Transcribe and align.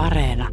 Areena. 0.00 0.48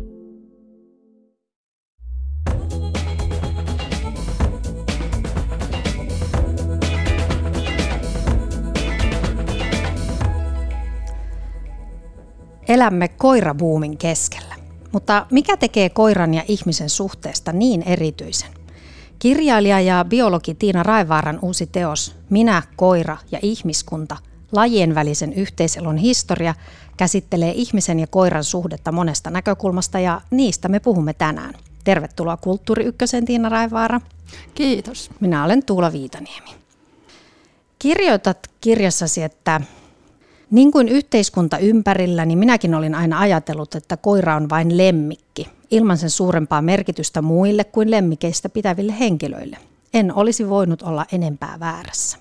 Elämme 12.68 13.08
koirabuumin 13.08 13.98
keskellä. 13.98 14.56
Mutta 14.92 15.26
mikä 15.32 15.58
tekee 15.58 15.90
koiran 15.90 16.34
ja 16.34 16.44
ihmisen 16.48 16.90
suhteesta 16.90 17.54
niin 17.54 17.84
erityisen? 17.84 18.50
Kirjailija 19.20 19.80
ja 19.80 20.06
biologi 20.10 20.56
Tiina 20.56 20.84
Raivaaran 20.84 21.40
uusi 21.42 21.68
teos 21.68 22.16
Minä, 22.30 22.64
koira 22.76 23.18
ja 23.32 23.40
ihmiskunta, 23.42 24.18
lajien 24.52 24.96
välisen 24.96 25.34
yhteiselon 25.34 25.98
historia, 25.98 26.54
käsittelee 26.98 27.52
ihmisen 27.56 28.00
ja 28.00 28.08
koiran 28.08 28.44
suhdetta 28.44 28.92
monesta 28.92 29.30
näkökulmasta 29.30 30.00
ja 30.00 30.22
niistä 30.32 30.70
me 30.70 30.80
puhumme 30.80 31.14
tänään. 31.14 31.54
Tervetuloa 31.84 32.38
Kulttuuri 32.38 32.86
Ykkösen 32.86 33.26
Tiina 33.26 33.50
Raivaara. 33.50 34.02
Kiitos. 34.56 35.10
Minä 35.20 35.46
olen 35.46 35.66
Tuula 35.66 35.92
Viitaniemi. 35.92 36.50
Kirjoitat 37.80 38.38
kirjassasi, 38.62 39.24
että 39.24 39.62
niin 40.52 40.72
kuin 40.72 40.90
yhteiskunta 40.90 41.58
ympärillä, 41.58 42.26
niin 42.26 42.40
minäkin 42.40 42.76
olin 42.76 42.96
aina 42.96 43.20
ajatellut, 43.20 43.76
että 43.76 43.98
koira 43.98 44.36
on 44.36 44.50
vain 44.50 44.78
lemmikki, 44.78 45.50
ilman 45.72 45.98
sen 45.98 46.10
suurempaa 46.10 46.62
merkitystä 46.62 47.22
muille 47.22 47.64
kuin 47.64 47.92
lemmikeistä 47.92 48.50
pitäville 48.50 49.00
henkilöille. 49.00 49.58
En 49.94 50.14
olisi 50.14 50.50
voinut 50.50 50.82
olla 50.82 51.06
enempää 51.12 51.60
väärässä. 51.60 52.18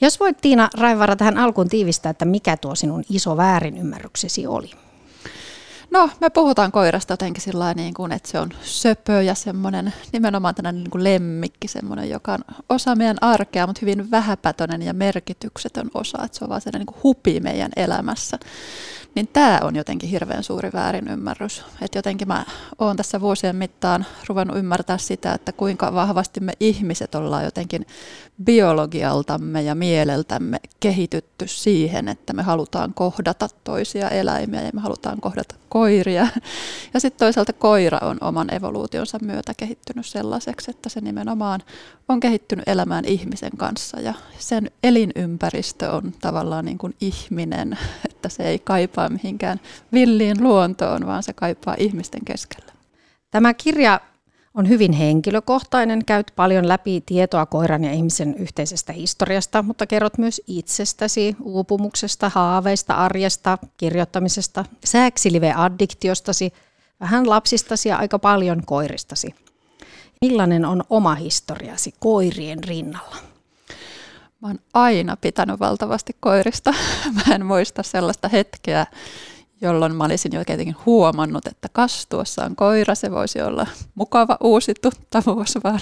Jos 0.00 0.20
voit 0.20 0.36
Tiina 0.40 0.68
Raivara 0.74 1.16
tähän 1.16 1.38
alkuun 1.38 1.68
tiivistää, 1.68 2.10
että 2.10 2.24
mikä 2.24 2.56
tuo 2.56 2.74
sinun 2.74 3.04
iso 3.10 3.36
väärinymmärryksesi 3.36 4.46
oli? 4.46 4.70
No, 5.90 6.10
me 6.20 6.30
puhutaan 6.30 6.72
koirasta 6.72 7.12
jotenkin 7.12 7.42
sillä 7.42 7.74
niin 7.74 7.94
kuin, 7.94 8.12
että 8.12 8.28
se 8.28 8.38
on 8.38 8.48
söpö 8.62 9.22
ja 9.22 9.34
semmoinen 9.34 9.92
nimenomaan 10.12 10.54
tällainen 10.54 10.82
niin 10.82 10.90
kuin 10.90 11.04
lemmikki, 11.04 11.68
semmoinen, 11.68 12.10
joka 12.10 12.32
on 12.32 12.38
osa 12.68 12.96
meidän 12.96 13.16
arkea, 13.20 13.66
mutta 13.66 13.80
hyvin 13.82 14.10
vähäpätöinen 14.10 14.82
ja 14.82 14.94
merkityksetön 14.94 15.90
osa, 15.94 16.24
että 16.24 16.38
se 16.38 16.44
on 16.44 16.48
vaan 16.48 16.60
sellainen 16.60 16.86
niin 16.86 16.94
kuin 16.94 17.02
hupi 17.02 17.40
meidän 17.40 17.70
elämässä. 17.76 18.38
Niin 19.14 19.28
tämä 19.32 19.58
on 19.62 19.76
jotenkin 19.76 20.10
hirveän 20.10 20.42
suuri 20.42 20.70
väärinymmärrys. 20.72 21.64
Että 21.82 21.98
jotenkin 21.98 22.28
mä 22.28 22.44
oon 22.78 22.96
tässä 22.96 23.20
vuosien 23.20 23.56
mittaan 23.56 24.06
ruvennut 24.28 24.58
ymmärtää 24.58 24.98
sitä, 24.98 25.32
että 25.32 25.52
kuinka 25.52 25.94
vahvasti 25.94 26.40
me 26.40 26.52
ihmiset 26.60 27.14
ollaan 27.14 27.44
jotenkin 27.44 27.86
biologialtamme 28.44 29.62
ja 29.62 29.74
mieleltämme 29.74 30.60
kehitytty 30.80 31.48
siihen, 31.48 32.08
että 32.08 32.32
me 32.32 32.42
halutaan 32.42 32.94
kohdata 32.94 33.48
toisia 33.64 34.08
eläimiä 34.08 34.62
ja 34.62 34.70
me 34.74 34.80
halutaan 34.80 35.20
kohdata 35.20 35.54
koiria. 35.68 36.26
Ja 36.94 37.00
sitten 37.00 37.18
toisaalta 37.18 37.52
koira 37.52 37.98
on 38.02 38.18
oman 38.20 38.54
evoluutionsa 38.54 39.18
myötä 39.22 39.52
kehittynyt 39.56 40.06
sellaiseksi, 40.06 40.70
että 40.70 40.88
se 40.88 41.00
nimenomaan 41.00 41.60
on 42.08 42.20
kehittynyt 42.20 42.68
elämään 42.68 43.04
ihmisen 43.04 43.56
kanssa 43.56 44.00
ja 44.00 44.14
sen 44.38 44.70
elinympäristö 44.82 45.90
on 45.90 46.12
tavallaan 46.20 46.64
niin 46.64 46.78
kuin 46.78 46.94
ihminen, 47.00 47.78
että 48.20 48.28
se 48.28 48.42
ei 48.42 48.58
kaipaa 48.58 49.08
mihinkään 49.08 49.60
villiin 49.92 50.42
luontoon, 50.42 51.06
vaan 51.06 51.22
se 51.22 51.32
kaipaa 51.32 51.74
ihmisten 51.78 52.24
keskellä. 52.24 52.72
Tämä 53.30 53.54
kirja 53.54 54.00
on 54.54 54.68
hyvin 54.68 54.92
henkilökohtainen, 54.92 56.04
käyt 56.04 56.32
paljon 56.36 56.68
läpi 56.68 57.00
tietoa 57.06 57.46
koiran 57.46 57.84
ja 57.84 57.92
ihmisen 57.92 58.34
yhteisestä 58.34 58.92
historiasta, 58.92 59.62
mutta 59.62 59.86
kerrot 59.86 60.18
myös 60.18 60.42
itsestäsi, 60.46 61.36
uupumuksesta, 61.42 62.28
haaveista, 62.28 62.94
arjesta, 62.94 63.58
kirjoittamisesta, 63.76 64.64
sääksilive-addiktiostasi, 64.84 66.52
vähän 67.00 67.30
lapsistasi 67.30 67.88
ja 67.88 67.96
aika 67.96 68.18
paljon 68.18 68.62
koiristasi. 68.66 69.34
Millainen 70.20 70.64
on 70.64 70.82
oma 70.90 71.14
historiasi 71.14 71.94
koirien 71.98 72.64
rinnalla? 72.64 73.29
Mä 74.40 74.48
oon 74.48 74.58
aina 74.74 75.16
pitänyt 75.16 75.60
valtavasti 75.60 76.16
koirista. 76.20 76.74
Mä 77.16 77.34
en 77.34 77.46
muista 77.46 77.82
sellaista 77.82 78.28
hetkeä, 78.28 78.86
jolloin 79.60 79.94
mä 79.94 80.04
olisin 80.04 80.32
jo 80.32 80.40
jotenkin 80.40 80.76
huomannut, 80.86 81.46
että 81.46 81.68
kastuossa 81.72 82.44
on 82.44 82.56
koira, 82.56 82.94
se 82.94 83.10
voisi 83.10 83.42
olla 83.42 83.66
mukava 83.94 84.36
uusi 84.40 84.74
tuttavuus, 84.82 85.58
vaan, 85.64 85.80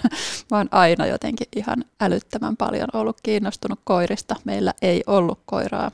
vaan 0.50 0.68
aina 0.70 1.06
jotenkin 1.06 1.46
ihan 1.56 1.84
älyttömän 2.00 2.56
paljon 2.56 2.88
ollut 2.92 3.20
kiinnostunut 3.22 3.80
koirista. 3.84 4.36
Meillä 4.44 4.74
ei 4.82 5.02
ollut 5.06 5.40
koiraa 5.46 5.90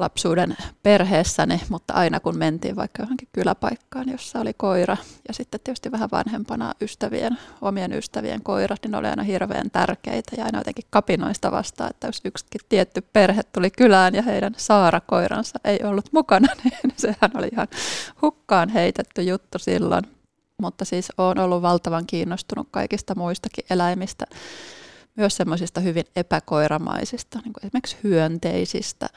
lapsuuden 0.00 0.56
perheessäni, 0.82 1.60
mutta 1.68 1.94
aina 1.94 2.20
kun 2.20 2.38
mentiin 2.38 2.76
vaikka 2.76 3.02
johonkin 3.02 3.28
kyläpaikkaan, 3.32 4.08
jossa 4.08 4.40
oli 4.40 4.52
koira 4.54 4.96
ja 5.28 5.34
sitten 5.34 5.60
tietysti 5.64 5.92
vähän 5.92 6.08
vanhempana 6.12 6.72
ystävien, 6.80 7.38
omien 7.60 7.92
ystävien 7.92 8.42
koirat, 8.42 8.78
niin 8.82 8.90
ne 8.90 8.96
oli 8.98 9.06
aina 9.06 9.22
hirveän 9.22 9.70
tärkeitä 9.70 10.36
ja 10.36 10.44
aina 10.44 10.58
jotenkin 10.58 10.84
kapinoista 10.90 11.50
vastaan, 11.50 11.90
että 11.90 12.08
jos 12.08 12.20
yksikin 12.24 12.60
tietty 12.68 13.00
perhe 13.12 13.42
tuli 13.42 13.70
kylään 13.70 14.14
ja 14.14 14.22
heidän 14.22 14.54
saarakoiransa 14.56 15.58
ei 15.64 15.80
ollut 15.84 16.12
mukana, 16.12 16.48
niin 16.64 16.94
sehän 16.96 17.30
oli 17.34 17.48
ihan 17.52 17.68
hukkaan 18.22 18.68
heitetty 18.68 19.22
juttu 19.22 19.58
silloin. 19.58 20.04
Mutta 20.62 20.84
siis 20.84 21.12
olen 21.18 21.38
ollut 21.38 21.62
valtavan 21.62 22.06
kiinnostunut 22.06 22.68
kaikista 22.70 23.14
muistakin 23.14 23.64
eläimistä, 23.70 24.26
myös 25.16 25.36
semmoisista 25.36 25.80
hyvin 25.80 26.04
epäkoiramaisista, 26.16 27.38
niin 27.44 27.52
kuin 27.52 27.66
esimerkiksi 27.66 27.96
hyönteisistä, 28.04 29.08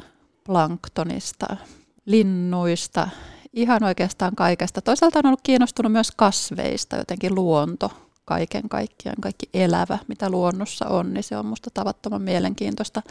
planktonista, 0.45 1.57
linnuista, 2.05 3.09
ihan 3.53 3.83
oikeastaan 3.83 4.35
kaikesta. 4.35 4.81
Toisaalta 4.81 5.19
on 5.19 5.25
ollut 5.25 5.41
kiinnostunut 5.43 5.91
myös 5.91 6.11
kasveista, 6.11 6.97
jotenkin 6.97 7.35
luonto 7.35 7.91
kaiken 8.25 8.69
kaikkiaan, 8.69 9.21
kaikki 9.21 9.49
elävä, 9.53 9.97
mitä 10.07 10.29
luonnossa 10.29 10.87
on, 10.87 11.13
niin 11.13 11.23
se 11.23 11.37
on 11.37 11.45
musta 11.45 11.69
tavattoman 11.73 12.21
mielenkiintoista. 12.21 13.01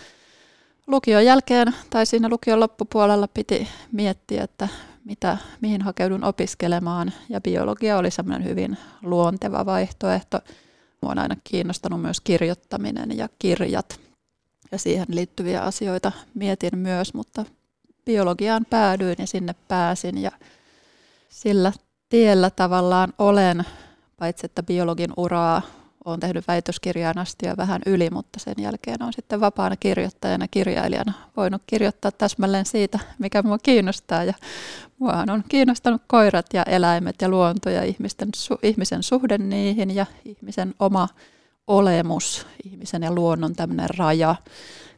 Lukion 0.87 1.25
jälkeen 1.25 1.75
tai 1.91 2.06
siinä 2.06 2.28
lukion 2.28 2.60
loppupuolella 2.60 3.28
piti 3.28 3.69
miettiä, 3.93 4.44
että 4.44 4.69
mitä, 5.04 5.38
mihin 5.60 5.82
hakeudun 5.82 6.25
opiskelemaan, 6.25 7.12
ja 7.28 7.41
biologia 7.41 7.99
oli 7.99 8.10
semmoinen 8.10 8.49
hyvin 8.49 8.76
luonteva 9.03 9.66
vaihtoehto. 9.66 10.41
Mua 11.00 11.10
on 11.10 11.19
aina 11.19 11.37
kiinnostanut 11.44 12.03
myös 12.03 12.20
kirjoittaminen 12.20 13.16
ja 13.19 13.28
kirjat, 13.38 14.00
ja 14.72 14.78
siihen 14.78 15.06
liittyviä 15.09 15.62
asioita 15.62 16.12
mietin 16.34 16.78
myös, 16.78 17.15
mutta 17.15 17.44
biologiaan 18.05 18.66
päädyin 18.71 19.16
ja 19.19 19.27
sinne 19.27 19.55
pääsin 19.69 20.19
ja 20.19 20.31
sillä 21.28 21.72
tiellä 22.09 22.50
tavallaan 22.50 23.12
olen, 23.19 23.65
paitsi 24.19 24.47
että 24.47 24.62
biologin 24.62 25.12
uraa 25.16 25.62
olen 26.05 26.21
tehnyt 26.21 26.49
väitöskirjaan 26.49 27.19
asti 27.19 27.47
ja 27.47 27.56
vähän 27.56 27.81
yli, 27.87 28.11
mutta 28.11 28.41
sen 28.41 28.55
jälkeen 28.59 29.03
on 29.03 29.12
sitten 29.12 29.41
vapaana 29.41 29.77
kirjoittajana, 29.77 30.49
kirjailijana 30.49 31.12
voinut 31.37 31.62
kirjoittaa 31.66 32.11
täsmälleen 32.11 32.66
siitä, 32.66 32.99
mikä 33.19 33.43
mua 33.43 33.59
kiinnostaa. 33.59 34.25
Ja 34.25 34.34
muahan 34.99 35.31
on 35.31 35.44
kiinnostanut 35.49 36.03
koirat 36.06 36.47
ja 36.53 36.62
eläimet 36.62 37.16
ja 37.22 37.28
luonto 37.28 37.71
ja 37.71 37.82
ihmisten, 37.82 38.28
ihmisen 38.62 39.03
suhde 39.03 39.38
niihin 39.38 39.94
ja 39.94 40.06
ihmisen 40.25 40.75
oma 40.78 41.09
olemus, 41.67 42.47
ihmisen 42.65 43.03
ja 43.03 43.12
luonnon 43.12 43.55
tämmöinen 43.56 43.91
raja, 43.99 44.34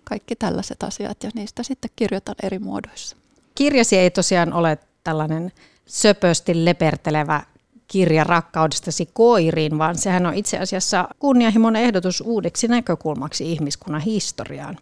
kaikki 0.04 0.36
tällaiset 0.36 0.82
asiat 0.82 1.22
ja 1.22 1.30
niistä 1.34 1.62
sitten 1.62 1.91
kirjoitan 1.97 2.34
eri 2.42 2.58
muodoissa. 2.58 3.16
Kirjasi 3.54 3.98
ei 3.98 4.10
tosiaan 4.10 4.52
ole 4.52 4.78
tällainen 5.04 5.52
söpösti 5.86 6.64
lepertelevä 6.64 7.42
kirja 7.88 8.25
rakkaudestasi 8.25 9.08
koiriin, 9.12 9.78
vaan 9.78 9.98
sehän 9.98 10.26
on 10.26 10.34
itse 10.34 10.58
asiassa 10.58 11.08
kunnianhimoinen 11.19 11.82
ehdotus 11.82 12.20
uudeksi 12.20 12.69
näkökulmaksi 12.69 13.52
ihmiskunnan 13.52 14.00
historiaan. 14.00 14.78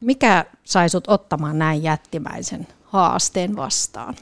Mikä 0.00 0.44
sai 0.64 0.88
sut 0.88 1.08
ottamaan 1.08 1.58
näin 1.58 1.82
jättimäisen 1.82 2.66
haasteen 2.84 3.56
vastaan? 3.56 4.16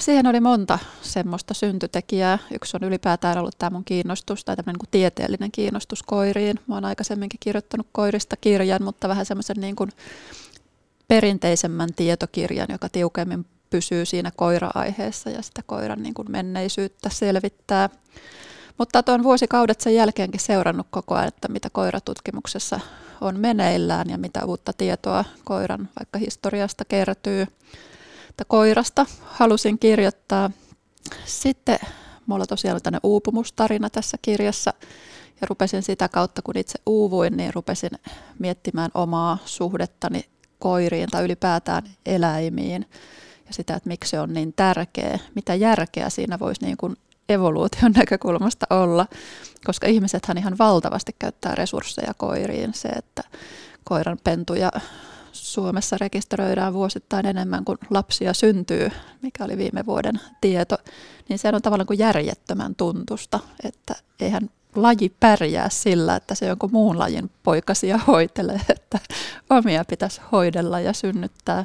Siihen 0.00 0.26
oli 0.26 0.40
monta 0.40 0.78
semmoista 1.02 1.54
syntytekijää. 1.54 2.38
Yksi 2.54 2.76
on 2.76 2.88
ylipäätään 2.88 3.38
ollut 3.38 3.58
tämä 3.58 3.70
mun 3.70 3.84
kiinnostus 3.84 4.44
tai 4.44 4.56
tämmöinen 4.56 4.78
niin 4.78 4.90
tieteellinen 4.90 5.52
kiinnostus 5.52 6.02
koiriin. 6.02 6.60
Mä 6.66 6.74
oon 6.74 6.84
aikaisemminkin 6.84 7.40
kirjoittanut 7.40 7.86
koirista 7.92 8.36
kirjan, 8.36 8.82
mutta 8.82 9.08
vähän 9.08 9.26
semmoisen 9.26 9.56
niin 9.60 9.76
kuin 9.76 9.90
perinteisemmän 11.08 11.88
tietokirjan, 11.96 12.68
joka 12.70 12.88
tiukemmin 12.88 13.46
pysyy 13.70 14.04
siinä 14.04 14.30
koira-aiheessa 14.36 15.30
ja 15.30 15.42
sitä 15.42 15.62
koiran 15.66 16.02
niin 16.02 16.14
kuin 16.14 16.30
menneisyyttä 16.30 17.08
selvittää. 17.08 17.90
Mutta 18.78 19.02
tuon 19.02 19.22
vuosikaudet 19.22 19.80
sen 19.80 19.94
jälkeenkin 19.94 20.40
seurannut 20.40 20.86
koko 20.90 21.14
ajan, 21.14 21.28
että 21.28 21.48
mitä 21.48 21.70
koiratutkimuksessa 21.70 22.80
on 23.20 23.40
meneillään 23.40 24.10
ja 24.10 24.18
mitä 24.18 24.44
uutta 24.44 24.72
tietoa 24.72 25.24
koiran 25.44 25.88
vaikka 25.98 26.18
historiasta 26.18 26.84
kertyy 26.84 27.46
että 28.36 28.44
koirasta 28.48 29.06
halusin 29.22 29.78
kirjoittaa. 29.78 30.50
Sitten 31.24 31.78
mulla 32.26 32.46
tosiaan 32.46 32.74
on 32.74 32.82
tänne 32.82 32.98
uupumustarina 33.02 33.90
tässä 33.90 34.16
kirjassa 34.22 34.74
ja 35.40 35.46
rupesin 35.46 35.82
sitä 35.82 36.08
kautta, 36.08 36.42
kun 36.42 36.58
itse 36.58 36.78
uuvuin, 36.86 37.36
niin 37.36 37.54
rupesin 37.54 37.90
miettimään 38.38 38.90
omaa 38.94 39.38
suhdettani 39.44 40.24
koiriin 40.58 41.08
tai 41.10 41.24
ylipäätään 41.24 41.82
eläimiin 42.06 42.86
ja 43.46 43.54
sitä, 43.54 43.74
että 43.74 43.88
miksi 43.88 44.10
se 44.10 44.20
on 44.20 44.32
niin 44.32 44.52
tärkeä, 44.52 45.18
mitä 45.34 45.54
järkeä 45.54 46.10
siinä 46.10 46.38
voisi 46.38 46.64
niin 46.64 46.76
kuin 46.76 46.96
evoluution 47.28 47.92
näkökulmasta 47.96 48.66
olla, 48.70 49.06
koska 49.66 49.86
ihmisethän 49.86 50.38
ihan 50.38 50.58
valtavasti 50.58 51.12
käyttää 51.18 51.54
resursseja 51.54 52.14
koiriin. 52.16 52.74
Se, 52.74 52.88
että 52.88 53.22
koiran 53.84 54.18
pentuja 54.24 54.70
Suomessa 55.36 55.96
rekisteröidään 56.00 56.74
vuosittain 56.74 57.26
enemmän 57.26 57.64
kuin 57.64 57.78
lapsia 57.90 58.34
syntyy, 58.34 58.90
mikä 59.22 59.44
oli 59.44 59.56
viime 59.56 59.86
vuoden 59.86 60.20
tieto, 60.40 60.78
niin 61.28 61.38
se 61.38 61.48
on 61.48 61.62
tavallaan 61.62 61.86
kuin 61.86 61.98
järjettömän 61.98 62.74
tuntusta, 62.74 63.40
että 63.64 63.94
eihän 64.20 64.50
laji 64.74 65.12
pärjää 65.20 65.68
sillä, 65.68 66.16
että 66.16 66.34
se 66.34 66.46
jonkun 66.46 66.72
muun 66.72 66.98
lajin 66.98 67.30
poikasia 67.42 67.98
hoitelee, 68.06 68.60
että 68.76 68.98
omia 69.50 69.84
pitäisi 69.84 70.20
hoidella 70.32 70.80
ja 70.80 70.92
synnyttää. 70.92 71.64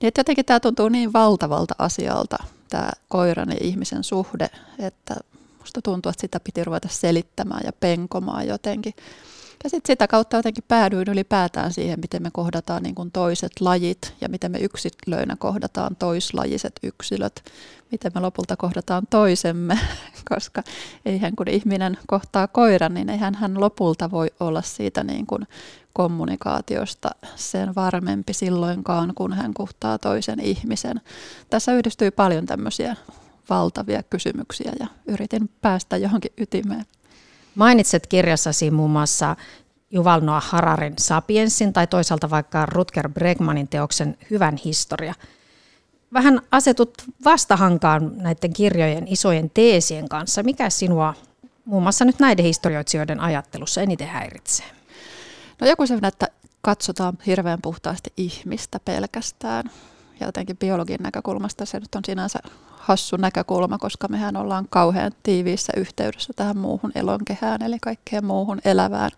Niin 0.00 0.08
että 0.08 0.20
jotenkin 0.20 0.44
tämä 0.44 0.60
tuntuu 0.60 0.88
niin 0.88 1.12
valtavalta 1.12 1.74
asialta, 1.78 2.36
tämä 2.70 2.90
koiran 3.08 3.50
ja 3.50 3.58
ihmisen 3.60 4.04
suhde, 4.04 4.50
että 4.78 5.14
musta 5.58 5.82
tuntuu, 5.82 6.10
että 6.10 6.20
sitä 6.20 6.40
piti 6.40 6.64
ruveta 6.64 6.88
selittämään 6.88 7.62
ja 7.64 7.72
penkomaan 7.72 8.46
jotenkin. 8.46 8.94
Ja 9.64 9.70
sitten 9.70 9.92
sitä 9.92 10.08
kautta 10.08 10.36
jotenkin 10.36 10.64
päädyin 10.68 11.08
ylipäätään 11.08 11.72
siihen, 11.72 12.00
miten 12.00 12.22
me 12.22 12.30
kohdataan 12.32 12.82
niin 12.82 12.94
kuin 12.94 13.10
toiset 13.10 13.52
lajit 13.60 14.14
ja 14.20 14.28
miten 14.28 14.52
me 14.52 14.58
yksilöinä 14.58 15.36
kohdataan 15.38 15.96
toislajiset 15.96 16.72
yksilöt, 16.82 17.44
miten 17.92 18.12
me 18.14 18.20
lopulta 18.20 18.56
kohdataan 18.56 19.06
toisemme, 19.10 19.78
koska 20.34 20.62
eihän 21.04 21.36
kun 21.36 21.48
ihminen 21.48 21.98
kohtaa 22.06 22.48
koiran, 22.48 22.94
niin 22.94 23.10
eihän 23.10 23.34
hän 23.34 23.60
lopulta 23.60 24.10
voi 24.10 24.30
olla 24.40 24.62
siitä 24.62 25.04
niin 25.04 25.26
kuin 25.26 25.46
kommunikaatiosta 25.92 27.10
sen 27.36 27.74
varmempi 27.74 28.32
silloinkaan, 28.32 29.12
kun 29.14 29.32
hän 29.32 29.54
kohtaa 29.54 29.98
toisen 29.98 30.40
ihmisen. 30.40 31.00
Tässä 31.50 31.72
yhdistyy 31.72 32.10
paljon 32.10 32.46
tämmöisiä 32.46 32.96
valtavia 33.50 34.02
kysymyksiä 34.02 34.72
ja 34.80 34.86
yritin 35.06 35.50
päästä 35.60 35.96
johonkin 35.96 36.32
ytimeen. 36.38 36.84
Mainitset 37.54 38.06
kirjassasi 38.06 38.70
muun 38.70 38.90
muassa 38.90 39.36
Yuval 39.94 40.20
Noah 40.20 40.50
Hararin 40.50 40.94
Sapiensin 40.98 41.72
tai 41.72 41.86
toisaalta 41.86 42.30
vaikka 42.30 42.66
Rutger 42.66 43.08
Bregmanin 43.08 43.68
teoksen 43.68 44.18
Hyvän 44.30 44.56
historia. 44.64 45.14
Vähän 46.12 46.40
asetut 46.50 47.02
vastahankaan 47.24 48.12
näiden 48.16 48.52
kirjojen 48.52 49.08
isojen 49.08 49.50
teesien 49.50 50.08
kanssa. 50.08 50.42
Mikä 50.42 50.70
sinua 50.70 51.14
muun 51.64 51.82
muassa 51.82 52.04
nyt 52.04 52.18
näiden 52.18 52.44
historioitsijoiden 52.44 53.20
ajattelussa 53.20 53.80
eniten 53.80 54.08
häiritsee? 54.08 54.66
No 55.60 55.66
joku 55.66 55.86
sellainen, 55.86 56.08
että 56.08 56.28
katsotaan 56.62 57.18
hirveän 57.26 57.62
puhtaasti 57.62 58.12
ihmistä 58.16 58.80
pelkästään. 58.84 59.70
Ja 60.20 60.26
jotenkin 60.26 60.56
biologin 60.56 61.02
näkökulmasta 61.02 61.66
se 61.66 61.80
nyt 61.80 61.94
on 61.94 62.04
sinänsä 62.04 62.38
hassu 62.70 63.16
näkökulma, 63.16 63.78
koska 63.78 64.08
mehän 64.08 64.36
ollaan 64.36 64.66
kauhean 64.70 65.12
tiiviissä 65.22 65.72
yhteydessä 65.76 66.32
tähän 66.36 66.56
muuhun 66.56 66.92
elonkehään, 66.94 67.62
eli 67.62 67.78
kaikkeen 67.82 68.24
muuhun 68.24 68.60
elävään 68.64 69.10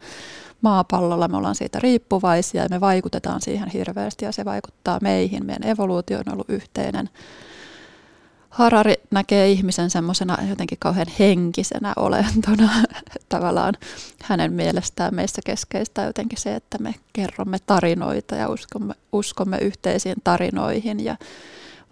maapallolla. 0.61 1.29
Me 1.29 1.37
ollaan 1.37 1.55
siitä 1.55 1.79
riippuvaisia 1.79 2.63
ja 2.63 2.69
me 2.71 2.81
vaikutetaan 2.81 3.41
siihen 3.41 3.69
hirveästi 3.69 4.25
ja 4.25 4.33
se 4.33 4.45
vaikuttaa 4.45 4.99
meihin. 5.03 5.47
Meidän 5.47 5.71
evoluutio 5.71 6.19
on 6.19 6.33
ollut 6.33 6.51
yhteinen. 6.51 7.09
Harari 8.53 8.95
näkee 9.11 9.51
ihmisen 9.51 9.91
semmoisena 9.91 10.39
jotenkin 10.49 10.79
kauhean 10.79 11.07
henkisenä 11.19 11.93
olentona. 11.97 12.71
Tavallaan 13.29 13.75
hänen 14.23 14.53
mielestään 14.53 15.15
meissä 15.15 15.43
keskeistä 15.45 16.03
jotenkin 16.03 16.41
se, 16.41 16.55
että 16.55 16.79
me 16.79 16.95
kerromme 17.13 17.59
tarinoita 17.67 18.37
ja 18.37 18.49
uskomme, 18.49 18.95
uskomme 19.13 19.59
yhteisiin 19.59 20.17
tarinoihin 20.25 21.05
ja 21.05 21.17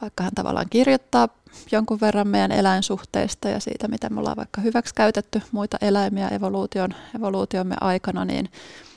vaikka 0.03 0.23
hän 0.23 0.33
tavallaan 0.35 0.67
kirjoittaa 0.71 1.29
jonkun 1.73 2.01
verran 2.01 2.29
meidän 2.29 2.53
eläinsuhteista 2.53 3.49
ja 3.49 3.61
siitä, 3.61 3.89
miten 3.89 4.15
me 4.15 4.21
ollaan 4.21 4.37
vaikka 4.37 4.61
hyväksi 4.61 4.95
käytetty 4.95 5.43
muita 5.53 5.77
eläimiä 5.81 6.29
evoluution, 6.29 6.95
evoluutiomme 7.17 7.77
aikana, 7.81 8.25
niin 8.25 8.49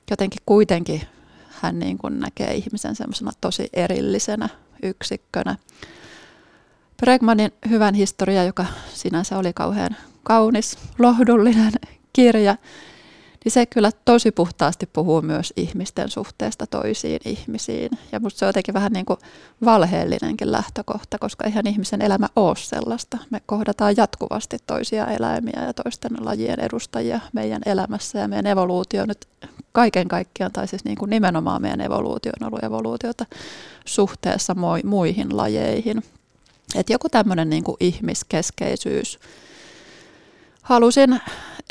jotenkin 0.10 0.42
kuitenkin 0.46 1.02
hän 1.50 1.80
niin 1.80 1.98
kuin 1.98 2.20
näkee 2.20 2.54
ihmisen 2.54 2.96
semmoisena 2.96 3.32
tosi 3.42 3.70
erillisenä 3.74 4.50
yksikkönä. 4.84 5.58
Bregmanin 6.98 7.52
hyvän 7.70 7.94
historia, 7.94 8.44
joka 8.44 8.66
sinänsä 8.94 9.38
oli 9.38 9.54
kauhean 9.54 9.96
kaunis, 10.24 10.78
lohdullinen 11.00 11.72
kirja, 12.14 12.58
niin 13.46 13.52
se 13.52 13.66
kyllä 13.66 13.92
tosi 14.06 14.32
puhtaasti 14.32 14.86
puhuu 14.86 15.22
myös 15.22 15.54
ihmisten 15.58 16.10
suhteesta 16.10 16.68
toisiin 16.68 17.20
ihmisiin. 17.26 17.90
Ja 18.12 18.20
musta 18.20 18.40
se 18.40 18.46
on 18.46 18.50
jotenkin 18.50 18.74
vähän 18.74 18.92
niin 18.92 19.06
kuin 19.06 19.20
valheellinenkin 19.66 20.52
lähtökohta, 20.52 21.18
koska 21.20 21.46
eihän 21.46 21.68
ihmisen 21.68 22.02
elämä 22.02 22.28
ole 22.36 22.56
sellaista. 22.56 23.18
Me 23.30 23.42
kohdataan 23.46 23.94
jatkuvasti 23.98 24.58
toisia 24.68 25.08
eläimiä 25.08 25.64
ja 25.66 25.74
toisten 25.74 26.12
lajien 26.20 26.60
edustajia 26.60 27.20
meidän 27.34 27.62
elämässä 27.66 28.20
ja 28.20 28.28
meidän 28.28 28.48
evoluutio 28.48 29.06
nyt 29.06 29.28
kaiken 29.72 30.08
kaikkiaan, 30.08 30.52
tai 30.52 30.68
siis 30.68 30.86
niin 30.86 30.98
kuin 30.98 31.10
nimenomaan 31.10 31.62
meidän 31.62 31.82
evoluutio 31.82 32.32
on 32.42 32.48
ollut 32.48 32.64
evoluutiota 32.64 33.26
suhteessa 33.86 34.56
muihin 34.84 35.38
lajeihin. 35.38 36.04
Että 36.76 36.94
joku 36.94 37.10
tämmöinen 37.10 37.50
niin 37.50 37.64
kuin 37.64 37.78
ihmiskeskeisyys. 37.80 39.20
Halusin 40.62 41.20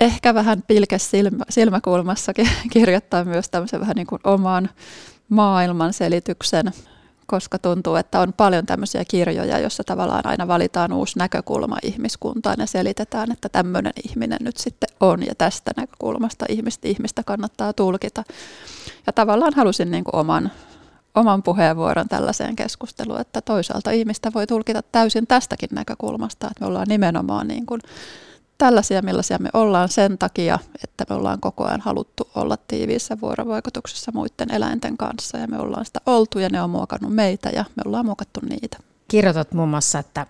ehkä 0.01 0.35
vähän 0.35 0.63
pilkes 0.67 1.11
silmä, 1.11 1.45
silmäkulmassakin 1.49 2.49
kirjoittaa 2.73 3.25
myös 3.25 3.49
tämmöisen 3.51 3.81
vähän 3.81 3.97
niin 3.97 4.07
kuin 4.07 4.21
oman 4.25 4.71
maailman 5.29 5.93
selityksen, 5.93 6.73
koska 7.27 7.59
tuntuu, 7.59 7.97
että 7.97 8.21
on 8.21 8.33
paljon 8.33 8.67
tämmöisiä 8.67 9.05
kirjoja, 9.09 9.59
joissa 9.59 9.85
tavallaan 9.85 10.27
aina 10.27 10.49
valitaan 10.49 10.93
uusi 10.93 11.19
näkökulma 11.19 11.77
ihmiskuntaan 11.83 12.57
ja 12.59 12.67
selitetään, 12.67 13.33
että 13.33 13.49
tämmöinen 13.49 13.93
ihminen 14.09 14.39
nyt 14.41 14.57
sitten 14.57 14.89
on 15.01 15.27
ja 15.27 15.35
tästä 15.35 15.71
näkökulmasta 15.77 16.47
ihmistä, 16.49 16.89
ihmistä 16.89 17.23
kannattaa 17.23 17.73
tulkita. 17.73 18.25
Ja 19.07 19.13
tavallaan 19.13 19.55
halusin 19.55 19.91
niin 19.91 20.05
kuin 20.05 20.17
oman, 20.17 20.53
oman 21.15 21.43
puheenvuoron 21.43 22.09
tällaiseen 22.09 22.57
keskusteluun, 22.57 23.21
että 23.21 23.41
toisaalta 23.41 23.91
ihmistä 23.91 24.31
voi 24.35 24.47
tulkita 24.47 24.83
täysin 24.93 25.27
tästäkin 25.27 25.69
näkökulmasta, 25.73 26.47
että 26.47 26.61
me 26.61 26.67
ollaan 26.67 26.89
nimenomaan 26.89 27.49
niin 27.49 27.67
kuin 27.67 27.81
tällaisia, 28.59 29.03
millaisia 29.03 29.39
me 29.39 29.49
ollaan 29.53 29.89
sen 29.89 30.19
takia, 30.19 30.59
että 30.85 31.05
me 31.11 31.17
ollaan 31.17 31.41
koko 31.41 31.65
ajan 31.65 31.81
haluttu 31.81 32.29
olla 32.35 32.57
tiiviissä 32.69 33.21
vuorovaikutuksessa 33.21 34.13
muiden 34.15 34.55
eläinten 34.55 34.97
kanssa 34.97 35.39
ja 35.39 35.47
me 35.47 35.59
ollaan 35.59 35.85
sitä 35.85 36.01
oltu 36.07 36.39
ja 36.39 36.49
ne 36.49 36.63
on 36.63 36.71
muokannut 36.71 37.15
meitä 37.15 37.51
ja 37.51 37.65
me 37.77 37.83
ollaan 37.87 38.07
muokattu 38.07 38.41
niitä. 38.49 38.79
Kirjoitat 39.09 39.53
muun 39.53 39.69
muassa, 39.69 39.99
että 39.99 40.27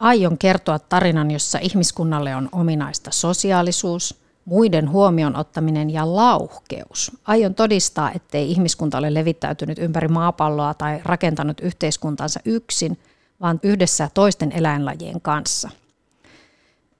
aion 0.00 0.38
kertoa 0.38 0.78
tarinan, 0.78 1.30
jossa 1.30 1.58
ihmiskunnalle 1.58 2.36
on 2.36 2.48
ominaista 2.52 3.10
sosiaalisuus, 3.10 4.17
muiden 4.48 4.90
huomioon 4.90 5.36
ottaminen 5.36 5.90
ja 5.90 6.16
lauhkeus. 6.16 7.12
Aion 7.24 7.54
todistaa, 7.54 8.12
ettei 8.12 8.50
ihmiskunta 8.50 8.98
ole 8.98 9.14
levittäytynyt 9.14 9.78
ympäri 9.78 10.08
maapalloa 10.08 10.74
tai 10.74 11.00
rakentanut 11.04 11.60
yhteiskuntansa 11.60 12.40
yksin, 12.44 12.98
vaan 13.40 13.60
yhdessä 13.62 14.10
toisten 14.14 14.52
eläinlajien 14.52 15.20
kanssa– 15.20 15.70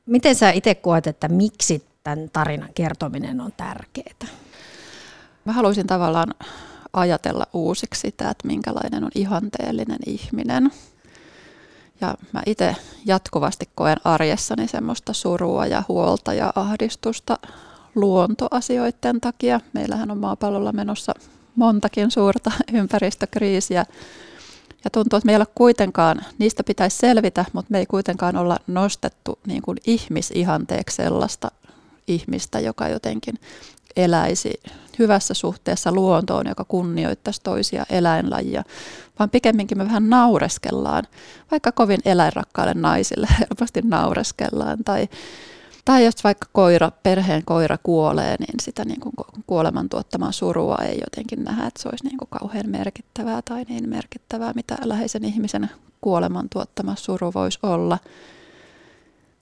Miten 0.09 0.35
sä 0.35 0.51
itse 0.51 0.75
koet, 0.75 1.07
että 1.07 1.29
miksi 1.29 1.85
tämän 2.05 2.31
tarinan 2.33 2.69
kertominen 2.75 3.41
on 3.41 3.53
tärkeää? 3.57 4.35
Mä 5.45 5.53
haluaisin 5.53 5.87
tavallaan 5.87 6.35
ajatella 6.93 7.47
uusiksi 7.53 8.01
sitä, 8.01 8.31
että 8.31 8.49
minkälainen 8.49 9.05
on 9.05 9.11
ihanteellinen 9.15 9.99
ihminen. 10.07 10.71
Ja 12.01 12.15
mä 12.33 12.43
itse 12.47 12.77
jatkuvasti 13.07 13.69
koen 13.75 13.97
arjessani 14.05 14.69
semmoista 14.69 15.13
surua 15.13 15.67
ja 15.67 15.83
huolta 15.89 16.35
ja 16.35 16.53
ahdistusta 16.55 17.39
luontoasioiden 17.95 19.21
takia. 19.21 19.61
Meillähän 19.73 20.11
on 20.11 20.19
maapallolla 20.19 20.73
menossa 20.73 21.15
montakin 21.57 22.11
suurta 22.11 22.53
ympäristökriisiä 22.73 23.85
ja 24.85 24.91
tuntuu, 24.91 25.17
että 25.17 25.27
meillä 25.27 25.47
kuitenkaan, 25.55 26.21
niistä 26.39 26.65
pitäisi 26.65 26.97
selvitä, 26.97 27.45
mutta 27.53 27.71
me 27.71 27.79
ei 27.79 27.87
kuitenkaan 27.87 28.37
olla 28.37 28.57
nostettu 28.67 29.39
niin 29.47 29.63
kuin 29.63 29.79
ihmisihanteeksi 29.87 30.97
sellaista 30.97 31.51
ihmistä, 32.07 32.61
joka 32.61 32.89
jotenkin 32.89 33.35
eläisi 33.97 34.61
hyvässä 34.99 35.35
suhteessa 35.35 35.93
luontoon, 35.93 36.47
joka 36.49 36.65
kunnioittaisi 36.65 37.41
toisia 37.45 37.87
eläinlajia, 37.91 38.65
vaan 39.19 39.31
pikemminkin 39.31 39.79
me 39.79 39.85
vähän 39.85 40.11
naureskellaan, 40.11 41.05
vaikka 41.51 41.73
kovin 41.73 42.01
eläinrakkaille 42.05 42.75
naisille 42.75 43.29
helposti 43.41 43.81
naureskellaan, 43.85 44.79
tai 44.85 45.09
tai 45.89 46.05
jos 46.05 46.25
vaikka 46.25 46.47
koira, 46.53 46.91
perheen 47.03 47.45
koira 47.45 47.79
kuolee, 47.83 48.37
niin 48.39 48.55
sitä 48.63 48.85
niin 48.85 49.01
kuin 49.01 49.13
kuoleman 49.47 49.89
tuottamaa 49.89 50.33
surua 50.33 50.77
ei 50.77 51.01
jotenkin 51.01 51.45
nähdä, 51.45 51.67
että 51.67 51.83
se 51.83 51.89
olisi 51.89 52.05
niin 52.05 52.19
kuin 52.19 52.29
kauhean 52.31 52.71
merkittävää 52.71 53.43
tai 53.43 53.65
niin 53.69 53.89
merkittävää, 53.89 54.53
mitä 54.55 54.77
läheisen 54.85 55.25
ihmisen 55.25 55.71
kuoleman 56.01 56.49
tuottama 56.53 56.95
suru 56.95 57.33
voisi 57.35 57.59
olla. 57.63 57.99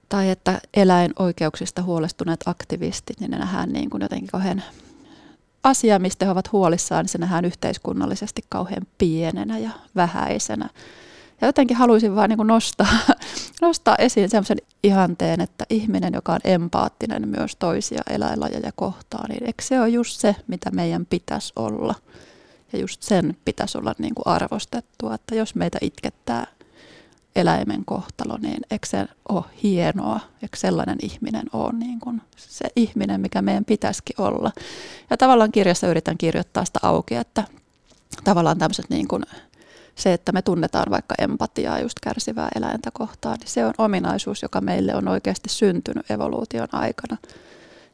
Tai 0.09 0.29
että 0.29 0.61
eläinoikeuksista 0.73 1.83
huolestuneet 1.83 2.39
aktivistit, 2.45 3.19
niin 3.19 3.31
ne 3.31 3.37
nähdään 3.37 3.73
niin 3.73 3.89
kuin 3.89 4.01
jotenkin 4.01 4.29
kauhean 4.31 4.63
asia, 5.63 5.99
mistä 5.99 6.25
he 6.25 6.31
ovat 6.31 6.51
huolissaan, 6.51 7.03
niin 7.03 7.09
se 7.09 7.17
nähdään 7.17 7.45
yhteiskunnallisesti 7.45 8.41
kauhean 8.49 8.87
pienenä 8.97 9.57
ja 9.57 9.71
vähäisenä. 9.95 10.69
Ja 11.41 11.47
jotenkin 11.47 11.77
haluaisin 11.77 12.15
vaan 12.15 12.29
niin 12.29 12.47
nostaa, 12.47 12.87
nostaa 13.61 13.95
esiin 13.99 14.29
sellaisen 14.29 14.57
ihanteen, 14.83 15.41
että 15.41 15.65
ihminen, 15.69 16.13
joka 16.13 16.33
on 16.33 16.39
empaattinen 16.43 17.27
myös 17.27 17.55
toisia 17.55 18.01
eläinlajeja 18.09 18.71
kohtaan, 18.75 19.29
niin 19.29 19.43
eikö 19.43 19.63
se 19.63 19.79
ole 19.79 19.89
just 19.89 20.19
se, 20.19 20.35
mitä 20.47 20.71
meidän 20.71 21.05
pitäisi 21.05 21.53
olla? 21.55 21.95
Ja 22.73 22.79
just 22.79 23.01
sen 23.03 23.37
pitäisi 23.45 23.77
olla 23.77 23.93
niin 23.97 24.15
kuin 24.15 24.27
arvostettua, 24.27 25.13
että 25.13 25.35
jos 25.35 25.55
meitä 25.55 25.77
itkettää 25.81 26.47
eläimen 27.37 27.85
kohtalo, 27.85 28.37
niin 28.41 28.61
eikö 28.71 28.87
se 28.87 29.07
ole 29.29 29.43
hienoa, 29.63 30.19
eikö 30.41 30.57
sellainen 30.57 30.97
ihminen 31.01 31.45
ole 31.53 31.73
niin 31.73 31.99
kuin 31.99 32.21
se 32.35 32.65
ihminen, 32.75 33.21
mikä 33.21 33.41
meidän 33.41 33.65
pitäisikin 33.65 34.21
olla. 34.21 34.51
Ja 35.09 35.17
tavallaan 35.17 35.51
kirjassa 35.51 35.87
yritän 35.87 36.17
kirjoittaa 36.17 36.65
sitä 36.65 36.79
auki, 36.81 37.15
että 37.15 37.43
tavallaan 38.23 38.57
tämmöiset 38.57 38.89
niin 38.89 39.07
kuin 39.07 39.23
se, 39.95 40.13
että 40.13 40.31
me 40.31 40.41
tunnetaan 40.41 40.85
vaikka 40.89 41.15
empatiaa 41.17 41.79
just 41.79 41.99
kärsivää 41.99 42.49
eläintä 42.55 42.89
kohtaan, 42.93 43.37
niin 43.39 43.49
se 43.49 43.65
on 43.65 43.73
ominaisuus, 43.77 44.41
joka 44.41 44.61
meille 44.61 44.95
on 44.95 45.07
oikeasti 45.07 45.49
syntynyt 45.49 46.11
evoluution 46.11 46.67
aikana. 46.71 47.17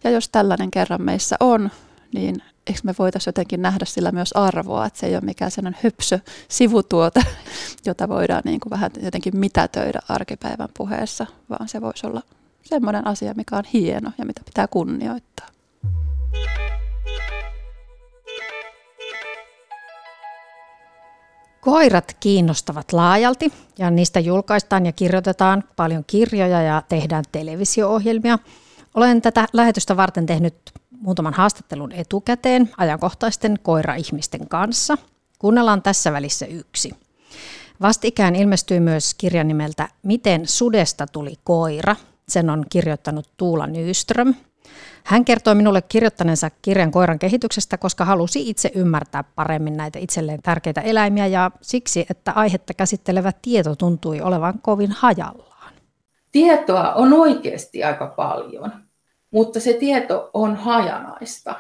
Ja 0.04 0.10
jos 0.10 0.30
tällainen 0.30 0.72
kerran 0.72 1.02
meissä 1.02 1.36
on, 1.40 1.70
niin 2.14 2.36
eikö 2.68 2.80
me 2.84 2.96
voitaisiin 3.00 3.32
jotenkin 3.32 3.62
nähdä 3.62 3.86
sillä 3.86 4.12
myös 4.12 4.34
arvoa, 4.34 4.86
että 4.86 5.00
se 5.00 5.08
ei 5.08 5.16
ole 5.16 5.22
mikään 5.22 5.52
sellainen 5.52 5.80
höpsö 5.84 6.20
sivutuote, 6.48 7.22
jota 7.86 8.10
voidaan 8.10 8.42
niin 8.46 8.60
kuin 8.60 8.72
vähän 8.72 8.92
jotenkin 9.02 9.38
mitätöidä 9.38 10.00
arkipäivän 10.10 10.70
puheessa, 10.78 11.26
vaan 11.50 11.70
se 11.70 11.82
voisi 11.82 12.08
olla 12.08 12.22
semmoinen 12.64 13.08
asia, 13.08 13.34
mikä 13.34 13.58
on 13.58 13.64
hieno 13.74 14.12
ja 14.18 14.26
mitä 14.26 14.42
pitää 14.46 14.68
kunnioittaa. 14.68 15.48
Koirat 21.62 22.18
kiinnostavat 22.20 22.94
laajalti 22.94 23.54
ja 23.80 23.92
niistä 23.92 24.20
julkaistaan 24.20 24.86
ja 24.86 24.92
kirjoitetaan 24.92 25.64
paljon 25.76 26.04
kirjoja 26.08 26.62
ja 26.62 26.84
tehdään 26.90 27.24
televisio-ohjelmia. 27.32 28.40
Olen 28.94 29.22
tätä 29.22 29.48
lähetystä 29.54 29.98
varten 29.98 30.26
tehnyt 30.26 30.56
muutaman 31.04 31.34
haastattelun 31.34 31.92
etukäteen 31.92 32.70
ajankohtaisten 32.78 33.60
koira-ihmisten 33.64 34.48
kanssa. 34.48 34.98
Kuunnellaan 35.40 35.82
tässä 35.82 36.14
välissä 36.14 36.46
yksi. 36.46 36.92
Vastikään 37.82 38.36
ilmestyi 38.36 38.80
myös 38.80 39.14
kirja 39.14 39.44
nimeltä 39.44 39.90
Miten 40.04 40.48
sudesta 40.48 41.08
tuli 41.08 41.34
koira. 41.44 41.96
Sen 42.28 42.50
on 42.50 42.66
kirjoittanut 42.70 43.30
Tuula 43.38 43.68
Nyström. 43.68 44.34
Hän 45.04 45.26
kertoi 45.26 45.56
minulle 45.56 45.82
kirjoittaneensa 45.82 46.50
kirjan 46.62 46.92
koiran 46.92 47.20
kehityksestä, 47.20 47.78
koska 47.78 48.06
halusi 48.06 48.50
itse 48.50 48.72
ymmärtää 48.76 49.24
paremmin 49.24 49.78
näitä 49.78 50.00
itselleen 50.00 50.42
tärkeitä 50.44 50.82
eläimiä 50.82 51.28
ja 51.28 51.52
siksi, 51.62 52.06
että 52.10 52.32
aihetta 52.32 52.74
käsittelevä 52.74 53.32
tieto 53.42 53.76
tuntui 53.76 54.22
olevan 54.22 54.54
kovin 54.62 54.92
hajallaan. 54.92 55.74
Tietoa 56.32 56.94
on 56.94 57.14
oikeasti 57.14 57.84
aika 57.84 58.08
paljon 58.08 58.72
mutta 59.34 59.60
se 59.60 59.74
tieto 59.74 60.30
on 60.34 60.56
hajanaista. 60.56 61.56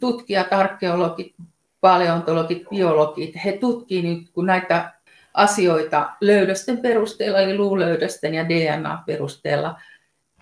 Tutkijat, 0.00 0.52
arkeologit, 0.52 1.34
paleontologit, 1.80 2.68
biologit, 2.70 3.34
he 3.44 3.52
tutkivat 3.52 4.04
nyt 4.04 4.30
kun 4.32 4.46
näitä 4.46 4.92
asioita 5.34 6.10
löydösten 6.20 6.78
perusteella, 6.78 7.40
eli 7.40 7.56
luulöydösten 7.56 8.34
ja 8.34 8.48
DNA-perusteella, 8.48 9.80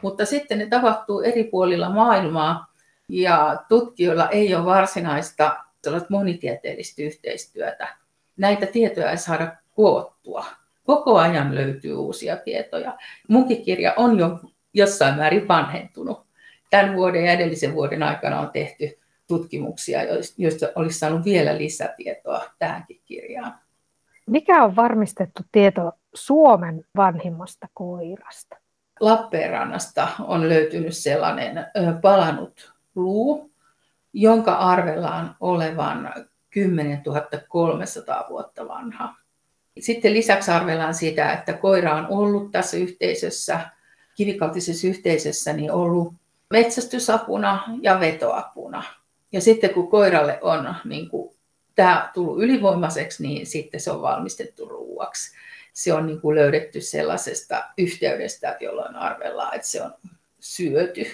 mutta 0.03 0.25
sitten 0.25 0.59
ne 0.59 0.67
tapahtuu 0.67 1.21
eri 1.21 1.45
puolilla 1.45 1.91
maailmaa, 1.91 2.73
ja 3.09 3.65
tutkijoilla 3.69 4.29
ei 4.29 4.55
ole 4.55 4.65
varsinaista 4.65 5.57
monitieteellistä 6.09 7.03
yhteistyötä. 7.03 7.97
Näitä 8.37 8.67
tietoja 8.67 9.11
ei 9.11 9.19
saada 9.19 9.57
koottua. 9.75 10.45
Koko 10.85 11.19
ajan 11.19 11.55
löytyy 11.55 11.95
uusia 11.95 12.37
tietoja. 12.37 12.99
Munkin 13.29 13.63
kirja 13.63 13.95
on 13.97 14.19
jo 14.19 14.41
jossain 14.75 15.17
määrin 15.17 15.49
vanhentunut 15.49 16.32
tämän 16.73 16.97
vuoden 16.97 17.25
ja 17.25 17.33
edellisen 17.33 17.75
vuoden 17.75 18.03
aikana 18.03 18.41
on 18.41 18.51
tehty 18.51 18.99
tutkimuksia, 19.27 20.01
joista 20.39 20.67
olisi 20.75 20.99
saanut 20.99 21.25
vielä 21.25 21.59
lisätietoa 21.59 22.45
tähänkin 22.59 23.01
kirjaan. 23.05 23.55
Mikä 24.27 24.65
on 24.65 24.77
varmistettu 24.77 25.43
tieto 25.53 25.93
Suomen 26.15 26.85
vanhimmasta 26.97 27.69
koirasta? 27.75 28.57
Lappeenrannasta 29.01 30.09
on 30.21 30.49
löytynyt 30.49 30.97
sellainen 30.97 31.67
palanut 32.03 32.73
luu, 32.95 33.51
jonka 34.13 34.53
arvellaan 34.53 35.37
olevan 35.41 36.15
10 36.51 37.03
300 37.49 38.27
vuotta 38.29 38.69
vanha. 38.69 39.15
Sitten 39.81 40.13
lisäksi 40.13 40.51
arvellaan 40.51 40.95
sitä, 40.95 41.33
että 41.33 41.53
koira 41.53 41.95
on 41.95 42.07
ollut 42.09 42.51
tässä 42.53 42.77
yhteisössä, 42.77 43.61
kivikautisessa 44.15 44.87
yhteisössä, 44.87 45.53
niin 45.53 45.73
ollut 45.73 46.15
metsästysapuna 46.53 47.65
ja 47.81 48.01
vetoapuna. 48.01 48.83
Ja 49.33 49.41
sitten 49.41 49.75
kun 49.75 49.91
koiralle 49.91 50.39
on 50.43 50.75
niin 50.85 51.09
kuin, 51.09 51.37
tämä 51.75 52.11
tullut 52.15 52.43
ylivoimaiseksi, 52.43 53.23
niin 53.23 53.47
sitten 53.47 53.81
se 53.81 53.91
on 53.91 54.03
valmistettu 54.03 54.69
ruuaksi. 54.69 55.37
Se 55.73 55.95
on 55.95 56.07
niin 56.07 56.21
kuin 56.21 56.35
löydetty 56.37 56.81
sellaisesta 56.81 57.65
yhteydestä, 57.79 58.57
jolloin 58.61 58.97
arvellaan, 58.97 59.55
että 59.55 59.69
se 59.69 59.83
on 59.83 59.95
syöty. 60.41 61.07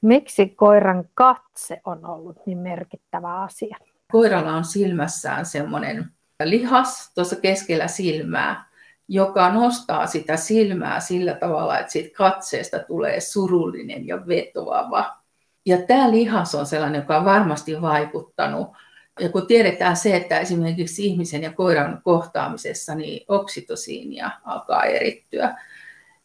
Miksi 0.00 0.48
koiran 0.48 1.04
katse 1.14 1.80
on 1.84 2.06
ollut 2.06 2.46
niin 2.46 2.58
merkittävä 2.58 3.40
asia? 3.40 3.76
Koiralla 4.12 4.52
on 4.52 4.64
silmässään 4.64 5.46
semmoinen 5.46 6.04
lihas 6.44 7.10
tuossa 7.14 7.36
keskellä 7.36 7.88
silmää, 7.88 8.71
joka 9.14 9.50
nostaa 9.52 10.06
sitä 10.06 10.36
silmää 10.36 11.00
sillä 11.00 11.34
tavalla, 11.34 11.78
että 11.78 11.92
siitä 11.92 12.16
katseesta 12.16 12.78
tulee 12.78 13.20
surullinen 13.20 14.06
ja 14.06 14.26
vetoava. 14.26 15.16
Ja 15.66 15.78
tämä 15.78 16.10
lihas 16.10 16.54
on 16.54 16.66
sellainen, 16.66 17.00
joka 17.00 17.18
on 17.18 17.24
varmasti 17.24 17.82
vaikuttanut. 17.82 18.68
Ja 19.20 19.28
kun 19.28 19.46
tiedetään 19.46 19.96
se, 19.96 20.16
että 20.16 20.38
esimerkiksi 20.38 21.06
ihmisen 21.06 21.42
ja 21.42 21.52
koiran 21.52 22.00
kohtaamisessa 22.04 22.94
niin 22.94 23.24
oksitosiinia 23.28 24.30
alkaa 24.44 24.84
erittyä, 24.84 25.54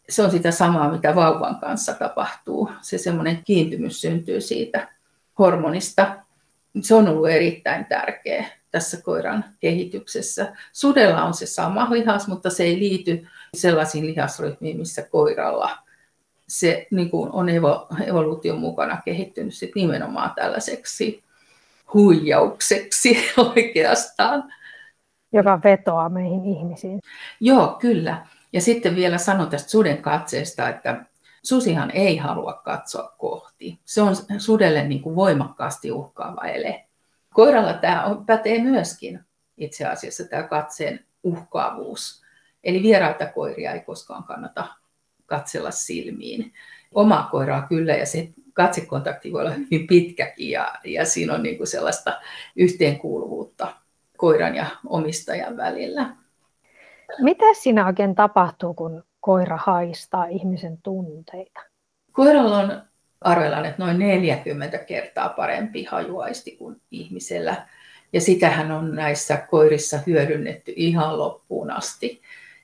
se 0.09 0.23
on 0.23 0.31
sitä 0.31 0.51
samaa, 0.51 0.91
mitä 0.91 1.15
vauvan 1.15 1.59
kanssa 1.59 1.93
tapahtuu. 1.93 2.71
Se 2.81 2.97
semmoinen 2.97 3.43
kiintymys 3.43 4.01
syntyy 4.01 4.41
siitä 4.41 4.87
hormonista. 5.39 6.15
Se 6.81 6.95
on 6.95 7.07
ollut 7.07 7.29
erittäin 7.29 7.85
tärkeä 7.85 8.45
tässä 8.77 9.01
koiran 9.01 9.45
kehityksessä. 9.59 10.53
Sudella 10.73 11.23
on 11.23 11.33
se 11.33 11.45
sama 11.45 11.87
lihas, 11.89 12.27
mutta 12.27 12.49
se 12.49 12.63
ei 12.63 12.79
liity 12.79 13.27
sellaisiin 13.53 14.05
lihasryhmiin, 14.05 14.77
missä 14.77 15.01
koiralla 15.01 15.77
se 16.47 16.87
niin 16.91 17.09
kuin 17.09 17.31
on 17.31 17.49
evo, 17.49 17.87
evoluution 18.05 18.59
mukana 18.59 19.01
kehittynyt 19.05 19.53
sit 19.53 19.71
nimenomaan 19.75 20.31
tällaiseksi 20.35 21.23
huijaukseksi 21.93 23.17
oikeastaan. 23.55 24.53
Joka 25.33 25.59
vetoaa 25.63 26.09
meihin 26.09 26.45
ihmisiin. 26.45 26.99
Joo, 27.39 27.77
kyllä. 27.79 28.25
Ja 28.53 28.61
sitten 28.61 28.95
vielä 28.95 29.17
sanon 29.17 29.49
tästä 29.49 29.69
suden 29.69 29.97
katseesta, 29.97 30.69
että 30.69 31.05
susihan 31.43 31.91
ei 31.91 32.17
halua 32.17 32.53
katsoa 32.53 33.13
kohti. 33.17 33.79
Se 33.85 34.01
on 34.01 34.15
sudelle 34.37 34.83
niin 34.87 35.01
kuin 35.01 35.15
voimakkaasti 35.15 35.91
uhkaava 35.91 36.41
ele. 36.41 36.86
Koiralla 37.37 37.73
tämä 37.73 38.05
on, 38.05 38.25
pätee 38.25 38.63
myöskin 38.63 39.19
itse 39.57 39.85
asiassa 39.85 40.23
tämä 40.23 40.43
katseen 40.43 41.05
uhkaavuus. 41.23 42.23
Eli 42.63 42.83
vieraita 42.83 43.25
koiria 43.25 43.71
ei 43.71 43.79
koskaan 43.79 44.23
kannata 44.23 44.67
katsella 45.25 45.71
silmiin. 45.71 46.53
Omaa 46.93 47.27
koiraa 47.31 47.67
kyllä 47.67 47.93
ja 47.93 48.05
se 48.05 48.29
katsekontakti 48.53 49.31
voi 49.31 49.41
olla 49.41 49.51
hyvin 49.51 49.87
pitkäkin 49.87 50.49
ja, 50.49 50.75
ja 50.83 51.05
siinä 51.05 51.33
on 51.33 51.43
niin 51.43 51.57
kuin 51.57 51.67
sellaista 51.67 52.19
yhteenkuuluvuutta 52.55 53.73
koiran 54.17 54.55
ja 54.55 54.65
omistajan 54.85 55.57
välillä. 55.57 56.09
Mitä 57.19 57.45
siinä 57.53 57.87
oikein 57.87 58.15
tapahtuu, 58.15 58.73
kun 58.73 59.03
koira 59.19 59.59
haistaa 59.65 60.25
ihmisen 60.25 60.77
tunteita? 60.83 61.61
Koiralla 62.11 62.57
on 62.57 62.81
arvellaan, 63.21 63.65
että 63.65 63.83
noin 63.83 63.99
40 63.99 64.77
kertaa 64.77 65.29
parempi 65.29 65.83
hajuaisti 65.83 66.51
kuin 66.51 66.81
ihmisellä. 66.91 67.67
Ja 68.13 68.21
sitähän 68.21 68.71
on 68.71 68.95
näissä 68.95 69.37
koirissa 69.37 69.99
hyödynnetty 70.07 70.73
ihan 70.75 71.17
loppuun 71.17 71.71
asti. 71.71 72.21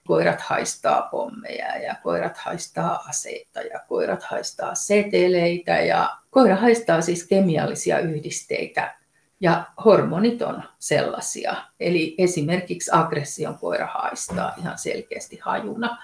Koirat 0.07 0.41
haistaa 0.41 1.01
pommeja 1.01 1.77
ja 1.77 1.95
koirat 2.03 2.37
haistaa 2.37 3.03
aseita 3.09 3.61
ja 3.61 3.79
koirat 3.87 4.23
haistaa 4.23 4.75
seteleitä 4.75 5.71
ja 5.71 6.17
koira 6.31 6.55
haistaa 6.55 7.01
siis 7.01 7.27
kemiallisia 7.27 7.99
yhdisteitä 7.99 8.95
ja 9.39 9.63
hormonit 9.85 10.41
on 10.41 10.63
sellaisia. 10.79 11.55
Eli 11.79 12.15
esimerkiksi 12.17 12.91
aggression 12.93 13.57
koira 13.57 13.87
haistaa 13.87 14.53
ihan 14.57 14.77
selkeästi 14.77 15.39
hajuna 15.41 15.97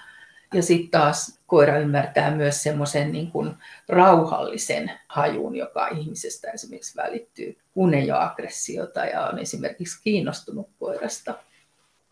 ja 0.54 0.62
sitten 0.62 1.00
taas 1.00 1.39
koira 1.50 1.78
ymmärtää 1.78 2.30
myös 2.30 2.62
semmoisen 2.62 3.12
niin 3.12 3.30
kuin 3.30 3.54
rauhallisen 3.88 4.90
hajun, 5.08 5.56
joka 5.56 5.88
ihmisestä 5.88 6.50
esimerkiksi 6.50 6.96
välittyy, 6.96 7.56
kun 7.74 7.94
ei 7.94 8.12
ole 8.12 8.20
aggressiota 8.20 9.04
ja 9.04 9.26
on 9.26 9.38
esimerkiksi 9.38 10.02
kiinnostunut 10.02 10.68
koirasta. 10.78 11.34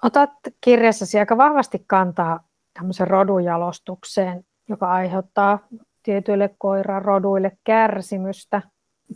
Otat 0.03 0.31
kirjassasi 0.61 1.19
aika 1.19 1.37
vahvasti 1.37 1.85
kantaa 1.87 2.49
tämmöisen 2.75 3.07
rodujalostukseen, 3.07 4.45
joka 4.69 4.93
aiheuttaa 4.93 5.59
tietyille 6.03 6.55
koiran 6.59 7.03
roduille 7.03 7.53
kärsimystä. 7.65 8.63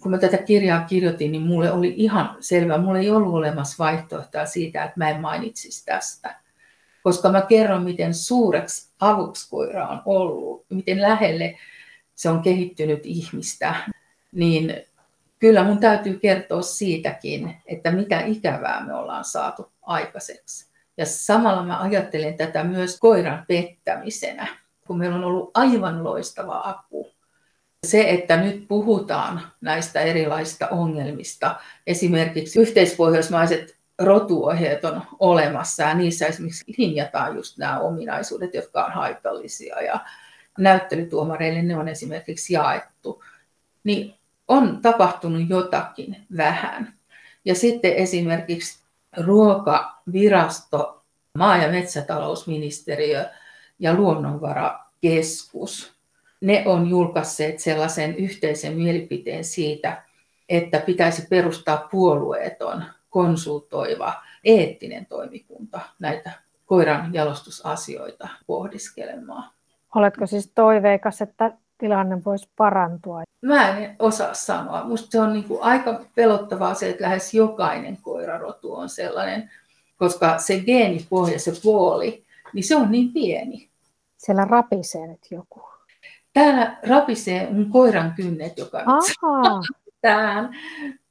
Kun 0.00 0.10
mä 0.10 0.18
tätä 0.18 0.36
kirjaa 0.36 0.84
kirjoitin, 0.84 1.32
niin 1.32 1.42
mulle 1.42 1.72
oli 1.72 1.94
ihan 1.96 2.36
selvä, 2.40 2.78
mulle 2.78 2.98
ei 2.98 3.10
ollut 3.10 3.34
olemassa 3.34 3.84
vaihtoehtoa 3.84 4.46
siitä, 4.46 4.84
että 4.84 4.98
mä 4.98 5.10
en 5.10 5.20
mainitsisi 5.20 5.84
tästä. 5.84 6.42
Koska 7.02 7.28
mä 7.28 7.42
kerron, 7.42 7.82
miten 7.82 8.14
suureksi 8.14 8.90
avuksi 9.00 9.50
koira 9.50 9.88
on 9.88 10.02
ollut, 10.04 10.64
miten 10.70 11.02
lähelle 11.02 11.58
se 12.14 12.28
on 12.28 12.42
kehittynyt 12.42 13.00
ihmistä, 13.04 13.74
niin 14.32 14.74
kyllä 15.38 15.64
mun 15.64 15.78
täytyy 15.78 16.18
kertoa 16.18 16.62
siitäkin, 16.62 17.56
että 17.66 17.90
mitä 17.90 18.20
ikävää 18.20 18.86
me 18.86 18.94
ollaan 18.94 19.24
saatu 19.24 19.72
aikaiseksi. 19.82 20.72
Ja 20.96 21.06
samalla 21.06 21.62
mä 21.62 21.80
ajattelen 21.80 22.34
tätä 22.34 22.64
myös 22.64 22.98
koiran 22.98 23.44
pettämisenä, 23.48 24.46
kun 24.86 24.98
meillä 24.98 25.16
on 25.16 25.24
ollut 25.24 25.50
aivan 25.54 26.04
loistava 26.04 26.62
apu. 26.64 27.12
Se, 27.86 28.10
että 28.10 28.36
nyt 28.36 28.68
puhutaan 28.68 29.42
näistä 29.60 30.00
erilaisista 30.00 30.68
ongelmista, 30.68 31.56
esimerkiksi 31.86 32.60
yhteispohjoismaiset 32.60 33.76
rotuohjeet 34.04 34.84
on 34.84 35.02
olemassa 35.18 35.82
ja 35.82 35.94
niissä 35.94 36.26
esimerkiksi 36.26 36.74
linjataan 36.78 37.36
just 37.36 37.58
nämä 37.58 37.80
ominaisuudet, 37.80 38.54
jotka 38.54 38.84
on 38.84 38.92
haitallisia 38.92 39.82
ja 39.82 40.00
näyttelytuomareille 40.58 41.62
ne 41.62 41.76
on 41.76 41.88
esimerkiksi 41.88 42.54
jaettu, 42.54 43.24
niin 43.84 44.14
on 44.48 44.82
tapahtunut 44.82 45.42
jotakin 45.48 46.16
vähän. 46.36 46.92
Ja 47.44 47.54
sitten 47.54 47.92
esimerkiksi 47.92 48.78
ruokavirasto, 49.16 51.02
maa- 51.38 51.56
ja 51.56 51.68
metsätalousministeriö 51.68 53.24
ja 53.78 53.94
luonnonvarakeskus, 53.94 55.92
ne 56.40 56.62
on 56.66 56.88
julkaisseet 56.88 57.58
sellaisen 57.58 58.16
yhteisen 58.16 58.76
mielipiteen 58.76 59.44
siitä, 59.44 60.02
että 60.48 60.78
pitäisi 60.80 61.26
perustaa 61.30 61.88
puolueeton, 61.90 62.84
konsultoiva, 63.12 64.14
eettinen 64.44 65.06
toimikunta 65.06 65.80
näitä 65.98 66.30
koiran 66.66 67.14
jalostusasioita 67.14 68.28
pohdiskelemaan. 68.46 69.50
Oletko 69.94 70.26
siis 70.26 70.52
toiveikas, 70.54 71.22
että 71.22 71.52
tilanne 71.78 72.24
voisi 72.24 72.48
parantua? 72.56 73.22
Mä 73.42 73.78
en 73.78 73.96
osaa 73.98 74.34
sanoa. 74.34 74.84
Musta 74.84 75.08
se 75.10 75.20
on 75.20 75.32
niin 75.32 75.44
kuin 75.44 75.62
aika 75.62 76.04
pelottavaa 76.14 76.74
se, 76.74 76.90
että 76.90 77.04
lähes 77.04 77.34
jokainen 77.34 77.98
koirarotu 78.02 78.74
on 78.74 78.88
sellainen, 78.88 79.50
koska 79.98 80.38
se 80.38 80.60
geenipohja, 80.60 81.38
se 81.38 81.52
puoli, 81.62 82.24
niin 82.52 82.64
se 82.64 82.76
on 82.76 82.90
niin 82.90 83.12
pieni. 83.12 83.68
Siellä 84.16 84.44
rapisee 84.44 85.06
nyt 85.06 85.26
joku. 85.30 85.62
Täällä 86.32 86.76
rapisee 86.88 87.50
mun 87.50 87.70
koiran 87.70 88.12
kynnet, 88.16 88.58
joka 88.58 88.78
Aha. 88.86 89.62
tähän, 90.00 90.50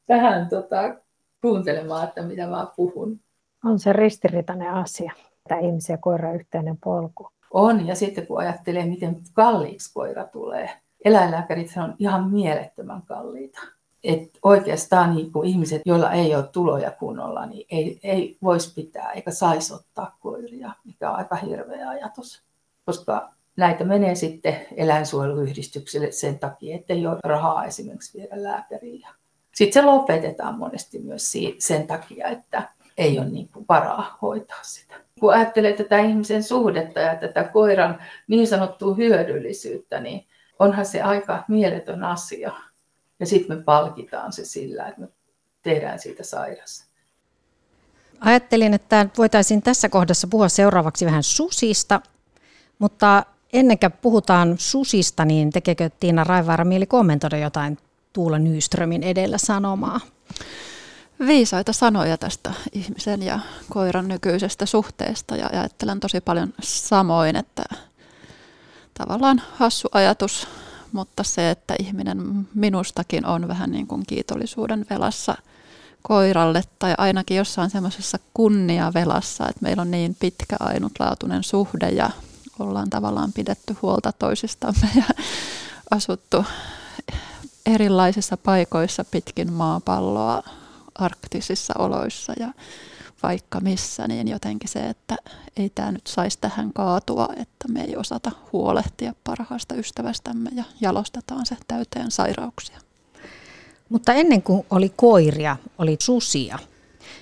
tähän 0.06 0.50
tota, 0.50 0.96
kuuntelemaan, 1.42 2.08
että 2.08 2.22
mitä 2.22 2.48
mä 2.48 2.68
puhun. 2.76 3.20
On 3.66 3.80
se 3.80 3.94
ristiriitainen 3.94 4.74
asia, 4.74 5.12
että 5.38 5.58
ihmisiä 5.68 5.98
koira 5.98 6.34
yhteinen 6.34 6.78
polku. 6.84 7.30
On, 7.52 7.88
ja 7.88 7.96
sitten 7.96 8.28
kun 8.28 8.40
ajattelee, 8.40 8.86
miten 8.86 9.22
kalliiksi 9.34 9.94
koira 9.94 10.26
tulee, 10.26 10.70
eläinlääkärit 11.06 11.72
on 11.78 11.96
ihan 12.00 12.30
mielettömän 12.30 13.02
kalliita. 13.02 13.60
Et 14.04 14.30
oikeastaan 14.44 15.16
niin 15.16 15.32
kuin 15.32 15.50
ihmiset, 15.50 15.82
joilla 15.86 16.12
ei 16.12 16.36
ole 16.36 16.44
tuloja 16.44 16.92
kunnolla, 16.92 17.46
niin 17.46 17.66
ei, 17.72 18.00
ei 18.04 18.38
voisi 18.44 18.74
pitää 18.74 19.12
eikä 19.12 19.32
saisi 19.32 19.74
ottaa 19.74 20.18
koiria, 20.20 20.72
mikä 20.86 21.12
on 21.12 21.16
aika 21.16 21.36
hirveä 21.36 21.90
ajatus. 21.90 22.44
Koska 22.86 23.30
näitä 23.58 23.84
menee 23.84 24.16
sitten 24.16 24.66
eläinsuojeluyhdistykselle 24.76 26.12
sen 26.12 26.40
takia, 26.40 26.76
että 26.76 26.94
ei 26.94 27.08
ole 27.08 27.18
rahaa 27.24 27.66
esimerkiksi 27.66 28.18
viedä 28.18 28.44
lääkäriin. 28.44 29.08
Sitten 29.52 29.84
se 29.84 29.86
lopetetaan 29.86 30.58
monesti 30.58 31.00
myös 31.00 31.32
sen 31.60 31.88
takia, 31.88 32.28
että 32.28 32.70
ei 32.98 33.20
ole 33.20 33.30
niin 33.30 33.50
kuin 33.54 33.66
varaa 33.70 34.18
hoitaa 34.22 34.64
sitä. 34.64 34.96
Kun 35.20 35.34
ajattelee 35.34 35.74
tätä 35.74 36.00
ihmisen 36.00 36.44
suhdetta 36.44 37.00
ja 37.00 37.16
tätä 37.16 37.44
koiran 37.44 38.02
niin 38.28 38.48
sanottua 38.48 38.96
hyödyllisyyttä, 38.96 40.00
niin 40.00 40.26
onhan 40.60 40.86
se 40.86 41.02
aika 41.02 41.44
mieletön 41.48 42.04
asia. 42.04 42.52
Ja 43.20 43.26
sitten 43.26 43.58
me 43.58 43.64
palkitaan 43.64 44.34
se 44.34 44.46
sillä, 44.46 44.88
että 44.88 45.02
me 45.02 45.08
tehdään 45.64 46.00
siitä 46.00 46.24
sairas. 46.24 46.86
Ajattelin, 48.20 48.74
että 48.74 49.06
voitaisiin 49.18 49.62
tässä 49.62 49.90
kohdassa 49.90 50.28
puhua 50.28 50.50
seuraavaksi 50.50 51.06
vähän 51.06 51.24
susista, 51.24 52.02
mutta 52.80 53.26
ennen 53.54 53.80
kuin 53.80 53.92
puhutaan 54.02 54.56
susista, 54.58 55.26
niin 55.26 55.52
tekeekö 55.52 55.90
Tiina 56.00 56.24
Raivaara 56.24 56.66
mieli 56.66 56.86
kommentoida 56.86 57.38
jotain 57.38 57.78
Tuula 58.14 58.40
Nyströmin 58.40 59.04
edellä 59.04 59.38
sanomaa? 59.38 60.00
viisaita 61.28 61.74
sanoja 61.74 62.18
tästä 62.18 62.54
ihmisen 62.72 63.24
ja 63.24 63.40
koiran 63.70 64.08
nykyisestä 64.08 64.66
suhteesta 64.66 65.36
ja 65.36 65.50
ajattelen 65.54 66.00
tosi 66.00 66.22
paljon 66.22 66.54
samoin, 66.62 67.36
että 67.36 67.64
tavallaan 68.94 69.42
hassu 69.54 69.88
ajatus, 69.92 70.48
mutta 70.92 71.24
se, 71.24 71.50
että 71.50 71.76
ihminen 71.80 72.48
minustakin 72.54 73.26
on 73.26 73.48
vähän 73.48 73.72
niin 73.72 73.88
kuin 73.88 74.04
kiitollisuuden 74.08 74.86
velassa 74.90 75.36
koiralle 76.02 76.64
tai 76.80 76.96
ainakin 76.98 77.38
jossain 77.38 77.70
semmoisessa 77.70 78.20
kunniavelassa, 78.34 79.50
että 79.50 79.62
meillä 79.62 79.82
on 79.82 79.92
niin 79.92 80.16
pitkä 80.20 80.56
ainutlaatuinen 80.60 81.44
suhde 81.44 81.90
ja 81.90 82.10
ollaan 82.60 82.90
tavallaan 82.90 83.34
pidetty 83.34 83.76
huolta 83.82 84.12
toisistamme 84.12 84.90
ja 84.96 85.04
asuttu 85.92 86.46
erilaisissa 87.66 88.38
paikoissa 88.38 89.06
pitkin 89.12 89.54
maapalloa 89.54 90.44
arktisissa 90.96 91.74
oloissa 91.80 92.34
ja 92.40 92.54
vaikka 93.24 93.60
missä, 93.60 94.08
niin 94.08 94.28
jotenkin 94.28 94.70
se, 94.70 94.80
että 94.80 95.16
ei 95.58 95.70
tämä 95.70 95.92
nyt 95.92 96.08
saisi 96.08 96.38
tähän 96.42 96.74
kaatua, 96.74 97.28
että 97.32 97.68
me 97.68 97.82
ei 97.82 97.98
osata 97.98 98.32
huolehtia 98.54 99.14
parhaasta 99.24 99.76
ystävästämme 99.76 100.50
ja 100.56 100.64
jalostetaan 100.82 101.46
se 101.46 101.58
täyteen 101.68 102.12
sairauksia. 102.12 102.80
Mutta 103.90 104.14
ennen 104.14 104.42
kuin 104.42 104.66
oli 104.70 104.94
koiria, 104.96 105.58
oli 105.78 105.96
susia. 106.00 106.60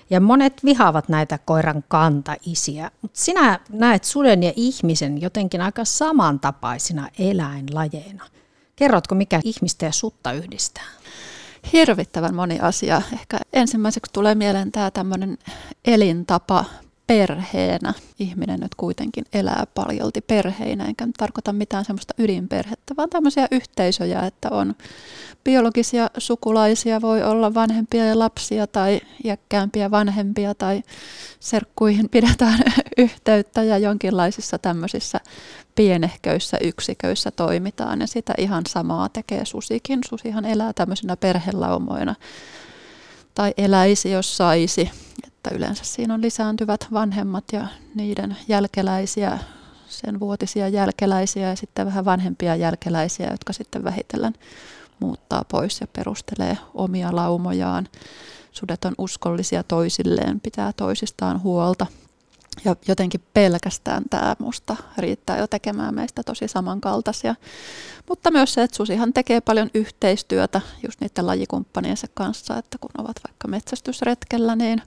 Ja 0.10 0.19
monet 0.19 0.63
vihaavat 0.65 1.10
näitä 1.10 1.38
koiran 1.38 1.84
kantaisiä, 1.88 2.91
mutta 3.02 3.19
sinä 3.19 3.60
näet 3.69 4.04
suden 4.04 4.43
ja 4.43 4.54
ihmisen 4.56 5.21
jotenkin 5.21 5.62
aika 5.62 5.86
samantapaisina 5.86 7.10
eläinlajeina. 7.19 8.25
Kerrotko, 8.80 9.15
mikä 9.15 9.42
ihmistä 9.44 9.86
ja 9.86 9.92
sutta 9.92 10.32
yhdistää? 10.32 10.84
hirvittävän 11.74 12.36
moni 12.36 12.60
asia. 12.60 13.02
Ehkä 13.13 13.38
ensimmäiseksi 13.54 14.13
tulee 14.13 14.36
mieleen 14.36 14.72
tämä 14.72 14.92
tämmöinen 14.92 15.38
elintapa 15.86 16.65
perheenä. 17.10 17.93
Ihminen 18.19 18.60
nyt 18.60 18.76
kuitenkin 18.76 19.26
elää 19.34 19.63
paljolti 19.76 20.22
perheinä, 20.22 20.86
enkä 20.86 21.08
tarkoita 21.17 21.54
mitään 21.54 21.86
semmoista 21.86 22.13
ydinperhettä, 22.17 22.93
vaan 22.98 23.10
tämmöisiä 23.10 23.48
yhteisöjä, 23.52 24.19
että 24.19 24.50
on 24.52 24.76
biologisia 25.43 26.10
sukulaisia, 26.17 27.02
voi 27.02 27.24
olla 27.24 27.54
vanhempia 27.54 28.06
ja 28.06 28.19
lapsia 28.19 28.67
tai 28.67 29.02
iäkkäämpiä 29.24 29.91
vanhempia 29.91 30.56
tai 30.56 30.84
serkkuihin 31.39 32.10
pidetään 32.15 32.60
yhteyttä 32.98 33.63
ja 33.63 33.78
jonkinlaisissa 33.78 34.58
tämmöisissä 34.58 35.19
pienehköissä 35.76 36.58
yksiköissä 36.62 37.32
toimitaan 37.32 38.02
ja 38.02 38.08
sitä 38.08 38.34
ihan 38.38 38.63
samaa 38.67 39.10
tekee 39.10 39.45
susikin. 39.45 40.00
Susihan 40.10 40.45
elää 40.45 40.74
tämmöisinä 40.74 41.17
perhelaumoina 41.17 42.15
tai 43.36 43.54
eläisi, 43.58 44.12
jos 44.12 44.38
saisi. 44.38 44.91
Että 45.39 45.56
yleensä 45.56 45.84
siinä 45.84 46.13
on 46.13 46.21
lisääntyvät 46.21 46.88
vanhemmat 46.93 47.43
ja 47.54 47.67
niiden 47.95 48.38
jälkeläisiä, 48.47 49.39
sen 49.88 50.19
vuotisia 50.19 50.67
jälkeläisiä 50.67 51.49
ja 51.49 51.56
sitten 51.56 51.86
vähän 51.86 52.06
vanhempia 52.06 52.56
jälkeläisiä, 52.56 53.32
jotka 53.32 53.54
sitten 53.54 53.84
vähitellen 53.84 54.34
muuttaa 54.99 55.43
pois 55.52 55.82
ja 55.82 55.88
perustelee 55.88 56.58
omia 56.73 57.15
laumojaan. 57.15 57.88
Sudet 58.52 58.86
on 58.86 58.93
uskollisia 58.97 59.63
toisilleen, 59.63 60.39
pitää 60.39 60.73
toisistaan 60.73 61.43
huolta 61.43 61.88
ja 62.65 62.76
jotenkin 62.88 63.24
pelkästään 63.34 64.04
tämä 64.10 64.36
musta 64.39 64.76
riittää 64.98 65.38
jo 65.38 65.48
tekemään 65.48 65.95
meistä 65.95 66.24
tosi 66.24 66.48
samankaltaisia. 66.48 67.36
Mutta 68.10 68.32
myös 68.32 68.54
se, 68.54 68.63
että 68.63 68.78
susihan 68.78 69.13
tekee 69.13 69.41
paljon 69.41 69.69
yhteistyötä 69.74 70.62
just 70.84 71.02
niiden 71.02 71.28
lajikumppaniensa 71.28 72.08
kanssa, 72.13 72.58
että 72.58 72.78
kun 72.78 72.91
ovat 72.98 73.19
vaikka 73.28 73.48
metsästysretkellä, 73.48 74.56
niin 74.56 74.82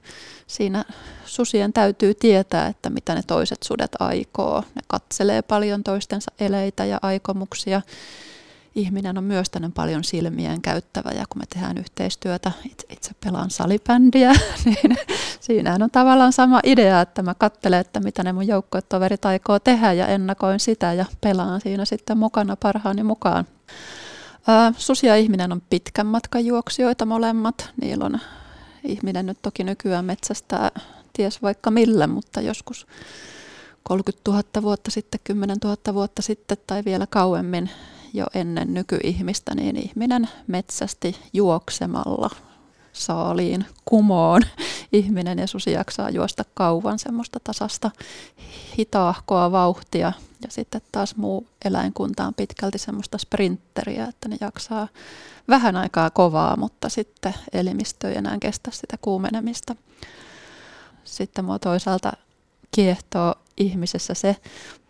siinä 0.46 0.84
susien 1.24 1.72
täytyy 1.72 2.14
tietää, 2.14 2.66
että 2.66 2.90
mitä 2.90 3.14
ne 3.14 3.22
toiset 3.26 3.62
sudet 3.62 3.92
aikoo. 3.98 4.64
Ne 4.74 4.82
katselee 4.86 5.42
paljon 5.42 5.84
toistensa 5.84 6.32
eleitä 6.40 6.84
ja 6.84 6.98
aikomuksia 7.02 7.82
ihminen 8.74 9.18
on 9.18 9.24
myös 9.24 9.50
tänne 9.50 9.70
paljon 9.74 10.04
silmien 10.04 10.62
käyttävä 10.62 11.10
ja 11.10 11.24
kun 11.28 11.42
me 11.42 11.44
tehdään 11.46 11.78
yhteistyötä, 11.78 12.52
itse, 12.64 12.86
itse 12.90 13.10
pelaan 13.24 13.50
salibändiä, 13.50 14.32
niin 14.64 14.98
siinähän 15.40 15.82
on 15.82 15.90
tavallaan 15.90 16.32
sama 16.32 16.60
idea, 16.64 17.00
että 17.00 17.22
mä 17.22 17.34
katselen, 17.34 17.80
että 17.80 18.00
mitä 18.00 18.22
ne 18.22 18.32
mun 18.32 18.46
joukkoetoverit 18.46 19.24
aikoo 19.24 19.58
tehdä 19.58 19.92
ja 19.92 20.06
ennakoin 20.06 20.60
sitä 20.60 20.92
ja 20.92 21.04
pelaan 21.20 21.60
siinä 21.60 21.84
sitten 21.84 22.18
mukana 22.18 22.56
parhaani 22.56 23.02
mukaan. 23.02 23.46
Susi 24.76 25.06
ja 25.06 25.16
ihminen 25.16 25.52
on 25.52 25.62
pitkän 25.70 26.06
matkan 26.06 26.46
juoksijoita 26.46 27.06
molemmat. 27.06 27.70
Niillä 27.80 28.04
on 28.04 28.20
ihminen 28.84 29.26
nyt 29.26 29.38
toki 29.42 29.64
nykyään 29.64 30.04
metsästää 30.04 30.70
ties 31.12 31.42
vaikka 31.42 31.70
millä, 31.70 32.06
mutta 32.06 32.40
joskus 32.40 32.86
30 33.82 34.30
000 34.30 34.42
vuotta 34.62 34.90
sitten, 34.90 35.20
10 35.24 35.56
000 35.64 35.94
vuotta 35.94 36.22
sitten 36.22 36.58
tai 36.66 36.84
vielä 36.84 37.06
kauemmin 37.06 37.70
jo 38.14 38.26
ennen 38.34 38.74
nykyihmistä, 38.74 39.54
niin 39.54 39.76
ihminen 39.76 40.28
metsästi 40.46 41.16
juoksemalla 41.32 42.30
saaliin 42.92 43.66
kumoon. 43.84 44.42
Ihminen 44.92 45.38
ja 45.38 45.46
susi 45.46 45.72
jaksaa 45.72 46.10
juosta 46.10 46.44
kauan 46.54 46.98
semmoista 46.98 47.40
tasasta 47.44 47.90
hitaahkoa 48.78 49.52
vauhtia. 49.52 50.12
Ja 50.42 50.50
sitten 50.50 50.80
taas 50.92 51.16
muu 51.16 51.46
eläinkunta 51.64 52.26
on 52.26 52.34
pitkälti 52.34 52.78
semmoista 52.78 53.18
sprinteriä, 53.18 54.04
että 54.04 54.28
ne 54.28 54.36
jaksaa 54.40 54.88
vähän 55.48 55.76
aikaa 55.76 56.10
kovaa, 56.10 56.56
mutta 56.56 56.88
sitten 56.88 57.34
elimistö 57.52 58.08
ei 58.08 58.18
enää 58.18 58.38
kestä 58.40 58.70
sitä 58.70 58.96
kuumenemista. 59.00 59.76
Sitten 61.04 61.44
mua 61.44 61.58
toisaalta 61.58 62.12
kiehtoo 62.70 63.34
ihmisessä 63.56 64.14
se, 64.14 64.36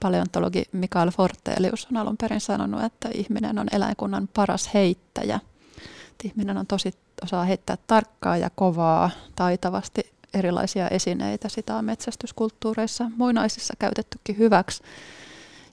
paleontologi 0.01 0.64
Mikael 0.72 1.11
Fortelius 1.11 1.88
on 1.90 1.96
alun 1.96 2.16
perin 2.16 2.40
sanonut, 2.40 2.85
että 2.85 3.09
ihminen 3.14 3.59
on 3.59 3.66
eläinkunnan 3.72 4.29
paras 4.35 4.75
heittäjä. 4.75 5.40
Että 6.11 6.29
ihminen 6.29 6.57
on 6.57 6.66
tosi, 6.66 6.92
osaa 7.22 7.44
heittää 7.44 7.77
tarkkaa 7.87 8.37
ja 8.37 8.51
kovaa, 8.51 9.11
taitavasti 9.37 10.12
erilaisia 10.35 10.88
esineitä. 10.88 11.48
Sitä 11.48 11.77
on 11.77 11.85
metsästyskulttuureissa 11.85 13.11
muinaisissa 13.16 13.75
käytettykin 13.79 14.38
hyväksi. 14.38 14.83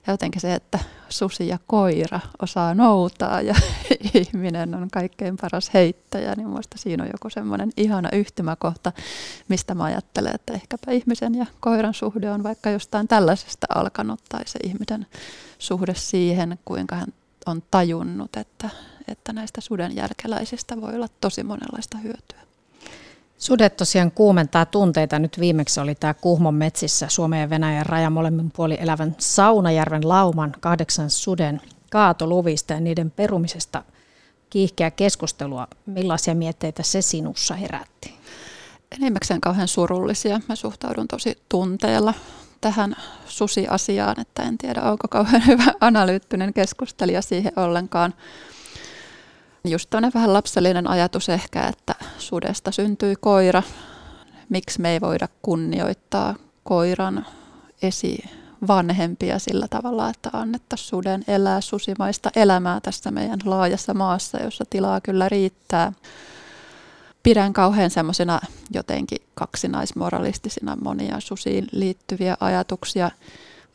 Ja 0.06 0.12
jotenkin 0.12 0.40
se, 0.40 0.54
että 0.54 0.78
susi 1.08 1.48
ja 1.48 1.58
koira 1.66 2.20
osaa 2.42 2.74
noutaa 2.74 3.40
ja 3.40 3.54
ihminen 4.14 4.74
on 4.74 4.90
kaikkein 4.90 5.36
paras 5.36 5.74
heittäjä, 5.74 6.34
niin 6.36 6.48
minusta 6.48 6.78
siinä 6.78 7.04
on 7.04 7.10
joku 7.12 7.30
semmoinen 7.30 7.70
ihana 7.76 8.08
yhtymäkohta, 8.12 8.92
mistä 9.48 9.74
mä 9.74 9.84
ajattelen, 9.84 10.34
että 10.34 10.52
ehkäpä 10.52 10.92
ihmisen 10.92 11.34
ja 11.34 11.46
koiran 11.60 11.94
suhde 11.94 12.30
on 12.30 12.42
vaikka 12.42 12.70
jostain 12.70 13.08
tällaisesta 13.08 13.66
alkanut, 13.74 14.20
tai 14.28 14.42
se 14.46 14.58
ihmisen 14.64 15.06
suhde 15.58 15.94
siihen, 15.94 16.58
kuinka 16.64 16.96
hän 16.96 17.08
on 17.46 17.62
tajunnut, 17.70 18.36
että, 18.36 18.70
että 19.08 19.32
näistä 19.32 19.60
suden 19.60 19.96
järkeläisistä 19.96 20.80
voi 20.80 20.94
olla 20.94 21.08
tosi 21.20 21.42
monenlaista 21.42 21.98
hyötyä. 21.98 22.49
Sudet 23.40 23.76
tosiaan 23.76 24.10
kuumentaa 24.10 24.66
tunteita. 24.66 25.18
Nyt 25.18 25.40
viimeksi 25.40 25.80
oli 25.80 25.94
tämä 25.94 26.14
Kuhmon 26.14 26.54
metsissä 26.54 27.08
Suomen 27.08 27.40
ja 27.40 27.50
Venäjän 27.50 27.86
raja 27.86 28.10
molemmin 28.10 28.50
puoli 28.50 28.78
elävän 28.80 29.16
Saunajärven 29.18 30.08
lauman 30.08 30.54
kahdeksan 30.60 31.10
suden 31.10 31.60
kaatoluvista 31.90 32.72
ja 32.72 32.80
niiden 32.80 33.10
perumisesta 33.10 33.82
kiihkeä 34.50 34.90
keskustelua. 34.90 35.68
Millaisia 35.86 36.34
mietteitä 36.34 36.82
se 36.82 37.02
sinussa 37.02 37.54
herätti? 37.54 38.14
Enimmäkseen 39.00 39.40
kauhean 39.40 39.68
surullisia. 39.68 40.40
Mä 40.48 40.56
suhtaudun 40.56 41.08
tosi 41.08 41.38
tunteella 41.48 42.14
tähän 42.60 42.96
susiasiaan, 43.26 44.20
että 44.20 44.42
en 44.42 44.58
tiedä 44.58 44.82
onko 44.82 45.08
kauhean 45.10 45.46
hyvä 45.46 45.72
analyyttinen 45.80 46.54
keskustelija 46.54 47.22
siihen 47.22 47.52
ollenkaan. 47.56 48.14
Just 49.64 49.94
vähän 50.14 50.32
lapsellinen 50.32 50.86
ajatus 50.86 51.28
ehkä, 51.28 51.66
että 51.68 51.94
sudesta 52.18 52.70
syntyi 52.70 53.16
koira. 53.20 53.62
Miksi 54.48 54.80
me 54.80 54.92
ei 54.92 55.00
voida 55.00 55.28
kunnioittaa 55.42 56.34
koiran 56.64 57.26
esivanhempia 57.82 59.38
sillä 59.38 59.68
tavalla, 59.68 60.08
että 60.08 60.30
annettaisiin 60.32 60.88
suden 60.88 61.24
elää 61.28 61.60
susimaista 61.60 62.30
elämää 62.36 62.80
tässä 62.80 63.10
meidän 63.10 63.38
laajassa 63.44 63.94
maassa, 63.94 64.42
jossa 64.42 64.64
tilaa 64.70 65.00
kyllä 65.00 65.28
riittää. 65.28 65.92
Pidän 67.22 67.52
kauhean 67.52 67.90
semmoisena 67.90 68.40
jotenkin 68.70 69.18
kaksinaismoralistisina 69.34 70.76
monia 70.76 71.20
susiin 71.20 71.68
liittyviä 71.72 72.36
ajatuksia 72.40 73.10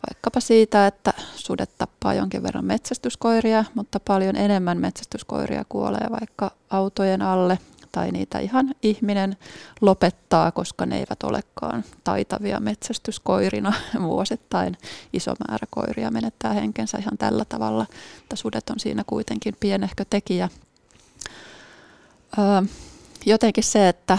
vaikkapa 0.09 0.39
siitä, 0.39 0.87
että 0.87 1.13
sudet 1.35 1.69
tappaa 1.77 2.13
jonkin 2.13 2.43
verran 2.43 2.65
metsästyskoiria, 2.65 3.65
mutta 3.73 3.99
paljon 3.99 4.35
enemmän 4.35 4.77
metsästyskoiria 4.77 5.65
kuolee 5.69 6.07
vaikka 6.11 6.51
autojen 6.69 7.21
alle 7.21 7.59
tai 7.91 8.11
niitä 8.11 8.39
ihan 8.39 8.75
ihminen 8.83 9.37
lopettaa, 9.81 10.51
koska 10.51 10.85
ne 10.85 10.97
eivät 10.97 11.23
olekaan 11.23 11.83
taitavia 12.03 12.59
metsästyskoirina. 12.59 13.73
Vuosittain 14.01 14.77
iso 15.13 15.33
määrä 15.49 15.67
koiria 15.69 16.11
menettää 16.11 16.53
henkensä 16.53 16.97
ihan 16.97 17.17
tällä 17.17 17.45
tavalla, 17.45 17.85
että 18.21 18.35
sudet 18.35 18.69
on 18.69 18.79
siinä 18.79 19.03
kuitenkin 19.07 19.55
pienehkö 19.59 20.05
tekijä. 20.09 20.49
Öö, 22.39 22.61
jotenkin 23.25 23.63
se, 23.63 23.89
että 23.89 24.17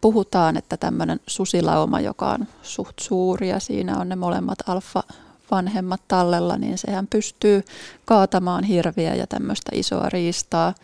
puhutaan, 0.00 0.56
että 0.56 0.76
tämmöinen 0.76 1.20
susilauma, 1.26 2.00
joka 2.00 2.30
on 2.30 2.46
suht 2.62 2.98
suuri 3.00 3.48
ja 3.48 3.60
siinä 3.60 3.98
on 3.98 4.08
ne 4.08 4.16
molemmat 4.16 4.58
alfa 4.66 5.02
vanhemmat 5.50 6.00
tallella, 6.08 6.58
niin 6.58 6.78
sehän 6.78 7.06
pystyy 7.06 7.64
kaatamaan 8.04 8.64
hirviä 8.64 9.14
ja 9.14 9.26
tämmöistä 9.26 9.70
isoa 9.74 10.08
riistaa. 10.08 10.74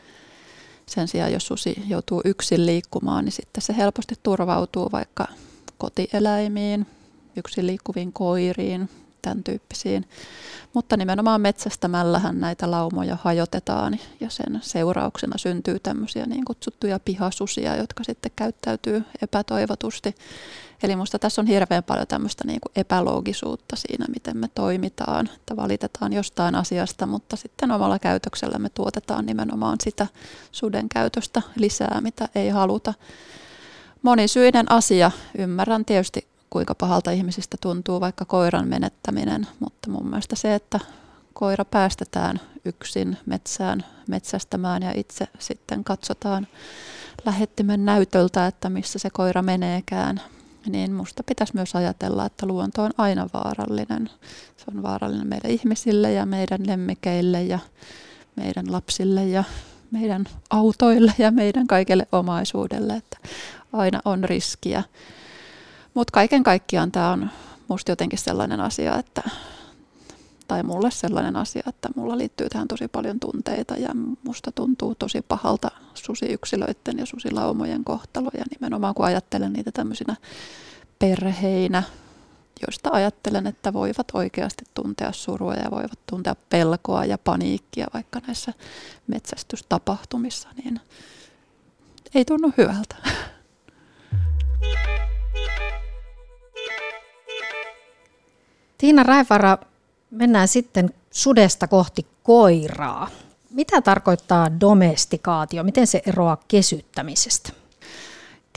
Sen 0.87 1.09
sijaan, 1.09 1.33
jos 1.33 1.47
susi 1.47 1.83
joutuu 1.89 2.21
yksin 2.25 2.67
liikkumaan, 2.67 3.25
niin 3.25 3.33
sitten 3.33 3.63
se 3.63 3.77
helposti 3.77 4.15
turvautuu 4.23 4.89
vaikka 4.93 5.27
kotieläimiin, 5.79 6.87
yksin 7.37 7.67
liikkuviin 7.67 8.13
koiriin, 8.13 8.89
tämän 9.23 9.45
tyyppisiin. 9.45 10.09
Mutta 10.75 10.97
nimenomaan 10.97 11.41
metsästämällähän 11.41 12.41
näitä 12.41 12.71
laumoja 12.71 13.19
hajotetaan 13.23 13.99
ja 14.21 14.31
sen 14.31 14.59
seurauksena 14.63 15.39
syntyy 15.39 15.81
tämmöisiä 15.81 16.27
niin 16.27 16.45
kutsuttuja 16.45 17.01
pihasusia, 17.05 17.77
jotka 17.77 18.05
sitten 18.05 18.33
käyttäytyy 18.37 19.05
epätoivotusti. 19.23 20.15
Eli 20.83 20.97
minusta 20.97 21.19
tässä 21.19 21.41
on 21.41 21.47
hirveän 21.47 21.85
paljon 21.85 22.07
tämmöistä 22.07 22.45
niin 22.47 22.61
kuin 22.61 22.73
epäloogisuutta 22.77 23.77
siinä, 23.77 24.07
miten 24.09 24.37
me 24.37 24.49
toimitaan, 24.55 25.31
että 25.37 25.57
valitetaan 25.57 26.13
jostain 26.13 26.55
asiasta, 26.55 27.07
mutta 27.07 27.37
sitten 27.37 27.71
omalla 27.71 27.99
käytöksellä 27.99 28.59
me 28.59 28.69
tuotetaan 28.69 29.27
nimenomaan 29.27 29.77
sitä 29.83 30.07
suden 30.53 30.89
käytöstä 30.89 31.43
lisää, 31.57 32.01
mitä 32.01 32.29
ei 32.35 32.49
haluta. 32.49 32.95
Monisyinen 34.03 34.73
asia. 34.73 35.11
Ymmärrän 35.39 35.85
tietysti 35.85 36.32
kuinka 36.53 36.75
pahalta 36.75 37.11
ihmisistä 37.11 37.57
tuntuu 37.61 38.01
vaikka 38.01 38.25
koiran 38.25 38.69
menettäminen, 38.69 39.47
mutta 39.61 39.91
mun 39.91 40.07
mielestä 40.07 40.37
se, 40.37 40.55
että 40.55 40.81
koira 41.33 41.65
päästetään 41.65 42.41
yksin 42.65 43.17
metsään 43.27 43.85
metsästämään 44.09 44.83
ja 44.83 44.93
itse 44.95 45.29
sitten 45.39 45.85
katsotaan 45.85 46.47
lähettimen 47.25 47.85
näytöltä, 47.85 48.47
että 48.47 48.71
missä 48.71 48.99
se 48.99 49.11
koira 49.11 49.43
meneekään, 49.43 50.21
niin 50.67 50.93
musta 50.93 51.23
pitäisi 51.23 51.55
myös 51.55 51.75
ajatella, 51.75 52.27
että 52.27 52.47
luonto 52.47 52.83
on 52.83 52.91
aina 52.99 53.29
vaarallinen. 53.35 54.11
Se 54.57 54.65
on 54.75 54.83
vaarallinen 54.83 55.27
meille 55.27 55.49
ihmisille 55.49 56.13
ja 56.13 56.27
meidän 56.27 56.67
lemmikeille 56.67 57.43
ja 57.43 57.59
meidän 58.37 58.73
lapsille 58.73 59.27
ja 59.27 59.45
meidän 59.91 60.25
autoille 60.51 61.13
ja 61.19 61.31
meidän 61.31 61.67
kaikelle 61.67 62.07
omaisuudelle, 62.13 62.95
että 62.95 63.19
aina 63.73 64.01
on 64.05 64.25
riskiä. 64.25 64.83
Mutta 65.95 66.13
kaiken 66.13 66.43
kaikkiaan 66.43 66.93
tämä 66.93 67.11
on 67.11 67.31
musta 67.69 67.93
jotenkin 67.93 68.19
sellainen 68.19 68.61
asia, 68.61 68.99
että 68.99 69.23
tai 70.49 70.63
mulle 70.63 70.91
sellainen 70.91 71.37
asia, 71.37 71.63
että 71.67 71.89
mulla 71.97 72.19
liittyy 72.19 72.49
tähän 72.49 72.69
tosi 72.69 72.89
paljon 72.89 73.21
tunteita 73.21 73.77
ja 73.77 73.91
musta 74.25 74.53
tuntuu 74.53 74.95
tosi 74.95 75.23
pahalta 75.23 75.71
susiyksilöiden 75.95 76.99
ja 76.99 77.07
susilaumojen 77.07 77.85
kohtalo 77.85 78.31
ja 78.39 78.45
nimenomaan 78.51 78.95
kun 78.95 79.05
ajattelen 79.07 79.53
niitä 79.53 79.73
tämmöisinä 79.73 80.17
perheinä, 80.99 81.83
joista 82.67 82.91
ajattelen, 82.93 83.47
että 83.47 83.73
voivat 83.73 84.07
oikeasti 84.13 84.65
tuntea 84.75 85.13
surua 85.13 85.55
ja 85.55 85.71
voivat 85.71 85.99
tuntea 86.11 86.37
pelkoa 86.49 87.05
ja 87.05 87.19
paniikkia 87.19 87.87
vaikka 87.95 88.21
näissä 88.27 88.53
metsästystapahtumissa, 89.07 90.49
niin 90.65 90.81
ei 92.15 92.25
tunnu 92.25 92.53
hyvältä. 92.59 92.97
Tiina 98.83 99.03
Raivara, 99.03 99.59
mennään 100.11 100.49
sitten 100.49 100.95
sudesta 101.11 101.69
kohti 101.69 102.07
koiraa. 102.23 103.09
Mitä 103.51 103.83
tarkoittaa 103.83 104.61
domestikaatio? 104.61 105.63
Miten 105.65 105.87
se 105.87 106.03
eroaa 106.07 106.37
kesyttämisestä? 106.49 107.53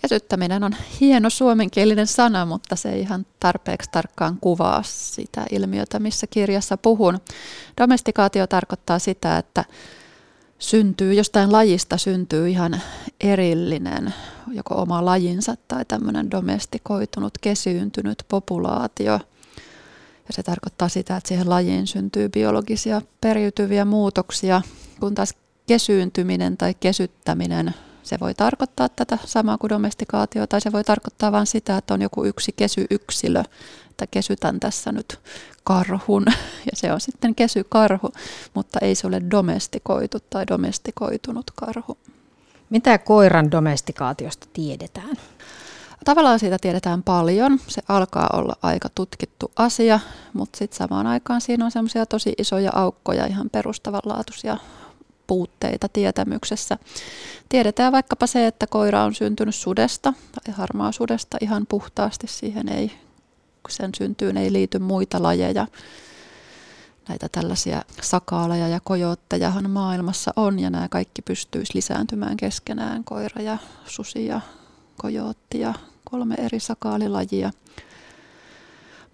Kesyttäminen 0.01 0.63
on 0.63 0.75
hieno 0.99 1.29
suomenkielinen 1.29 2.07
sana, 2.07 2.45
mutta 2.45 2.75
se 2.75 2.89
ei 2.89 3.01
ihan 3.01 3.25
tarpeeksi 3.39 3.89
tarkkaan 3.91 4.37
kuvaa 4.41 4.83
sitä 4.83 5.45
ilmiötä, 5.51 5.99
missä 5.99 6.27
kirjassa 6.27 6.77
puhun. 6.77 7.19
Domestikaatio 7.81 8.47
tarkoittaa 8.47 8.99
sitä, 8.99 9.37
että 9.37 9.65
syntyy, 10.59 11.13
jostain 11.13 11.51
lajista 11.51 11.97
syntyy 11.97 12.49
ihan 12.49 12.81
erillinen, 13.21 14.13
joko 14.51 14.75
oma 14.75 15.05
lajinsa 15.05 15.55
tai 15.67 15.85
tämmöinen 15.85 16.31
domestikoitunut, 16.31 17.37
kesyyntynyt 17.41 18.25
populaatio. 18.27 19.19
Ja 20.27 20.33
se 20.33 20.43
tarkoittaa 20.43 20.89
sitä, 20.89 21.17
että 21.17 21.27
siihen 21.27 21.49
lajiin 21.49 21.87
syntyy 21.87 22.29
biologisia 22.29 23.01
periytyviä 23.21 23.85
muutoksia, 23.85 24.61
kun 24.99 25.15
taas 25.15 25.33
kesyyntyminen 25.67 26.57
tai 26.57 26.73
kesyttäminen, 26.79 27.73
se 28.03 28.19
voi 28.19 28.33
tarkoittaa 28.33 28.89
tätä 28.89 29.17
samaa 29.25 29.57
kuin 29.57 29.69
domestikaatio, 29.69 30.47
tai 30.47 30.61
se 30.61 30.71
voi 30.71 30.83
tarkoittaa 30.83 31.31
vain 31.31 31.47
sitä, 31.47 31.77
että 31.77 31.93
on 31.93 32.01
joku 32.01 32.25
yksi 32.25 32.53
kesyyksilö, 32.57 33.43
että 33.89 34.07
kesytän 34.07 34.59
tässä 34.59 34.91
nyt 34.91 35.19
karhun, 35.63 36.25
ja 36.71 36.71
se 36.73 36.93
on 36.93 37.01
sitten 37.01 37.35
kesykarhu, 37.35 38.11
mutta 38.53 38.79
ei 38.81 38.95
se 38.95 39.07
ole 39.07 39.21
domestikoitu 39.31 40.17
tai 40.29 40.47
domestikoitunut 40.47 41.51
karhu. 41.55 41.97
Mitä 42.69 42.97
koiran 42.97 43.51
domestikaatiosta 43.51 44.47
tiedetään? 44.53 45.17
Tavallaan 46.05 46.39
siitä 46.39 46.57
tiedetään 46.61 47.03
paljon. 47.03 47.59
Se 47.67 47.81
alkaa 47.87 48.29
olla 48.33 48.55
aika 48.61 48.89
tutkittu 48.95 49.51
asia, 49.55 49.99
mutta 50.33 50.57
sitten 50.57 50.77
samaan 50.77 51.07
aikaan 51.07 51.41
siinä 51.41 51.65
on 51.65 51.71
semmoisia 51.71 52.05
tosi 52.05 52.33
isoja 52.37 52.71
aukkoja, 52.73 53.25
ihan 53.25 53.49
perustavanlaatuisia 53.49 54.57
puutteita 55.27 55.89
tietämyksessä. 55.89 56.77
Tiedetään 57.49 57.91
vaikkapa 57.91 58.27
se, 58.27 58.47
että 58.47 58.67
koira 58.67 59.03
on 59.03 59.15
syntynyt 59.15 59.55
sudesta 59.55 60.13
tai 60.31 60.53
harmaa 60.53 60.91
sudesta 60.91 61.37
ihan 61.41 61.65
puhtaasti. 61.69 62.27
Siihen 62.27 62.69
ei, 62.69 62.91
sen 63.69 63.89
syntyyn 63.97 64.37
ei 64.37 64.53
liity 64.53 64.79
muita 64.79 65.23
lajeja. 65.23 65.67
Näitä 67.09 67.29
tällaisia 67.31 67.81
sakaaleja 68.01 68.67
ja 68.67 68.79
kojoottejahan 68.83 69.69
maailmassa 69.69 70.31
on 70.35 70.59
ja 70.59 70.69
nämä 70.69 70.89
kaikki 70.89 71.21
pystyisi 71.21 71.75
lisääntymään 71.75 72.37
keskenään. 72.37 73.03
Koira 73.03 73.41
ja 73.41 73.57
susi 73.85 74.25
ja 74.25 74.41
kojootti 74.97 75.59
ja 75.59 75.73
kolme 76.11 76.35
eri 76.37 76.59
sakaalilajia. 76.59 77.51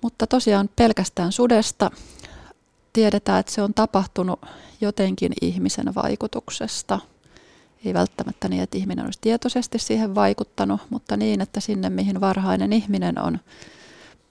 Mutta 0.01 0.27
tosiaan 0.27 0.69
pelkästään 0.75 1.31
sudesta 1.31 1.91
tiedetään, 2.93 3.39
että 3.39 3.51
se 3.51 3.61
on 3.61 3.73
tapahtunut 3.73 4.45
jotenkin 4.81 5.33
ihmisen 5.41 5.95
vaikutuksesta. 5.95 6.99
Ei 7.85 7.93
välttämättä 7.93 8.47
niin, 8.47 8.63
että 8.63 8.77
ihminen 8.77 9.05
olisi 9.05 9.19
tietoisesti 9.21 9.79
siihen 9.79 10.15
vaikuttanut, 10.15 10.81
mutta 10.89 11.17
niin, 11.17 11.41
että 11.41 11.59
sinne 11.59 11.89
mihin 11.89 12.21
varhainen 12.21 12.73
ihminen 12.73 13.19
on 13.19 13.39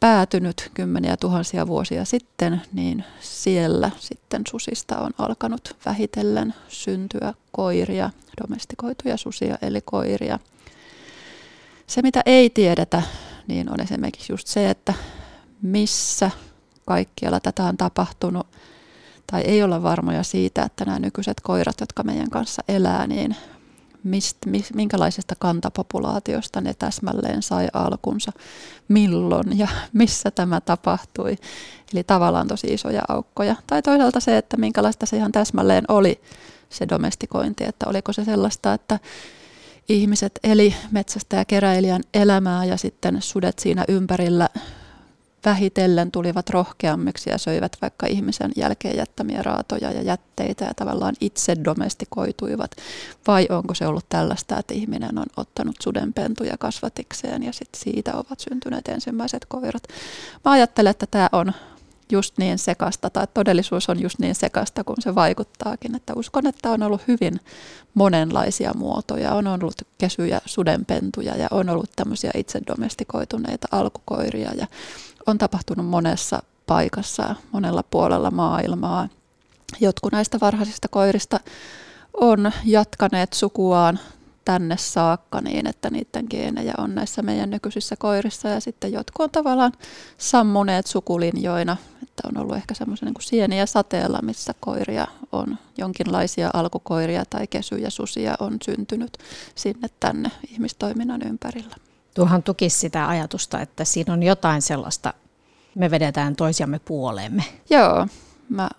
päätynyt 0.01 0.71
kymmeniä 0.75 1.17
tuhansia 1.17 1.67
vuosia 1.67 2.05
sitten, 2.05 2.63
niin 2.73 3.05
siellä 3.21 3.91
sitten 3.99 4.43
susista 4.51 4.99
on 4.99 5.11
alkanut 5.19 5.77
vähitellen 5.87 6.55
syntyä 6.69 7.35
koiria, 7.53 8.11
domestikoituja 8.43 9.17
susia 9.17 9.59
eli 9.63 9.81
koiria. 9.85 10.39
Se 11.91 12.03
mitä 12.03 12.23
ei 12.27 12.51
tiedetä, 12.51 13.03
niin 13.47 13.73
on 13.73 13.81
esimerkiksi 13.81 14.33
just 14.33 14.47
se, 14.47 14.71
että 14.71 14.95
missä 15.63 16.31
kaikkialla 16.87 17.41
tätä 17.41 17.65
on 17.65 17.77
tapahtunut, 17.77 18.47
tai 19.27 19.41
ei 19.41 19.63
olla 19.63 19.83
varmoja 19.83 20.23
siitä, 20.23 20.63
että 20.63 20.85
nämä 20.85 20.99
nykyiset 20.99 21.41
koirat, 21.41 21.81
jotka 21.81 22.03
meidän 22.03 22.31
kanssa 22.31 22.63
elää, 22.69 23.07
niin 23.07 23.37
mist, 24.05 24.37
mis, 24.47 24.75
minkälaisesta 24.75 25.35
kantapopulaatiosta 25.39 26.61
ne 26.61 26.75
täsmälleen 26.75 27.43
sai 27.43 27.69
alkunsa, 27.73 28.33
milloin 28.89 29.59
ja 29.59 29.69
missä 29.93 30.31
tämä 30.31 30.61
tapahtui. 30.61 31.37
Eli 31.93 32.05
tavallaan 32.05 32.49
tosi 32.49 32.67
isoja 32.67 33.03
aukkoja. 33.09 33.57
Tai 33.67 33.83
toisaalta 33.83 34.21
se, 34.21 34.37
että 34.37 34.57
minkälaista 34.57 35.07
se 35.07 35.17
ihan 35.17 35.33
täsmälleen 35.33 35.85
oli 35.89 36.21
se 36.69 36.89
domestikointi, 36.89 37.65
että 37.65 37.87
oliko 37.89 38.13
se 38.13 38.25
sellaista, 38.25 38.75
että 38.75 38.99
ihmiset 39.91 40.39
eli 40.43 40.75
metsästä 40.91 41.37
ja 41.37 41.45
keräilijän 41.45 42.03
elämää 42.15 42.65
ja 42.65 42.77
sitten 42.77 43.23
sudet 43.23 43.59
siinä 43.59 43.85
ympärillä 43.89 44.49
vähitellen 45.45 46.11
tulivat 46.11 46.51
rohkeammiksi 46.51 47.31
ja 47.31 47.39
söivät 47.39 47.77
vaikka 47.83 48.07
ihmisen 48.07 48.53
jälkeen 48.57 48.97
jättämiä 48.97 49.43
raatoja 49.43 49.93
ja 49.93 50.03
jätteitä 50.03 50.65
ja 50.65 50.75
tavallaan 50.75 51.15
itse 51.21 51.57
domestikoituivat? 51.65 52.71
Vai 53.27 53.47
onko 53.51 53.75
se 53.75 53.87
ollut 53.87 54.09
tällaista, 54.09 54.59
että 54.59 54.75
ihminen 54.75 55.19
on 55.19 55.27
ottanut 55.37 55.77
sudenpentuja 55.83 56.59
kasvatikseen 56.59 57.43
ja 57.43 57.53
sitten 57.53 57.81
siitä 57.81 58.15
ovat 58.15 58.41
syntyneet 58.41 58.89
ensimmäiset 58.89 59.45
koirat? 59.45 59.83
Mä 60.45 60.51
ajattelen, 60.51 60.91
että 60.91 61.07
tämä 61.07 61.29
on 61.33 61.53
just 62.11 62.39
niin 62.39 62.59
sekasta 62.59 63.11
tai 63.11 63.27
todellisuus 63.35 63.89
on 63.89 64.01
just 64.01 64.19
niin 64.19 64.35
sekasta 64.35 64.85
kuin 64.85 64.97
se 65.01 65.15
vaikuttaakin. 65.15 65.95
Että 65.95 66.13
uskon, 66.17 66.47
että 66.47 66.71
on 66.71 66.83
ollut 66.83 67.03
hyvin 67.09 67.41
monenlaisia 67.95 68.73
muotoja. 68.75 69.35
On 69.35 69.47
ollut 69.47 69.83
kesyjä, 69.99 70.41
sudenpentuja 70.47 71.37
ja 71.37 71.49
on 71.51 71.69
ollut 71.69 71.91
tämmöisiä 71.97 72.31
itse 72.35 72.61
domestikoituneita 72.67 73.69
alkukoiria 73.73 74.51
ja 74.55 74.67
on 75.27 75.39
tapahtunut 75.39 75.87
monessa 75.87 76.43
paikassa, 76.67 77.35
monella 77.53 77.83
puolella 77.83 78.31
maailmaa. 78.31 79.09
Jotkut 79.81 80.13
näistä 80.13 80.39
varhaisista 80.41 80.89
koirista 80.89 81.41
on 82.15 82.53
jatkaneet 82.65 83.33
sukuaan 83.33 83.99
tänne 84.45 84.77
saakka 84.77 85.41
niin, 85.41 85.67
että 85.67 85.91
niiden 85.91 86.27
geenejä 86.31 86.75
on 86.79 86.95
näissä 86.95 87.23
meidän 87.23 87.51
nykyisissä 87.51 87.97
koirissa 87.97 88.49
ja 88.49 88.61
sitten 88.61 88.93
jotkut 88.93 89.25
on 89.25 89.31
tavallaan 89.31 89.73
sammuneet 90.19 90.87
sukulinjoina, 90.87 91.77
että 92.21 92.39
on 92.39 92.43
ollut 92.43 92.57
ehkä 92.57 92.75
semmoisia 92.75 93.07
niin 93.07 93.15
sieniä 93.21 93.67
sateella, 93.67 94.19
missä 94.23 94.55
koiria 94.61 95.07
on, 95.33 95.59
jonkinlaisia 95.79 96.51
alkukoiria 96.53 97.25
tai 97.31 97.47
kesyjä 97.47 97.91
susia 97.91 98.35
on 98.41 98.57
syntynyt 98.65 99.19
sinne 99.55 99.89
tänne 100.01 100.31
ihmistoiminnan 100.49 101.23
ympärillä. 101.27 101.77
Tuohan 102.15 102.43
tukisi 102.43 102.79
sitä 102.79 103.09
ajatusta, 103.09 103.61
että 103.61 103.85
siinä 103.85 104.13
on 104.13 104.23
jotain 104.23 104.63
sellaista, 104.63 105.15
me 105.75 105.91
vedetään 105.91 106.37
toisiamme 106.37 106.79
puoleemme. 106.79 107.45
Joo, 107.71 108.07
mä 108.49 108.71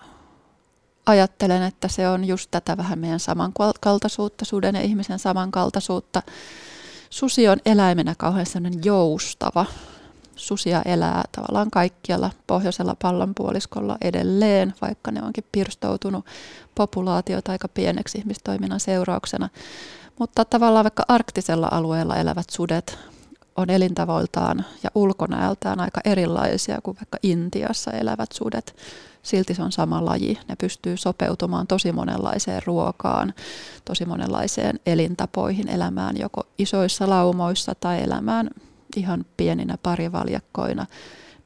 ajattelen, 1.06 1.64
että 1.64 1.88
se 1.88 2.10
on 2.10 2.26
just 2.26 2.52
tätä 2.52 2.78
vähän 2.78 3.00
meidän 3.00 3.20
samankaltaisuutta, 3.20 4.46
suden 4.46 4.76
ja 4.76 4.82
ihmisen 4.82 5.20
samankaltaisuutta. 5.20 6.22
Susi 7.10 7.48
on 7.48 7.58
eläimenä 7.66 8.16
kauhean 8.18 8.46
sellainen 8.46 8.82
joustava. 8.84 9.66
Susia 10.42 10.82
elää 10.86 11.24
tavallaan 11.32 11.72
kaikkialla 11.72 12.30
pohjoisella 12.48 12.96
pallonpuoliskolla 13.02 13.98
edelleen, 14.02 14.74
vaikka 14.82 15.12
ne 15.12 15.24
onkin 15.24 15.44
pirstoutunut 15.52 16.26
populaatiota 16.76 17.52
aika 17.52 17.68
pieneksi 17.68 18.18
ihmistoiminnan 18.18 18.80
seurauksena. 18.80 19.50
Mutta 20.20 20.46
tavallaan 20.46 20.84
vaikka 20.84 21.04
arktisella 21.08 21.68
alueella 21.72 22.16
elävät 22.16 22.50
sudet 22.50 22.98
on 23.56 23.70
elintavoiltaan 23.70 24.66
ja 24.84 24.90
ulkonäöltään 24.96 25.80
aika 25.80 26.02
erilaisia 26.06 26.80
kuin 26.84 26.98
vaikka 26.98 27.18
Intiassa 27.24 27.92
elävät 27.92 28.32
sudet. 28.32 28.76
Silti 29.24 29.54
se 29.54 29.64
on 29.64 29.72
sama 29.72 30.06
laji. 30.06 30.40
Ne 30.48 30.56
pystyy 30.56 30.98
sopeutumaan 30.98 31.68
tosi 31.68 31.92
monenlaiseen 31.92 32.62
ruokaan, 32.66 33.34
tosi 33.86 34.06
monenlaiseen 34.06 34.80
elintapoihin, 34.86 35.68
elämään 35.70 36.18
joko 36.18 36.44
isoissa 36.58 37.10
laumoissa 37.10 37.76
tai 37.76 38.04
elämään 38.04 38.50
ihan 38.98 39.26
pieninä 39.38 39.78
parivaljakkoina. 39.84 40.86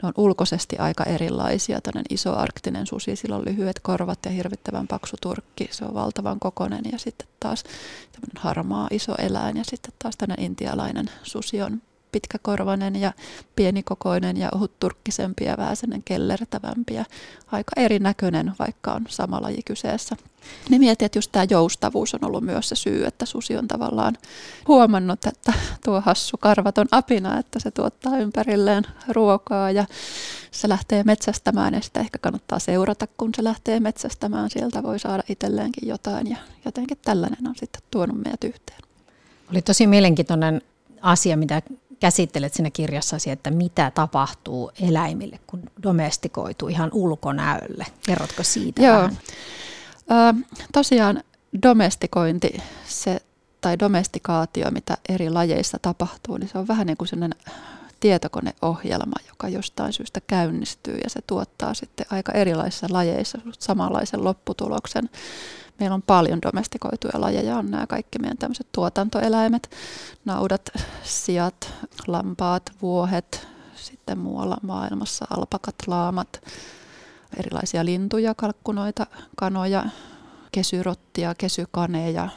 Ne 0.03 0.07
on 0.07 0.13
ulkoisesti 0.17 0.77
aika 0.77 1.03
erilaisia. 1.03 1.81
Tällainen 1.81 2.05
iso 2.09 2.35
arktinen 2.35 2.87
susi, 2.87 3.15
sillä 3.15 3.35
on 3.35 3.45
lyhyet 3.45 3.79
korvat 3.79 4.19
ja 4.25 4.31
hirvittävän 4.31 4.87
paksu 4.87 5.15
turkki. 5.21 5.67
Se 5.71 5.85
on 5.85 5.93
valtavan 5.93 6.39
kokonen 6.39 6.83
ja 6.91 6.99
sitten 6.99 7.27
taas 7.39 7.63
tämmöinen 8.11 8.43
harmaa 8.43 8.87
iso 8.91 9.15
eläin 9.17 9.57
ja 9.57 9.63
sitten 9.63 9.93
taas 9.99 10.17
tämmöinen 10.17 10.45
intialainen 10.45 11.05
susi 11.23 11.61
on 11.61 11.81
pitkäkorvainen 12.15 12.95
ja 12.95 13.11
pienikokoinen 13.55 14.37
ja 14.37 14.49
ohutturkkisempi 14.55 15.43
ja 15.43 15.57
vähän 15.57 16.03
kellertävämpi 16.05 16.93
ja 16.93 17.05
aika 17.51 17.71
erinäköinen, 17.77 18.53
vaikka 18.59 18.93
on 18.93 19.05
sama 19.09 19.41
laji 19.41 19.63
kyseessä. 19.65 20.15
Niin 20.69 20.81
mietin, 20.81 21.05
että 21.05 21.17
just 21.17 21.31
tämä 21.31 21.45
joustavuus 21.49 22.13
on 22.13 22.25
ollut 22.25 22.43
myös 22.43 22.69
se 22.69 22.75
syy, 22.75 23.05
että 23.05 23.25
susi 23.25 23.57
on 23.57 23.67
tavallaan 23.67 24.17
huomannut, 24.67 25.25
että 25.25 25.53
tuo 25.85 26.01
hassu 26.01 26.37
karvaton 26.37 26.87
apina, 26.91 27.39
että 27.39 27.59
se 27.59 27.71
tuottaa 27.71 28.17
ympärilleen 28.17 28.83
ruokaa 29.07 29.71
ja 29.71 29.85
se 30.51 30.69
lähtee 30.69 31.03
metsästämään 31.03 31.73
ja 31.73 31.81
sitä 31.81 31.99
ehkä 31.99 32.17
kannattaa 32.17 32.59
seurata, 32.59 33.07
kun 33.17 33.31
se 33.35 33.43
lähtee 33.43 33.79
metsästämään. 33.79 34.49
Sieltä 34.49 34.83
voi 34.83 34.99
saada 34.99 35.23
itselleenkin 35.29 35.89
jotain 35.89 36.29
ja 36.29 36.37
jotenkin 36.65 36.97
tällainen 37.05 37.47
on 37.47 37.55
sitten 37.55 37.81
tuonut 37.91 38.17
meidät 38.23 38.43
yhteen. 38.43 38.79
Oli 39.51 39.61
tosi 39.61 39.87
mielenkiintoinen 39.87 40.61
asia, 41.01 41.37
mitä 41.37 41.61
käsittelet 42.05 42.53
siinä 42.53 42.69
kirjassasi, 42.69 43.31
että 43.31 43.51
mitä 43.51 43.91
tapahtuu 43.91 44.71
eläimille, 44.87 45.39
kun 45.47 45.61
domestikoituu 45.83 46.67
ihan 46.67 46.89
ulkonäölle. 46.93 47.85
Kerrotko 48.05 48.43
siitä 48.43 48.81
Joo. 48.81 48.97
vähän? 48.97 49.17
Ö, 50.11 50.55
tosiaan 50.73 51.23
domestikointi, 51.63 52.57
se 52.87 53.21
tai 53.61 53.79
domestikaatio, 53.79 54.71
mitä 54.71 54.97
eri 55.09 55.29
lajeissa 55.29 55.77
tapahtuu, 55.81 56.37
niin 56.37 56.49
se 56.49 56.57
on 56.57 56.67
vähän 56.67 56.87
niin 56.87 56.97
kuin 56.97 57.07
sellainen 57.07 57.39
tietokoneohjelma, 57.99 59.15
joka 59.27 59.49
jostain 59.49 59.93
syystä 59.93 60.21
käynnistyy 60.27 60.97
ja 61.03 61.09
se 61.09 61.19
tuottaa 61.27 61.73
sitten 61.73 62.05
aika 62.09 62.31
erilaisissa 62.31 62.87
lajeissa 62.89 63.37
samanlaisen 63.59 64.23
lopputuloksen. 64.23 65.09
Meillä 65.79 65.93
on 65.93 66.01
paljon 66.01 66.41
domestikoituja 66.41 67.21
lajeja, 67.21 67.57
on 67.57 67.71
nämä 67.71 67.87
kaikki 67.87 68.19
meidän 68.19 68.37
tämmöiset 68.37 68.67
tuotantoeläimet, 68.71 69.69
naudat, 70.25 70.69
sijat, 71.03 71.73
lampaat, 72.07 72.71
vuohet, 72.81 73.47
sitten 73.75 74.17
muualla 74.17 74.57
maailmassa 74.61 75.25
alpakat, 75.29 75.75
laamat, 75.87 76.41
erilaisia 77.37 77.85
lintuja, 77.85 78.35
kalkkunoita, 78.35 79.07
kanoja, 79.35 79.85
kesyrottia, 80.51 81.35
kesykaneja, 81.37 82.29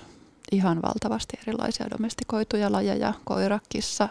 ihan 0.53 0.83
valtavasti 0.83 1.39
erilaisia 1.47 1.91
domestikoituja 1.91 2.73
lajeja, 2.73 3.15
koira, 3.25 3.59
kissa. 3.69 4.09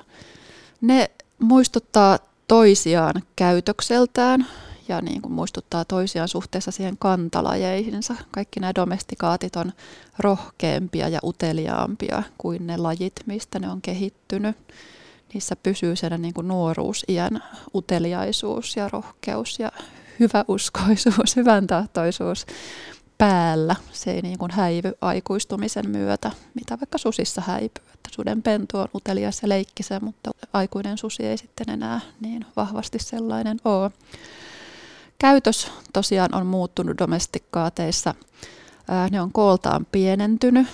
Ne 0.81 1.11
muistuttaa 1.39 2.19
toisiaan 2.47 3.23
käytökseltään 3.35 4.47
ja 4.87 5.01
niin 5.01 5.21
kuin 5.21 5.33
muistuttaa 5.33 5.85
toisiaan 5.85 6.27
suhteessa 6.27 6.71
siihen 6.71 6.97
kantalajeihinsa. 6.97 8.15
Kaikki 8.31 8.59
nämä 8.59 8.75
domestikaatit 8.75 9.55
on 9.55 9.73
rohkeampia 10.19 11.09
ja 11.09 11.19
uteliaampia 11.23 12.23
kuin 12.37 12.67
ne 12.67 12.77
lajit, 12.77 13.13
mistä 13.25 13.59
ne 13.59 13.69
on 13.69 13.81
kehittynyt. 13.81 14.57
Niissä 15.33 15.55
pysyy 15.55 15.95
sen 15.95 16.21
niin 16.21 16.33
kuin 16.33 16.47
nuoruusiän 16.47 17.43
uteliaisuus 17.75 18.75
ja 18.75 18.89
rohkeus 18.89 19.59
ja 19.59 19.71
hyväuskoisuus, 20.19 21.35
hyvän 21.39 21.67
tahtoisuus 21.67 22.45
päällä. 23.17 23.75
Se 23.91 24.11
ei 24.11 24.21
niin 24.21 24.37
kuin 24.37 24.51
häivy 24.51 24.93
aikuistumisen 25.01 25.89
myötä, 25.89 26.31
mitä 26.53 26.79
vaikka 26.79 26.97
susissa 26.97 27.41
häipyy. 27.41 27.85
Että 27.93 28.09
suden 28.11 28.41
pentu 28.41 28.77
on 28.77 28.87
utelias 28.95 29.41
ja 29.41 29.49
leikkisä, 29.49 29.99
mutta 29.99 30.31
aikuinen 30.53 30.97
susi 30.97 31.25
ei 31.25 31.37
sitten 31.37 31.69
enää 31.69 31.99
niin 32.21 32.45
vahvasti 32.55 32.99
sellainen 32.99 33.57
ole. 33.65 33.91
Käytös 35.19 35.71
tosiaan 35.93 36.35
on 36.35 36.45
muuttunut 36.45 36.97
domestikkaateissa. 36.97 38.15
Ne 39.11 39.21
on 39.21 39.31
kooltaan 39.31 39.87
pienentynyt 39.91 40.67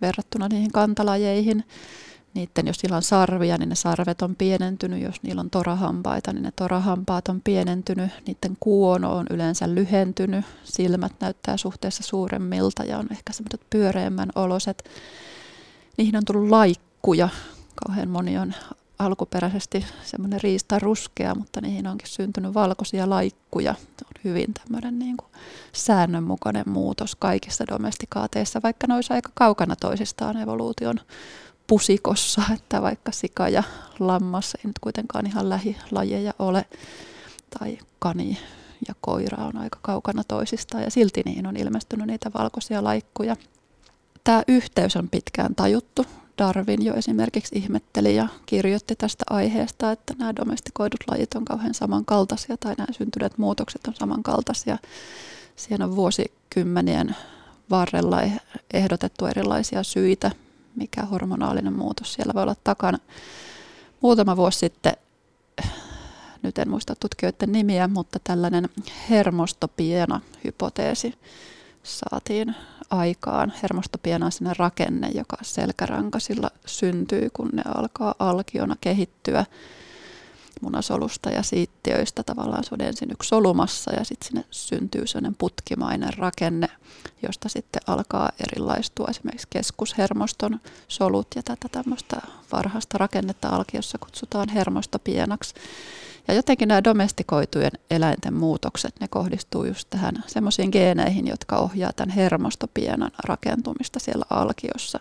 verrattuna 0.00 0.48
niihin 0.48 0.72
kantalajeihin 0.72 1.64
niiden, 2.34 2.66
jos 2.66 2.82
niillä 2.82 2.96
on 2.96 3.02
sarvia, 3.02 3.58
niin 3.58 3.68
ne 3.68 3.74
sarvet 3.74 4.22
on 4.22 4.36
pienentynyt. 4.36 5.02
Jos 5.02 5.22
niillä 5.22 5.40
on 5.40 5.50
torahampaita, 5.50 6.32
niin 6.32 6.42
ne 6.42 6.52
torahampaat 6.56 7.28
on 7.28 7.40
pienentynyt. 7.40 8.10
Niiden 8.26 8.56
kuono 8.60 9.12
on 9.16 9.26
yleensä 9.30 9.74
lyhentynyt. 9.74 10.44
Silmät 10.64 11.12
näyttää 11.20 11.56
suhteessa 11.56 12.02
suuremmilta 12.02 12.84
ja 12.84 12.98
on 12.98 13.06
ehkä 13.10 13.32
semmoiset 13.32 13.60
pyöreämmän 13.70 14.28
oloset. 14.34 14.90
Niihin 15.96 16.16
on 16.16 16.24
tullut 16.24 16.50
laikkuja. 16.50 17.28
Kauhean 17.86 18.08
moni 18.08 18.38
on 18.38 18.54
alkuperäisesti 18.98 19.86
semmoinen 20.04 20.40
riista 20.42 20.78
ruskea, 20.78 21.34
mutta 21.34 21.60
niihin 21.60 21.86
onkin 21.86 22.08
syntynyt 22.08 22.54
valkoisia 22.54 23.10
laikkuja. 23.10 23.74
Se 23.74 24.04
on 24.04 24.20
hyvin 24.24 24.54
tämmöinen 24.54 24.98
niin 24.98 25.16
kuin 25.16 25.28
säännönmukainen 25.72 26.64
muutos 26.66 27.16
kaikissa 27.16 27.64
domestikaateissa, 27.66 28.60
vaikka 28.62 28.86
ne 28.86 28.94
aika 29.10 29.30
kaukana 29.34 29.76
toisistaan 29.76 30.36
evoluution 30.36 31.00
pusikossa, 31.66 32.42
että 32.54 32.82
vaikka 32.82 33.12
sika 33.12 33.48
ja 33.48 33.62
lammas 33.98 34.54
ei 34.54 34.64
nyt 34.64 34.78
kuitenkaan 34.78 35.26
ihan 35.26 35.48
lähilajeja 35.48 36.34
ole, 36.38 36.64
tai 37.58 37.78
kani 37.98 38.38
ja 38.88 38.94
koira 39.00 39.44
on 39.44 39.56
aika 39.56 39.78
kaukana 39.82 40.24
toisistaan, 40.24 40.82
ja 40.82 40.90
silti 40.90 41.22
niihin 41.24 41.46
on 41.46 41.56
ilmestynyt 41.56 42.06
niitä 42.06 42.30
valkoisia 42.38 42.84
laikkuja. 42.84 43.36
Tämä 44.24 44.42
yhteys 44.48 44.96
on 44.96 45.08
pitkään 45.08 45.54
tajuttu. 45.54 46.06
Darwin 46.38 46.84
jo 46.84 46.94
esimerkiksi 46.94 47.58
ihmetteli 47.58 48.16
ja 48.16 48.28
kirjoitti 48.46 48.96
tästä 48.96 49.24
aiheesta, 49.30 49.92
että 49.92 50.14
nämä 50.18 50.36
domestikoidut 50.36 51.00
lajit 51.10 51.34
on 51.34 51.44
kauhean 51.44 51.74
samankaltaisia 51.74 52.56
tai 52.56 52.74
nämä 52.78 52.92
syntyneet 52.92 53.38
muutokset 53.38 53.86
on 53.86 53.94
samankaltaisia. 53.94 54.78
Siinä 55.56 55.84
on 55.84 55.96
vuosikymmenien 55.96 57.16
varrella 57.70 58.20
ehdotettu 58.72 59.26
erilaisia 59.26 59.82
syitä, 59.82 60.30
mikä 60.76 61.02
hormonaalinen 61.02 61.72
muutos 61.72 62.14
siellä 62.14 62.34
voi 62.34 62.42
olla 62.42 62.56
takana. 62.64 62.98
Muutama 64.00 64.36
vuosi 64.36 64.58
sitten, 64.58 64.92
nyt 66.42 66.58
en 66.58 66.70
muista 66.70 66.94
tutkijoiden 67.00 67.52
nimiä, 67.52 67.88
mutta 67.88 68.18
tällainen 68.24 68.68
hermostopiena-hypoteesi 69.10 71.14
saatiin 71.82 72.54
aikaan. 72.90 73.52
Hermostopiena 73.62 74.26
on 74.26 74.56
rakenne, 74.58 75.08
joka 75.14 75.36
selkärankasilla 75.42 76.50
syntyy, 76.66 77.30
kun 77.32 77.48
ne 77.52 77.62
alkaa 77.74 78.14
alkiona 78.18 78.76
kehittyä 78.80 79.44
munasolusta 80.60 81.30
ja 81.30 81.42
siittiöistä. 81.42 82.22
Tavallaan 82.22 82.64
se 82.64 82.74
on 82.74 82.80
ensin 82.80 83.10
yksi 83.12 83.28
solumassa 83.28 83.92
ja 83.92 84.04
sitten 84.04 84.28
sinne 84.28 84.44
syntyy 84.50 85.06
sellainen 85.06 85.34
putkimainen 85.38 86.14
rakenne, 86.18 86.68
josta 87.22 87.48
sitten 87.48 87.82
alkaa 87.86 88.30
erilaistua 88.40 89.06
esimerkiksi 89.10 89.46
keskushermoston 89.50 90.60
solut 90.88 91.26
ja 91.36 91.42
tätä 91.42 91.68
tämmöistä 91.72 92.16
varhaista 92.52 92.98
rakennetta 92.98 93.48
alkiossa 93.48 93.98
kutsutaan 93.98 94.48
hermostopienaksi. 94.48 95.54
Ja 96.28 96.34
jotenkin 96.34 96.68
nämä 96.68 96.84
domestikoitujen 96.84 97.72
eläinten 97.90 98.34
muutokset, 98.34 99.00
ne 99.00 99.08
kohdistuu 99.08 99.64
just 99.64 99.90
tähän 99.90 100.24
semmoisiin 100.26 100.70
geeneihin, 100.72 101.26
jotka 101.26 101.56
ohjaa 101.56 101.92
tämän 101.92 102.14
hermostopienan 102.14 103.10
rakentumista 103.24 103.98
siellä 103.98 104.24
alkiossa. 104.30 105.00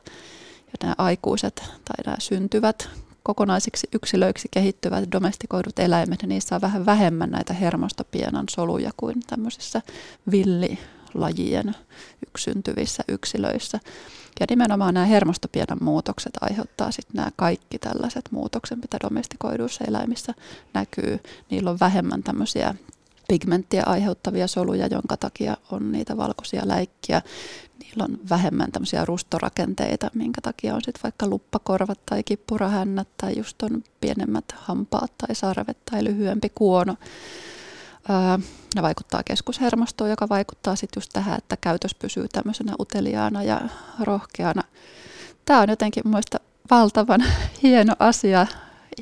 Ja 0.66 0.74
nämä 0.84 0.96
aikuiset 0.98 1.56
tai 1.56 2.06
nämä 2.06 2.18
syntyvät 2.20 2.90
kokonaisiksi 3.24 3.88
yksilöiksi 3.94 4.48
kehittyvät 4.52 5.12
domestikoidut 5.12 5.80
eläimet, 5.80 6.22
ja 6.22 6.28
niissä 6.28 6.56
on 6.56 6.62
vähän 6.62 6.86
vähemmän 6.86 7.32
näitä 7.32 7.54
hermostopienan 7.54 8.46
soluja 8.50 8.92
kuin 8.98 9.16
tämmöisissä 9.28 9.82
villilajien 10.32 11.76
yksyntyvissä 12.28 13.04
yksilöissä. 13.08 13.80
Ja 14.40 14.46
nimenomaan 14.50 14.94
nämä 14.94 15.06
hermostopienan 15.06 15.78
muutokset 15.82 16.34
aiheuttaa 16.42 16.92
sitten 16.92 17.16
nämä 17.16 17.32
kaikki 17.36 17.80
tällaiset 17.80 18.32
muutokset, 18.32 18.78
mitä 18.82 18.98
domestikoiduissa 19.04 19.84
eläimissä 19.88 20.34
näkyy. 20.74 21.20
Niillä 21.50 21.70
on 21.70 21.80
vähemmän 21.80 22.24
tämmöisiä 22.24 22.76
pigmenttiä 23.28 23.84
aiheuttavia 23.86 24.48
soluja, 24.48 24.88
jonka 24.88 25.18
takia 25.18 25.58
on 25.72 25.92
niitä 25.92 26.18
valkoisia 26.18 26.62
läikkiä. 26.66 27.22
Niillä 27.80 28.04
on 28.04 28.20
vähemmän 28.30 28.72
tämmöisiä 28.72 29.06
rustorakenteita, 29.06 30.10
minkä 30.14 30.42
takia 30.42 30.76
on 30.76 30.82
sitten 30.82 31.04
vaikka 31.04 31.28
luppakorvat 31.28 32.00
tai 32.06 32.24
kippurahännät 32.24 33.08
tai 33.18 33.38
just 33.38 33.64
on 33.64 33.84
pienemmät 34.02 34.46
hampaat 34.56 35.18
tai 35.18 35.36
sarvet 35.36 35.78
tai 35.92 36.04
lyhyempi 36.04 36.50
kuono. 36.56 36.96
Ne 38.76 38.82
vaikuttaa 38.82 39.24
keskushermostoon, 39.24 40.10
joka 40.10 40.30
vaikuttaa 40.30 40.76
sitten 40.76 41.02
just 41.02 41.10
tähän, 41.14 41.38
että 41.38 41.58
käytös 41.62 41.96
pysyy 41.96 42.28
tämmöisenä 42.28 42.74
uteliaana 42.80 43.44
ja 43.44 43.62
rohkeana. 44.00 44.64
Tämä 45.46 45.62
on 45.62 45.70
jotenkin 45.70 46.08
muista 46.08 46.40
valtavan 46.72 47.24
hieno 47.64 47.96
asia 48.00 48.48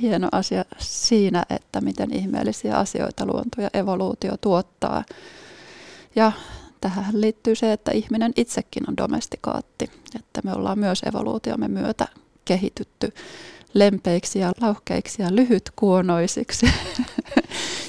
hieno 0.01 0.27
asia 0.31 0.65
siinä, 0.77 1.45
että 1.49 1.81
miten 1.81 2.13
ihmeellisiä 2.13 2.77
asioita 2.77 3.25
luonto 3.25 3.61
ja 3.61 3.69
evoluutio 3.73 4.37
tuottaa. 4.41 5.03
Ja 6.15 6.31
tähän 6.81 7.21
liittyy 7.21 7.55
se, 7.55 7.73
että 7.73 7.91
ihminen 7.91 8.33
itsekin 8.35 8.83
on 8.89 8.97
domestikaatti, 8.97 9.91
että 10.15 10.41
me 10.43 10.53
ollaan 10.53 10.79
myös 10.79 11.03
evoluutiomme 11.03 11.67
myötä 11.67 12.07
kehitytty 12.45 13.13
lempeiksi 13.73 14.39
ja 14.39 14.51
lauhkeiksi 14.61 15.21
ja 15.21 15.35
lyhytkuonoisiksi. 15.35 16.65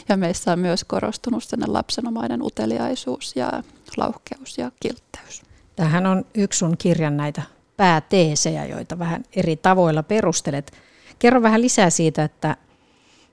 ja 0.09 0.17
meissä 0.17 0.53
on 0.53 0.59
myös 0.59 0.85
korostunut 0.85 1.45
sen 1.45 1.61
lapsenomainen 1.67 2.43
uteliaisuus 2.43 3.37
ja 3.37 3.63
lauhkeus 3.97 4.59
ja 4.59 4.73
kiltteys. 4.81 5.43
Tähän 5.77 6.07
on 6.07 6.25
yksi 6.35 6.59
sun 6.59 6.77
kirjan 6.77 7.17
näitä 7.17 7.43
pääteesejä, 7.77 8.67
joita 8.67 8.99
vähän 8.99 9.25
eri 9.37 9.57
tavoilla 9.57 10.03
perustelet. 10.03 10.73
Kerro 11.19 11.43
vähän 11.43 11.63
lisää 11.63 11.91
siitä, 11.91 12.25
että 12.25 12.57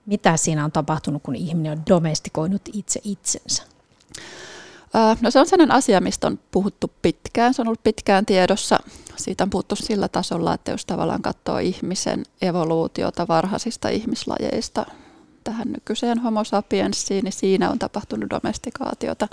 mitä 0.05 0.37
siinä 0.37 0.65
on 0.65 0.71
tapahtunut, 0.71 1.23
kun 1.23 1.35
ihminen 1.35 1.71
on 1.71 1.83
domestikoinut 1.89 2.61
itse 2.73 2.99
itsensä. 3.03 3.63
No 5.21 5.31
se 5.31 5.39
on 5.39 5.45
sellainen 5.45 5.75
asia, 5.75 6.01
mistä 6.01 6.27
on 6.27 6.39
puhuttu 6.51 6.91
pitkään. 7.01 7.53
Se 7.53 7.61
on 7.61 7.67
ollut 7.67 7.83
pitkään 7.83 8.25
tiedossa. 8.25 8.79
Siitä 9.15 9.43
on 9.43 9.49
puhuttu 9.49 9.75
sillä 9.75 10.07
tasolla, 10.07 10.53
että 10.53 10.71
jos 10.71 10.85
tavallaan 10.85 11.21
katsoo 11.21 11.57
ihmisen 11.57 12.23
evoluutiota 12.41 13.27
varhaisista 13.27 13.89
ihmislajeista 13.89 14.85
tähän 15.49 15.71
nykyiseen 15.71 16.19
homo 16.19 16.43
sapiensiin, 16.43 17.23
niin 17.23 17.33
siinä 17.33 17.69
on 17.69 17.79
tapahtunut 17.79 18.29
domestikaatiota. 18.29 19.27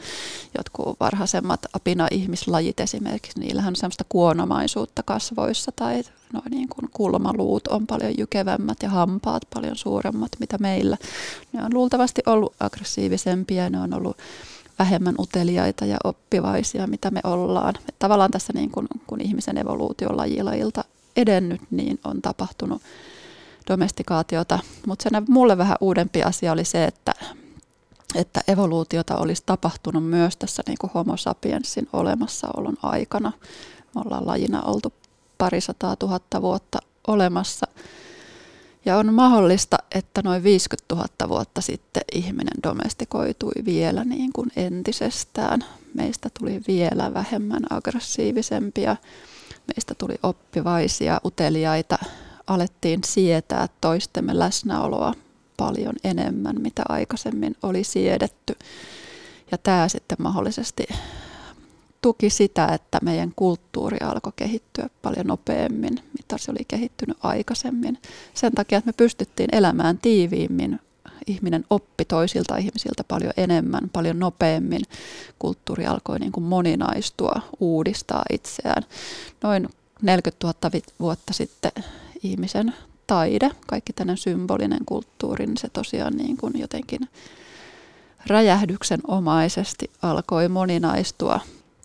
Jotkut 0.59 0.97
varhaisemmat 1.01 1.61
apina-ihmislajit 1.73 2.81
esimerkiksi, 2.81 3.41
niillähän 3.41 3.73
on 3.73 3.77
semmoista 3.77 4.05
kuonomaisuutta 4.09 5.03
kasvoissa 5.03 5.73
tai 5.77 6.03
noin 6.33 6.51
niin 6.51 6.69
kuin 6.69 6.91
kulmaluut 6.93 7.69
on 7.69 7.87
paljon 7.87 8.19
jykevämmät 8.19 8.83
ja 8.83 8.89
hampaat 8.89 9.43
paljon 9.55 9.77
suuremmat 9.77 10.31
mitä 10.41 10.59
meillä. 10.59 10.97
Ne 11.53 11.65
on 11.65 11.75
luultavasti 11.75 12.23
ollut 12.27 12.55
aggressiivisempia, 12.61 13.71
ne 13.71 13.81
on 13.81 13.95
ollut 13.95 14.17
vähemmän 14.79 15.15
uteliaita 15.19 15.85
ja 15.85 15.97
oppivaisia, 16.05 16.87
mitä 16.87 17.11
me 17.11 17.21
ollaan. 17.25 17.75
Et 17.89 17.99
tavallaan 17.99 18.31
tässä 18.31 18.53
niin 18.53 18.71
kun, 18.71 18.87
kun 19.07 19.21
ihmisen 19.21 19.59
evoluutio 19.59 20.17
lajilajilta 20.17 20.85
edennyt, 21.17 21.61
niin 21.71 21.99
on 22.05 22.23
tapahtunut 22.23 22.83
domestikaatiota. 23.71 24.59
Mutta 24.87 25.03
se 25.03 25.23
mulle 25.29 25.59
vähän 25.59 25.77
uudempi 25.81 26.23
asia 26.23 26.53
oli 26.53 26.65
se, 26.65 26.85
että, 26.85 27.13
että 28.15 28.41
evoluutiota 28.49 29.17
olisi 29.17 29.43
tapahtunut 29.47 30.05
myös 30.05 30.37
tässä 30.37 30.63
niin 30.67 30.79
kuin 30.81 30.91
homo 30.95 31.17
sapiensin 31.17 31.89
olemassaolon 31.93 32.77
aikana. 32.83 33.33
Me 33.95 34.01
ollaan 34.05 34.27
lajina 34.27 34.63
oltu 34.63 34.93
parisataa 35.39 35.97
tuhatta 35.97 36.43
vuotta 36.43 36.79
olemassa. 37.07 37.67
Ja 38.85 38.97
on 38.97 39.15
mahdollista, 39.15 39.77
että 39.95 40.23
noin 40.25 40.43
50 40.43 40.95
000 40.95 41.07
vuotta 41.29 41.61
sitten 41.61 42.03
ihminen 42.13 42.63
domestikoitui 42.63 43.53
vielä 43.65 44.05
niin 44.05 44.33
kuin 44.33 44.51
entisestään. 44.57 45.65
Meistä 45.95 46.29
tuli 46.39 46.61
vielä 46.69 47.15
vähemmän 47.15 47.63
aggressiivisempia, 47.71 48.97
meistä 49.67 49.95
tuli 49.95 50.15
oppivaisia, 50.23 51.21
uteliaita, 51.25 51.99
alettiin 52.47 53.01
sietää 53.05 53.69
toistemme 53.81 54.39
läsnäoloa 54.39 55.15
paljon 55.57 55.95
enemmän, 56.05 56.57
mitä 56.61 56.83
aikaisemmin 56.89 57.57
oli 57.63 57.85
siedetty. 57.85 58.57
Ja 59.51 59.59
tämä 59.59 59.89
sitten 59.89 60.19
mahdollisesti 60.21 60.87
tuki 62.03 62.31
sitä, 62.31 62.67
että 62.67 62.99
meidän 63.03 63.33
kulttuuri 63.37 63.99
alkoi 64.01 64.33
kehittyä 64.37 64.89
paljon 65.03 65.27
nopeammin, 65.27 65.95
mitä 66.19 66.39
se 66.39 66.51
oli 66.51 66.65
kehittynyt 66.69 67.17
aikaisemmin. 67.23 67.99
Sen 68.35 68.53
takia, 68.53 68.79
että 68.79 68.89
me 68.89 68.95
pystyttiin 68.97 69.49
elämään 69.53 69.99
tiiviimmin, 69.99 70.81
ihminen 71.27 71.65
oppi 71.71 72.05
toisilta 72.05 72.57
ihmisiltä 72.57 73.05
paljon 73.05 73.33
enemmän, 73.37 73.91
paljon 73.93 74.19
nopeammin. 74.19 74.83
Kulttuuri 75.39 75.87
alkoi 75.87 76.19
niin 76.19 76.33
kuin 76.33 76.45
moninaistua, 76.45 77.41
uudistaa 77.61 78.23
itseään. 78.33 78.83
Noin 79.43 79.69
40 80.03 80.47
000 80.47 80.81
vuotta 81.01 81.33
sitten 81.33 81.73
ihmisen 82.31 82.75
taide, 83.07 83.51
kaikki 83.67 83.93
tämmöinen 83.93 84.17
symbolinen 84.17 84.85
kulttuuri, 84.87 85.47
niin 85.47 85.57
se 85.57 85.69
tosiaan 85.69 86.13
niin 86.17 86.37
kuin 86.37 86.53
jotenkin 86.59 87.01
räjähdyksen 88.27 89.01
omaisesti 89.09 89.91
alkoi 90.03 90.49
moninaistua. 90.49 91.41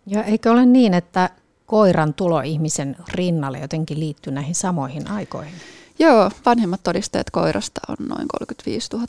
Ja 0.07 0.23
eikö 0.23 0.51
ole 0.51 0.65
niin, 0.65 0.93
että 0.93 1.29
koiran 1.65 2.13
tulo 2.13 2.41
ihmisen 2.41 2.95
rinnalle 3.13 3.59
jotenkin 3.59 3.99
liittyy 3.99 4.33
näihin 4.33 4.55
samoihin 4.55 5.11
aikoihin? 5.11 5.53
Joo, 5.99 6.31
vanhemmat 6.45 6.83
todisteet 6.83 7.29
koirasta 7.29 7.81
on 7.87 8.07
noin 8.07 8.27
35 8.27 8.89
000 8.93 9.07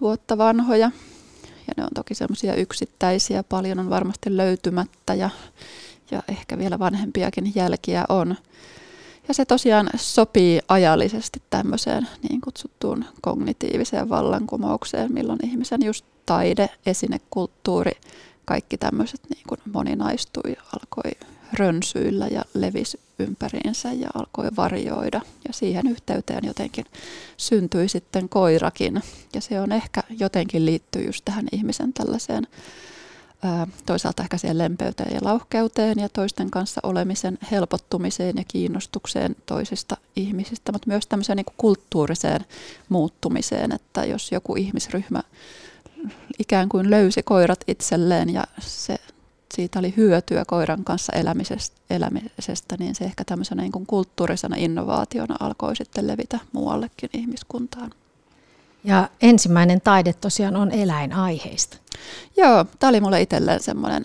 vuotta 0.00 0.38
vanhoja. 0.38 0.90
Ja 1.66 1.74
ne 1.76 1.84
on 1.84 1.90
toki 1.94 2.14
semmoisia 2.14 2.54
yksittäisiä, 2.54 3.42
paljon 3.42 3.78
on 3.78 3.90
varmasti 3.90 4.36
löytymättä 4.36 5.14
ja, 5.14 5.30
ja 6.10 6.22
ehkä 6.28 6.58
vielä 6.58 6.78
vanhempiakin 6.78 7.52
jälkiä 7.54 8.04
on. 8.08 8.36
Ja 9.28 9.34
se 9.34 9.44
tosiaan 9.44 9.90
sopii 9.96 10.60
ajallisesti 10.68 11.42
tämmöiseen 11.50 12.08
niin 12.28 12.40
kutsuttuun 12.40 13.04
kognitiiviseen 13.20 14.08
vallankumoukseen, 14.08 15.12
milloin 15.12 15.46
ihmisen 15.46 15.84
just 15.84 16.04
taide, 16.26 16.70
esinekulttuuri, 16.86 17.92
kaikki 18.44 18.78
tämmöiset 18.78 19.20
niin 19.30 19.42
kuin 19.48 19.60
moninaistui, 19.72 20.56
alkoi 20.72 21.12
rönsyillä 21.52 22.26
ja 22.26 22.42
levisi 22.54 23.00
ympäriinsä 23.18 23.92
ja 23.92 24.08
alkoi 24.14 24.48
varjoida. 24.56 25.20
Ja 25.48 25.52
siihen 25.52 25.86
yhteyteen 25.86 26.44
jotenkin 26.44 26.84
syntyi 27.36 27.88
sitten 27.88 28.28
koirakin. 28.28 29.02
Ja 29.34 29.40
se 29.40 29.60
on 29.60 29.72
ehkä 29.72 30.02
jotenkin 30.18 30.66
liittyy 30.66 31.04
just 31.06 31.24
tähän 31.24 31.46
ihmisen 31.52 31.92
tällaiseen 31.92 32.46
toisaalta 33.86 34.22
ehkä 34.22 34.38
siihen 34.38 34.58
lempeyteen 34.58 35.14
ja 35.14 35.20
lauhkeuteen 35.22 35.98
ja 35.98 36.08
toisten 36.08 36.50
kanssa 36.50 36.80
olemisen 36.82 37.38
helpottumiseen 37.50 38.36
ja 38.36 38.44
kiinnostukseen 38.48 39.36
toisista 39.46 39.96
ihmisistä, 40.16 40.72
mutta 40.72 40.88
myös 40.88 41.06
tämmöiseen 41.06 41.36
niin 41.36 41.54
kulttuuriseen 41.56 42.44
muuttumiseen, 42.88 43.72
että 43.72 44.04
jos 44.04 44.32
joku 44.32 44.56
ihmisryhmä 44.56 45.22
ikään 46.38 46.68
kuin 46.68 46.90
löysi 46.90 47.22
koirat 47.22 47.60
itselleen 47.66 48.30
ja 48.30 48.44
se, 48.58 48.96
siitä 49.54 49.78
oli 49.78 49.94
hyötyä 49.96 50.44
koiran 50.46 50.84
kanssa 50.84 51.12
elämisestä, 51.12 51.76
elämisestä 51.90 52.76
niin 52.78 52.94
se 52.94 53.04
ehkä 53.04 53.24
tämmöisenä 53.24 53.62
niin 53.62 53.86
kulttuurisena 53.86 54.56
innovaationa 54.56 55.36
alkoi 55.40 55.76
sitten 55.76 56.06
levitä 56.06 56.38
muuallekin 56.52 57.10
ihmiskuntaan. 57.12 57.90
Ja 58.84 59.08
ensimmäinen 59.22 59.80
taide 59.80 60.12
tosiaan 60.12 60.56
on 60.56 60.70
eläinaiheista. 60.70 61.76
Joo, 62.36 62.64
tämä 62.78 62.88
oli 62.88 63.00
mulle 63.00 63.20
itselleen 63.20 63.62
semmoinen 63.62 64.04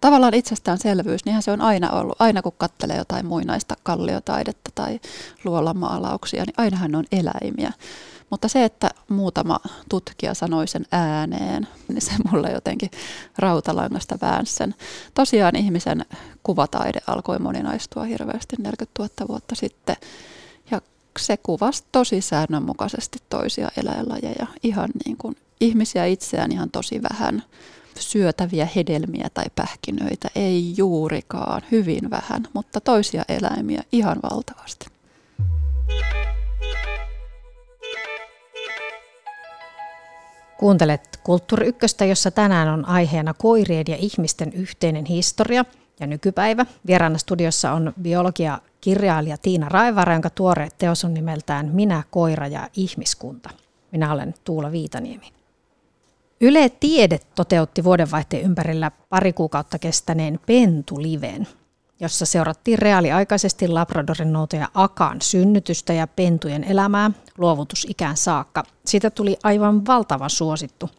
tavallaan 0.00 0.34
itsestäänselvyys, 0.34 1.24
niinhän 1.24 1.42
se 1.42 1.50
on 1.50 1.60
aina 1.60 1.90
ollut. 1.90 2.16
Aina 2.20 2.42
kun 2.42 2.52
katselee 2.58 2.96
jotain 2.96 3.26
muinaista 3.26 3.76
kalliotaidetta 3.82 4.70
tai 4.74 5.00
luolamaalauksia, 5.44 6.44
niin 6.44 6.54
ainahan 6.56 6.90
ne 6.90 6.98
on 6.98 7.04
eläimiä. 7.12 7.72
Mutta 8.30 8.48
se, 8.48 8.64
että 8.64 8.90
muutama 9.08 9.60
tutkija 9.88 10.34
sanoi 10.34 10.68
sen 10.68 10.86
ääneen, 10.92 11.68
niin 11.88 12.00
se 12.00 12.12
mulle 12.30 12.50
jotenkin 12.50 12.90
rautalangasta 13.38 14.18
väänsi 14.22 14.54
sen. 14.54 14.74
Tosiaan 15.14 15.56
ihmisen 15.56 16.04
kuvataide 16.42 17.00
alkoi 17.06 17.38
moninaistua 17.38 18.04
hirveästi 18.04 18.56
40 18.58 19.02
000 19.02 19.28
vuotta 19.28 19.54
sitten. 19.54 19.96
Se 21.18 21.36
kuvasi 21.36 21.84
tosi 21.92 22.20
säännönmukaisesti 22.20 23.18
toisia 23.28 23.68
eläinlajeja. 23.76 24.46
Ihan 24.62 24.88
niin 25.06 25.16
kuin 25.16 25.36
ihmisiä 25.60 26.06
itseään 26.06 26.52
ihan 26.52 26.70
tosi 26.70 27.00
vähän. 27.10 27.42
Syötäviä 27.98 28.68
hedelmiä 28.76 29.28
tai 29.34 29.44
pähkinöitä 29.56 30.28
ei 30.34 30.74
juurikaan, 30.76 31.62
hyvin 31.70 32.10
vähän, 32.10 32.42
mutta 32.52 32.80
toisia 32.80 33.24
eläimiä 33.28 33.82
ihan 33.92 34.16
valtavasti. 34.30 34.86
Kuuntelet 40.58 41.20
Kulttuuri 41.24 41.66
Ykköstä, 41.66 42.04
jossa 42.04 42.30
tänään 42.30 42.68
on 42.68 42.88
aiheena 42.88 43.34
koirien 43.34 43.84
ja 43.88 43.96
ihmisten 43.96 44.52
yhteinen 44.52 45.04
historia 45.04 45.64
ja 46.00 46.06
nykypäivä. 46.06 46.66
Vieraana 46.86 47.18
studiossa 47.18 47.72
on 47.72 47.92
biologia 48.02 48.58
kirjailija 48.82 49.36
Tiina 49.38 49.68
Raivara, 49.68 50.12
jonka 50.12 50.30
tuore 50.30 50.68
teos 50.78 51.04
on 51.04 51.14
nimeltään 51.14 51.70
Minä, 51.72 52.02
koira 52.10 52.46
ja 52.46 52.68
ihmiskunta. 52.76 53.50
Minä 53.92 54.12
olen 54.12 54.34
Tuula 54.44 54.72
Viitaniemi. 54.72 55.32
Yle 56.40 56.68
Tiede 56.68 57.20
toteutti 57.34 57.84
vuodenvaihteen 57.84 58.42
ympärillä 58.42 58.90
pari 59.08 59.32
kuukautta 59.32 59.78
kestäneen 59.78 60.40
Pentuliven, 60.46 61.48
jossa 62.00 62.26
seurattiin 62.26 62.78
reaaliaikaisesti 62.78 63.68
Labradorin 63.68 64.32
noutoja 64.32 64.68
Akan 64.74 65.20
synnytystä 65.22 65.92
ja 65.92 66.06
pentujen 66.06 66.64
elämää 66.64 67.10
luovutusikään 67.38 68.16
saakka. 68.16 68.62
Siitä 68.86 69.10
tuli 69.10 69.36
aivan 69.42 69.86
valtavan 69.86 70.30
suosittu. 70.30 70.90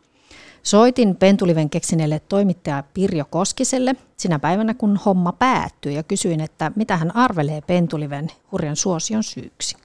Soitin 0.64 1.16
Pentuliven 1.16 1.70
keksineelle 1.70 2.22
toimittaja 2.30 2.84
Pirjo 2.94 3.26
Koskiselle 3.30 3.96
sinä 4.18 4.40
päivänä, 4.40 4.74
kun 4.74 5.00
homma 5.06 5.32
päättyi 5.32 5.96
ja 5.96 6.04
kysyin, 6.04 6.42
että 6.42 6.72
mitä 6.76 6.98
hän 6.98 7.16
arvelee 7.16 7.62
Pentuliven 7.68 8.28
hurjan 8.52 8.76
suosion 8.76 9.24
syyksi. 9.24 9.78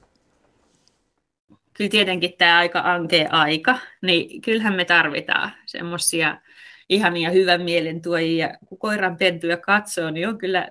Kyllä 1.74 1.90
tietenkin 1.90 2.32
tämä 2.38 2.58
aika 2.58 2.80
ankea 2.80 3.28
aika, 3.30 3.78
niin 4.02 4.40
kyllähän 4.40 4.74
me 4.74 4.84
tarvitaan 4.84 5.52
semmoisia 5.66 6.40
ihania 6.88 7.30
hyvän 7.30 7.62
mielen 7.62 8.02
tuojia. 8.02 8.54
Kun 8.66 8.78
koiran 8.78 9.16
pentuja 9.16 9.56
katsoo, 9.56 10.10
niin 10.10 10.28
on 10.28 10.38
kyllä 10.38 10.68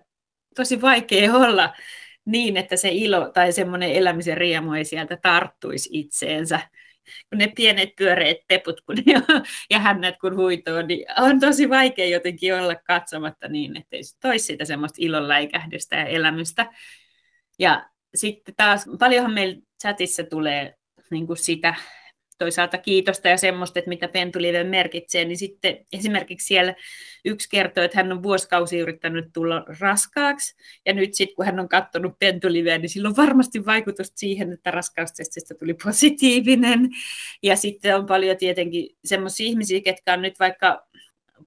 tosi 0.56 0.82
vaikea 0.82 1.34
olla 1.34 1.74
niin, 2.26 2.58
että 2.58 2.76
se 2.76 2.90
ilo 2.92 3.30
tai 3.30 3.52
semmoinen 3.52 3.92
elämisen 3.92 4.38
riemu 4.38 4.74
ei 4.74 4.86
sieltä 4.86 5.18
tarttuisi 5.18 5.90
itseensä. 5.92 6.60
Kun 7.30 7.38
ne 7.38 7.48
pienet 7.56 7.90
pyöreät 7.98 8.38
teput 8.48 8.82
kun 8.82 8.96
ne 8.96 9.14
ja 9.72 9.80
hännät 9.80 10.16
kun 10.22 10.36
huitoo, 10.36 10.82
niin 10.82 11.06
on 11.18 11.40
tosi 11.40 11.70
vaikea 11.70 12.06
jotenkin 12.06 12.56
olla 12.56 12.76
katsomatta 12.76 13.48
niin, 13.48 13.78
että 13.78 13.96
ei 13.96 14.02
toisi 14.22 14.46
sitä 14.46 14.66
semmoista 14.66 14.98
ilonläikähdystä 15.00 15.96
ja 15.96 16.06
elämystä. 16.06 16.74
Ja 17.60 17.90
sitten 18.16 18.56
taas 18.58 18.86
paljonhan 19.00 19.34
meillä 19.34 19.62
chatissa 19.82 20.24
tulee 20.24 20.76
niin 21.12 21.28
kuin 21.28 21.38
sitä 21.38 21.76
toisaalta 22.38 22.78
kiitosta 22.78 23.28
ja 23.28 23.38
semmoista, 23.38 23.80
että 23.80 23.90
mitä 23.90 24.08
pentulive 24.08 24.64
merkitsee, 24.64 25.26
niin 25.26 25.38
sitten 25.38 25.86
esimerkiksi 25.94 26.48
siellä 26.48 26.76
yksi 27.26 27.50
kertoo, 27.50 27.84
että 27.84 27.98
hän 27.98 28.12
on 28.12 28.24
vuosikausi 28.24 28.80
yrittänyt 28.80 29.26
tulla 29.34 29.66
raskaaksi, 29.80 30.56
ja 30.86 30.94
nyt 30.94 31.14
sitten 31.14 31.36
kun 31.36 31.46
hän 31.46 31.60
on 31.60 31.70
katsonut 31.70 32.20
pentuliveä, 32.20 32.78
niin 32.78 32.90
sillä 32.90 33.10
on 33.10 33.18
varmasti 33.18 33.66
vaikutusta 33.66 34.18
siihen, 34.18 34.54
että 34.54 34.72
raskaustestistä 34.72 35.56
tuli 35.56 35.74
positiivinen, 35.84 36.90
ja 37.44 37.56
sitten 37.56 37.96
on 37.96 38.06
paljon 38.06 38.38
tietenkin 38.38 38.90
semmoisia 39.06 39.48
ihmisiä, 39.48 39.82
ketkä 39.82 40.14
on 40.14 40.22
nyt 40.22 40.40
vaikka 40.40 40.88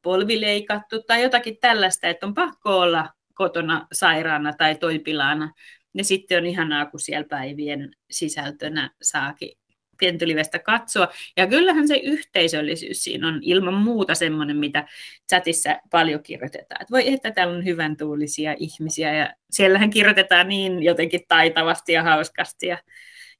polvileikattu 0.02 1.02
tai 1.02 1.22
jotakin 1.22 1.56
tällaista, 1.60 2.08
että 2.08 2.26
on 2.26 2.34
pakko 2.34 2.78
olla 2.78 3.08
kotona 3.34 3.86
sairaana 3.92 4.52
tai 4.52 4.74
toipilaana, 4.74 5.52
ja 5.94 6.04
sitten 6.04 6.38
on 6.38 6.46
ihanaa, 6.46 6.86
kun 6.86 7.00
siellä 7.00 7.26
päivien 7.28 7.90
sisältönä 8.10 8.90
saakin 9.02 9.59
pentulivestä 10.00 10.58
katsoa. 10.58 11.08
Ja 11.36 11.46
kyllähän 11.46 11.88
se 11.88 11.96
yhteisöllisyys 11.96 13.04
siinä 13.04 13.28
on 13.28 13.38
ilman 13.42 13.74
muuta 13.74 14.14
semmoinen, 14.14 14.56
mitä 14.56 14.88
chatissa 15.28 15.76
paljon 15.90 16.22
kirjoitetaan. 16.22 16.82
Että 16.82 16.92
voi 16.92 17.12
että 17.12 17.30
täällä 17.30 17.54
on 17.54 17.64
hyvän 17.64 17.96
tuulisia 17.96 18.54
ihmisiä 18.58 19.14
ja 19.14 19.34
siellähän 19.50 19.90
kirjoitetaan 19.90 20.48
niin 20.48 20.82
jotenkin 20.82 21.20
taitavasti 21.28 21.92
ja 21.92 22.02
hauskasti 22.02 22.66
ja 22.66 22.78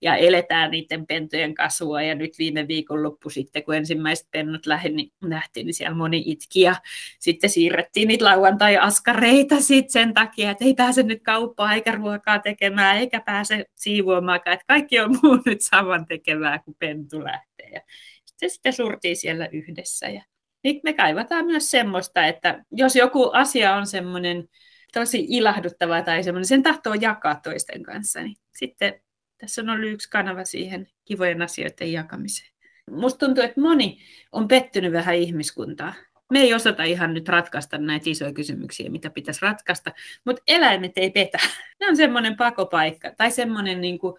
ja 0.02 0.16
eletään 0.16 0.70
niiden 0.70 1.06
pentujen 1.06 1.54
kasvua. 1.54 2.02
Ja 2.02 2.14
nyt 2.14 2.38
viime 2.38 2.68
viikonloppu 2.68 3.30
sitten, 3.30 3.64
kun 3.64 3.74
ensimmäiset 3.74 4.28
pennut 4.30 4.66
niin 4.92 5.12
nähtiin, 5.24 5.66
niin 5.66 5.74
siellä 5.74 5.96
moni 5.96 6.22
itki 6.26 6.60
ja 6.60 6.74
sitten 7.18 7.50
siirrettiin 7.50 8.08
niitä 8.08 8.24
lauantai-askareita 8.24 9.60
sitten 9.60 9.92
sen 9.92 10.14
takia, 10.14 10.50
että 10.50 10.64
ei 10.64 10.74
pääse 10.74 11.02
nyt 11.02 11.22
kauppaan 11.22 11.74
eikä 11.74 11.92
ruokaa 11.92 12.38
tekemään 12.38 12.96
eikä 12.96 13.20
pääse 13.20 13.64
siivoamaan, 13.74 14.36
että 14.36 14.64
kaikki 14.66 15.00
on 15.00 15.18
muu 15.22 15.38
nyt 15.46 15.60
saman 15.60 16.06
tekevää, 16.06 16.58
kun 16.58 16.74
pentu 16.78 17.24
lähtee. 17.24 17.68
Ja 17.72 17.80
sitten, 18.24 18.50
sitten 18.50 18.72
surtiin 18.72 19.16
siellä 19.16 19.48
yhdessä. 19.52 20.08
Ja 20.08 20.22
niin 20.64 20.80
me 20.84 20.92
kaivataan 20.92 21.46
myös 21.46 21.70
semmoista, 21.70 22.26
että 22.26 22.64
jos 22.72 22.96
joku 22.96 23.30
asia 23.32 23.74
on 23.74 23.86
semmoinen 23.86 24.48
tosi 24.92 25.26
ilahduttava 25.28 26.02
tai 26.02 26.22
semmoinen, 26.22 26.46
sen 26.46 26.62
tahtoo 26.62 26.94
jakaa 26.94 27.40
toisten 27.42 27.82
kanssa, 27.82 28.20
niin 28.20 28.36
sitten 28.56 29.00
tässä 29.40 29.62
on 29.62 29.70
ollut 29.70 29.90
yksi 29.90 30.10
kanava 30.10 30.44
siihen 30.44 30.86
kivojen 31.04 31.42
asioiden 31.42 31.92
jakamiseen. 31.92 32.50
Musta 32.90 33.26
tuntuu, 33.26 33.44
että 33.44 33.60
moni 33.60 33.98
on 34.32 34.48
pettynyt 34.48 34.92
vähän 34.92 35.14
ihmiskuntaa. 35.14 35.94
Me 36.32 36.40
ei 36.40 36.54
osata 36.54 36.84
ihan 36.84 37.14
nyt 37.14 37.28
ratkaista 37.28 37.78
näitä 37.78 38.10
isoja 38.10 38.32
kysymyksiä, 38.32 38.90
mitä 38.90 39.10
pitäisi 39.10 39.42
ratkaista, 39.42 39.92
mutta 40.24 40.42
eläimet 40.46 40.92
ei 40.96 41.10
petä. 41.10 41.38
Ne 41.80 41.88
on 41.88 41.96
semmoinen 41.96 42.36
pakopaikka 42.36 43.10
tai 43.16 43.30
semmoinen 43.30 43.80
niin 43.80 43.98
kuin 43.98 44.14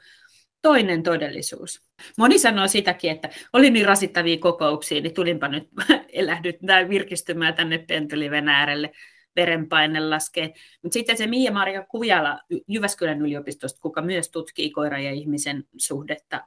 toinen 0.62 1.04
todellisuus. 1.04 1.82
Moni 2.18 2.40
sanoo 2.40 2.68
sitäkin, 2.68 3.12
että 3.12 3.30
oli 3.54 3.70
niin 3.70 3.86
rasittavia 3.86 4.38
kokouksia, 4.38 5.02
niin 5.02 5.14
tulinpa 5.14 5.48
nyt 5.48 5.70
elähdyt 6.14 6.58
virkistymään 6.90 7.54
tänne 7.54 7.78
pentuliven 7.78 8.50
äärelle 8.50 8.92
verenpaine 9.36 10.10
laskee. 10.10 10.54
Mutta 10.84 10.94
sitten 10.94 11.18
se 11.18 11.28
Miia-Maria 11.28 11.86
Kujala 11.90 12.40
Jyväskylän 12.68 13.22
yliopistosta, 13.22 13.82
kuka 13.82 14.02
myös 14.02 14.30
tutkii 14.30 14.72
koira 14.72 15.00
ja 15.00 15.12
ihmisen 15.12 15.64
suhdetta 15.78 16.42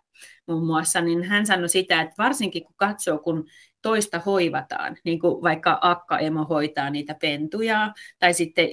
muun 0.46 0.66
muassa, 0.66 1.00
niin 1.00 1.22
hän 1.22 1.46
sanoi 1.46 1.68
sitä, 1.68 2.00
että 2.00 2.14
varsinkin 2.18 2.64
kun 2.64 2.74
katsoo, 2.76 3.18
kun 3.18 3.44
toista 3.82 4.18
hoivataan, 4.18 4.96
niin 5.04 5.20
kuin 5.20 5.42
vaikka 5.42 5.78
akka-emo 5.80 6.44
hoitaa 6.44 6.90
niitä 6.90 7.16
pentuja, 7.20 7.92
tai 8.18 8.34
sitten 8.34 8.68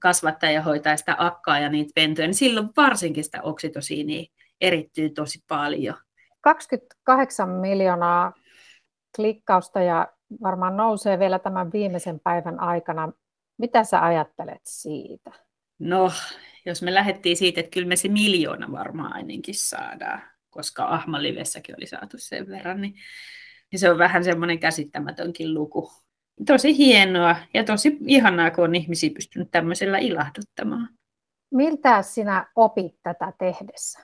kasvattaja 0.00 0.62
hoitaa 0.62 0.96
sitä 0.96 1.16
akkaa 1.18 1.58
ja 1.58 1.68
niitä 1.68 1.92
pentuja, 1.94 2.26
niin 2.26 2.34
silloin 2.34 2.68
varsinkin 2.76 3.24
sitä 3.24 3.42
oksitosiinia 3.42 4.30
erittyy 4.60 5.10
tosi 5.10 5.44
paljon. 5.48 5.96
28 6.40 7.48
miljoonaa 7.48 8.32
klikkausta 9.16 9.82
ja 9.82 10.08
varmaan 10.42 10.76
nousee 10.76 11.18
vielä 11.18 11.38
tämän 11.38 11.72
viimeisen 11.72 12.20
päivän 12.20 12.60
aikana. 12.60 13.12
Mitä 13.58 13.84
sä 13.84 14.04
ajattelet 14.04 14.60
siitä? 14.64 15.30
No, 15.78 16.12
jos 16.66 16.82
me 16.82 16.94
lähdettiin 16.94 17.36
siitä, 17.36 17.60
että 17.60 17.70
kyllä 17.70 17.88
me 17.88 17.96
se 17.96 18.08
miljoona 18.08 18.72
varmaan 18.72 19.12
ainakin 19.12 19.54
saadaan, 19.54 20.22
koska 20.50 20.84
Ahmalivessäkin 20.84 21.74
oli 21.78 21.86
saatu 21.86 22.16
sen 22.18 22.48
verran, 22.48 22.80
niin, 22.80 22.94
niin 23.72 23.80
se 23.80 23.90
on 23.90 23.98
vähän 23.98 24.24
semmoinen 24.24 24.58
käsittämätönkin 24.58 25.54
luku. 25.54 25.92
Tosi 26.46 26.76
hienoa 26.76 27.36
ja 27.54 27.64
tosi 27.64 27.98
ihanaa, 28.06 28.50
kun 28.50 28.64
on 28.64 28.74
ihmisiä 28.74 29.10
pystynyt 29.14 29.50
tämmöisellä 29.50 29.98
ilahduttamaan. 29.98 30.88
Miltä 31.50 32.02
sinä 32.02 32.46
opit 32.56 32.94
tätä 33.02 33.32
tehdessä? 33.38 34.00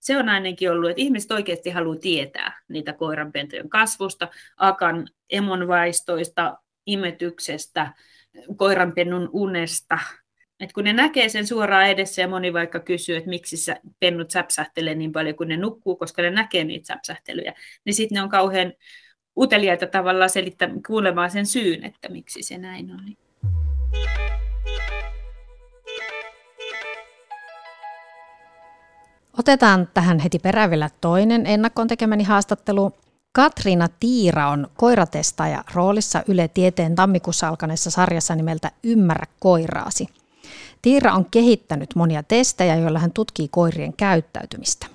Se 0.00 0.18
on 0.18 0.28
ainakin 0.28 0.70
ollut, 0.70 0.90
että 0.90 1.02
ihmiset 1.02 1.30
oikeasti 1.30 1.70
haluaa 1.70 1.96
tietää 1.96 2.62
niitä 2.68 2.92
koiranpentojen 2.92 3.68
kasvusta, 3.68 4.28
akan 4.56 5.08
emonvaistoista, 5.30 6.58
imetyksestä, 6.86 7.92
koiranpennun 8.56 9.30
unesta. 9.32 9.98
Et 10.60 10.72
kun 10.72 10.84
ne 10.84 10.92
näkee 10.92 11.28
sen 11.28 11.46
suoraan 11.46 11.86
edessä 11.86 12.22
ja 12.22 12.28
moni 12.28 12.52
vaikka 12.52 12.80
kysyy, 12.80 13.16
että 13.16 13.30
miksi 13.30 13.72
pennut 14.00 14.30
säpsähtelee 14.30 14.94
niin 14.94 15.12
paljon 15.12 15.36
kun 15.36 15.48
ne 15.48 15.56
nukkuu, 15.56 15.96
koska 15.96 16.22
ne 16.22 16.30
näkee 16.30 16.64
niitä 16.64 16.86
säpsähtelyjä, 16.86 17.54
niin 17.84 17.94
sitten 17.94 18.16
ne 18.16 18.22
on 18.22 18.28
kauhean 18.28 18.72
uteliaita 19.36 19.86
tavallaan 19.86 20.30
selittää, 20.30 20.68
kuulemaan 20.86 21.30
sen 21.30 21.46
syyn, 21.46 21.84
että 21.84 22.08
miksi 22.08 22.42
se 22.42 22.58
näin 22.58 22.90
on. 22.92 23.16
Otetaan 29.38 29.88
tähän 29.94 30.18
heti 30.18 30.38
perään 30.38 30.70
vielä 30.70 30.90
toinen 31.00 31.46
ennakkoon 31.46 31.88
tekemäni 31.88 32.24
haastattelu. 32.24 32.92
Katriina 33.32 33.88
Tiira 34.00 34.48
on 34.48 34.68
koiratestaaja 34.76 35.64
roolissa 35.74 36.22
Yle 36.28 36.48
Tieteen 36.48 36.94
tammikuussa 36.94 37.48
alkaneessa 37.48 37.90
sarjassa 37.90 38.34
nimeltä 38.34 38.70
Ymmärrä 38.84 39.26
koiraasi. 39.40 40.06
Tiira 40.82 41.12
on 41.12 41.26
kehittänyt 41.30 41.94
monia 41.94 42.22
testejä, 42.22 42.76
joilla 42.76 42.98
hän 42.98 43.12
tutkii 43.12 43.48
koirien 43.48 43.92
käyttäytymistä. 43.92 44.86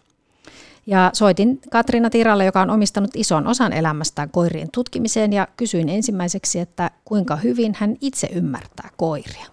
Ja 0.85 1.09
soitin 1.13 1.59
Katriina 1.71 2.09
Tiiralle, 2.09 2.45
joka 2.45 2.61
on 2.61 2.69
omistanut 2.69 3.11
ison 3.15 3.47
osan 3.47 3.73
elämästään 3.73 4.29
koirien 4.29 4.67
tutkimiseen 4.73 5.33
ja 5.33 5.47
kysyin 5.57 5.89
ensimmäiseksi, 5.89 6.59
että 6.59 6.91
kuinka 7.05 7.35
hyvin 7.35 7.75
hän 7.77 7.95
itse 8.01 8.27
ymmärtää 8.31 8.89
koiria. 8.97 9.45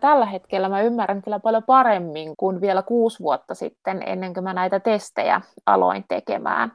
Tällä 0.00 0.26
hetkellä 0.26 0.68
mä 0.68 0.82
ymmärrän 0.82 1.22
kyllä 1.22 1.40
paljon 1.40 1.62
paremmin 1.62 2.34
kuin 2.36 2.60
vielä 2.60 2.82
kuusi 2.82 3.20
vuotta 3.20 3.54
sitten, 3.54 4.02
ennen 4.06 4.34
kuin 4.34 4.44
mä 4.44 4.54
näitä 4.54 4.80
testejä 4.80 5.40
aloin 5.66 6.04
tekemään. 6.08 6.72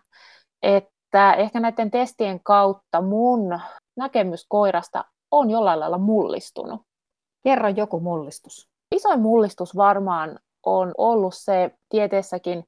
Et 0.64 0.86
että 1.08 1.34
ehkä 1.34 1.60
näiden 1.60 1.92
testien 1.92 2.40
kautta 2.44 3.02
mun 3.02 3.60
näkemys 3.96 4.46
koirasta 4.50 5.06
on 5.32 5.50
jollain 5.50 5.80
lailla 5.80 5.98
mullistunut. 5.98 6.82
Kerro 7.44 7.70
joku 7.70 8.00
mullistus. 8.00 8.70
Isoin 8.96 9.20
mullistus 9.20 9.76
varmaan 9.76 10.40
on 10.66 10.94
ollut 10.98 11.34
se 11.36 11.72
tieteessäkin 11.90 12.64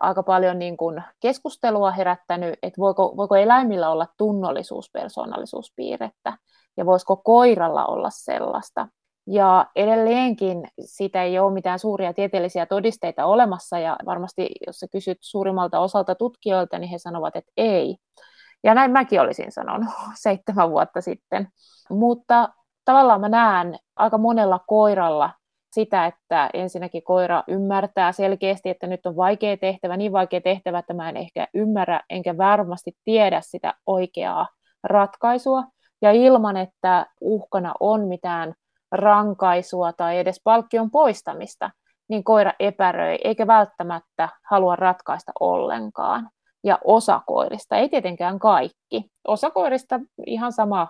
aika 0.00 0.22
paljon 0.22 0.58
niin 0.58 0.76
kuin 0.76 1.02
keskustelua 1.20 1.90
herättänyt, 1.90 2.58
että 2.62 2.80
voiko, 2.80 3.16
voiko 3.16 3.36
eläimillä 3.36 3.90
olla 3.90 4.06
tunnollisuuspersoonallisuuspiirrettä 4.16 6.38
ja 6.76 6.86
voisiko 6.86 7.16
koiralla 7.16 7.86
olla 7.86 8.10
sellaista. 8.10 8.88
Ja 9.32 9.66
edelleenkin 9.76 10.68
siitä 10.84 11.22
ei 11.22 11.38
ole 11.38 11.52
mitään 11.52 11.78
suuria 11.78 12.12
tieteellisiä 12.12 12.66
todisteita 12.66 13.24
olemassa, 13.26 13.78
ja 13.78 13.96
varmasti 14.06 14.48
jos 14.66 14.76
sä 14.76 14.86
kysyt 14.92 15.18
suurimmalta 15.20 15.78
osalta 15.78 16.14
tutkijoilta, 16.14 16.78
niin 16.78 16.90
he 16.90 16.98
sanovat, 16.98 17.36
että 17.36 17.52
ei. 17.56 17.96
Ja 18.64 18.74
näin 18.74 18.90
mäkin 18.90 19.20
olisin 19.20 19.52
sanonut 19.52 19.88
seitsemän 20.22 20.70
vuotta 20.70 21.00
sitten. 21.00 21.48
Mutta 21.90 22.48
tavallaan 22.84 23.20
mä 23.20 23.28
näen 23.28 23.78
aika 23.96 24.18
monella 24.18 24.60
koiralla 24.66 25.30
sitä, 25.72 26.06
että 26.06 26.50
ensinnäkin 26.54 27.02
koira 27.02 27.44
ymmärtää 27.48 28.12
selkeästi, 28.12 28.68
että 28.68 28.86
nyt 28.86 29.06
on 29.06 29.16
vaikea 29.16 29.56
tehtävä, 29.56 29.96
niin 29.96 30.12
vaikea 30.12 30.40
tehtävä, 30.40 30.78
että 30.78 30.94
mä 30.94 31.08
en 31.08 31.16
ehkä 31.16 31.48
ymmärrä 31.54 32.00
enkä 32.10 32.36
varmasti 32.36 32.92
tiedä 33.04 33.40
sitä 33.40 33.74
oikeaa 33.86 34.48
ratkaisua. 34.82 35.64
Ja 36.02 36.12
ilman, 36.12 36.56
että 36.56 37.06
uhkana 37.20 37.74
on 37.80 38.08
mitään 38.08 38.54
rankaisua 38.92 39.92
tai 39.92 40.18
edes 40.18 40.40
palkkion 40.44 40.90
poistamista, 40.90 41.70
niin 42.08 42.24
koira 42.24 42.52
epäröi 42.58 43.18
eikä 43.24 43.46
välttämättä 43.46 44.28
halua 44.50 44.76
ratkaista 44.76 45.32
ollenkaan. 45.40 46.30
Ja 46.64 46.78
osa 46.84 47.20
koirista, 47.26 47.76
ei 47.76 47.88
tietenkään 47.88 48.38
kaikki. 48.38 49.04
Osa 49.28 49.50
koirista 49.50 50.00
ihan 50.26 50.52
sama, 50.52 50.88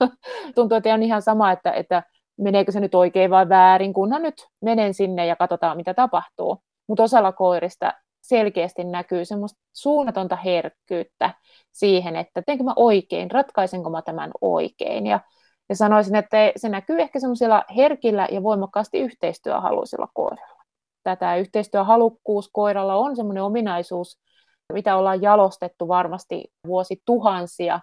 tuntuu, 0.54 0.76
että 0.76 0.94
on 0.94 1.02
ihan 1.02 1.22
sama, 1.22 1.52
että, 1.52 1.72
että 1.72 2.02
meneekö 2.38 2.72
se 2.72 2.80
nyt 2.80 2.94
oikein 2.94 3.30
vai 3.30 3.48
väärin, 3.48 3.92
kunhan 3.92 4.22
nyt 4.22 4.46
menen 4.62 4.94
sinne 4.94 5.26
ja 5.26 5.36
katsotaan, 5.36 5.76
mitä 5.76 5.94
tapahtuu. 5.94 6.58
Mutta 6.88 7.02
osalla 7.02 7.32
koirista 7.32 7.92
selkeästi 8.22 8.84
näkyy 8.84 9.24
semmoista 9.24 9.60
suunnatonta 9.72 10.36
herkkyyttä 10.36 11.34
siihen, 11.72 12.16
että 12.16 12.42
teenkö 12.42 12.64
mä 12.64 12.72
oikein, 12.76 13.30
ratkaisenko 13.30 13.90
mä 13.90 14.02
tämän 14.02 14.30
oikein. 14.40 15.06
Ja 15.06 15.20
ja 15.70 15.76
sanoisin, 15.76 16.16
että 16.16 16.36
se 16.56 16.68
näkyy 16.68 17.00
ehkä 17.00 17.20
semmoisilla 17.20 17.64
herkillä 17.76 18.28
ja 18.30 18.42
voimakkaasti 18.42 18.98
yhteistyöhaluisilla 18.98 20.08
koirilla. 20.14 20.62
Tätä 21.02 21.36
yhteistyöhalukkuus 21.36 22.50
koiralla 22.52 22.94
on 22.94 23.16
semmoinen 23.16 23.42
ominaisuus, 23.42 24.18
mitä 24.72 24.96
ollaan 24.96 25.22
jalostettu 25.22 25.88
varmasti 25.88 26.44
vuosituhansia, 26.66 27.80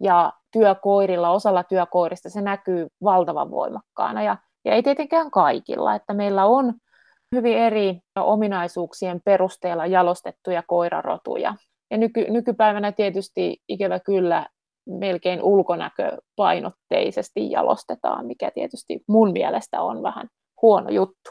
ja 0.00 0.32
työkoirilla, 0.52 1.30
osalla 1.30 1.64
työkoirista 1.64 2.30
se 2.30 2.40
näkyy 2.40 2.86
valtavan 3.04 3.50
voimakkaana, 3.50 4.22
ja, 4.22 4.36
ja 4.64 4.72
ei 4.72 4.82
tietenkään 4.82 5.30
kaikilla, 5.30 5.94
että 5.94 6.14
meillä 6.14 6.44
on 6.44 6.74
hyvin 7.34 7.58
eri 7.58 8.00
ominaisuuksien 8.16 9.20
perusteella 9.24 9.86
jalostettuja 9.86 10.62
koirarotuja. 10.66 11.54
Ja 11.90 11.98
nyky, 11.98 12.26
nykypäivänä 12.30 12.92
tietysti 12.92 13.62
ikävä 13.68 14.00
kyllä 14.00 14.46
melkein 14.86 15.42
ulkonäköpainotteisesti 15.42 17.50
jalostetaan, 17.50 18.26
mikä 18.26 18.50
tietysti 18.50 19.04
mun 19.08 19.32
mielestä 19.32 19.82
on 19.82 20.02
vähän 20.02 20.28
huono 20.62 20.90
juttu. 20.90 21.30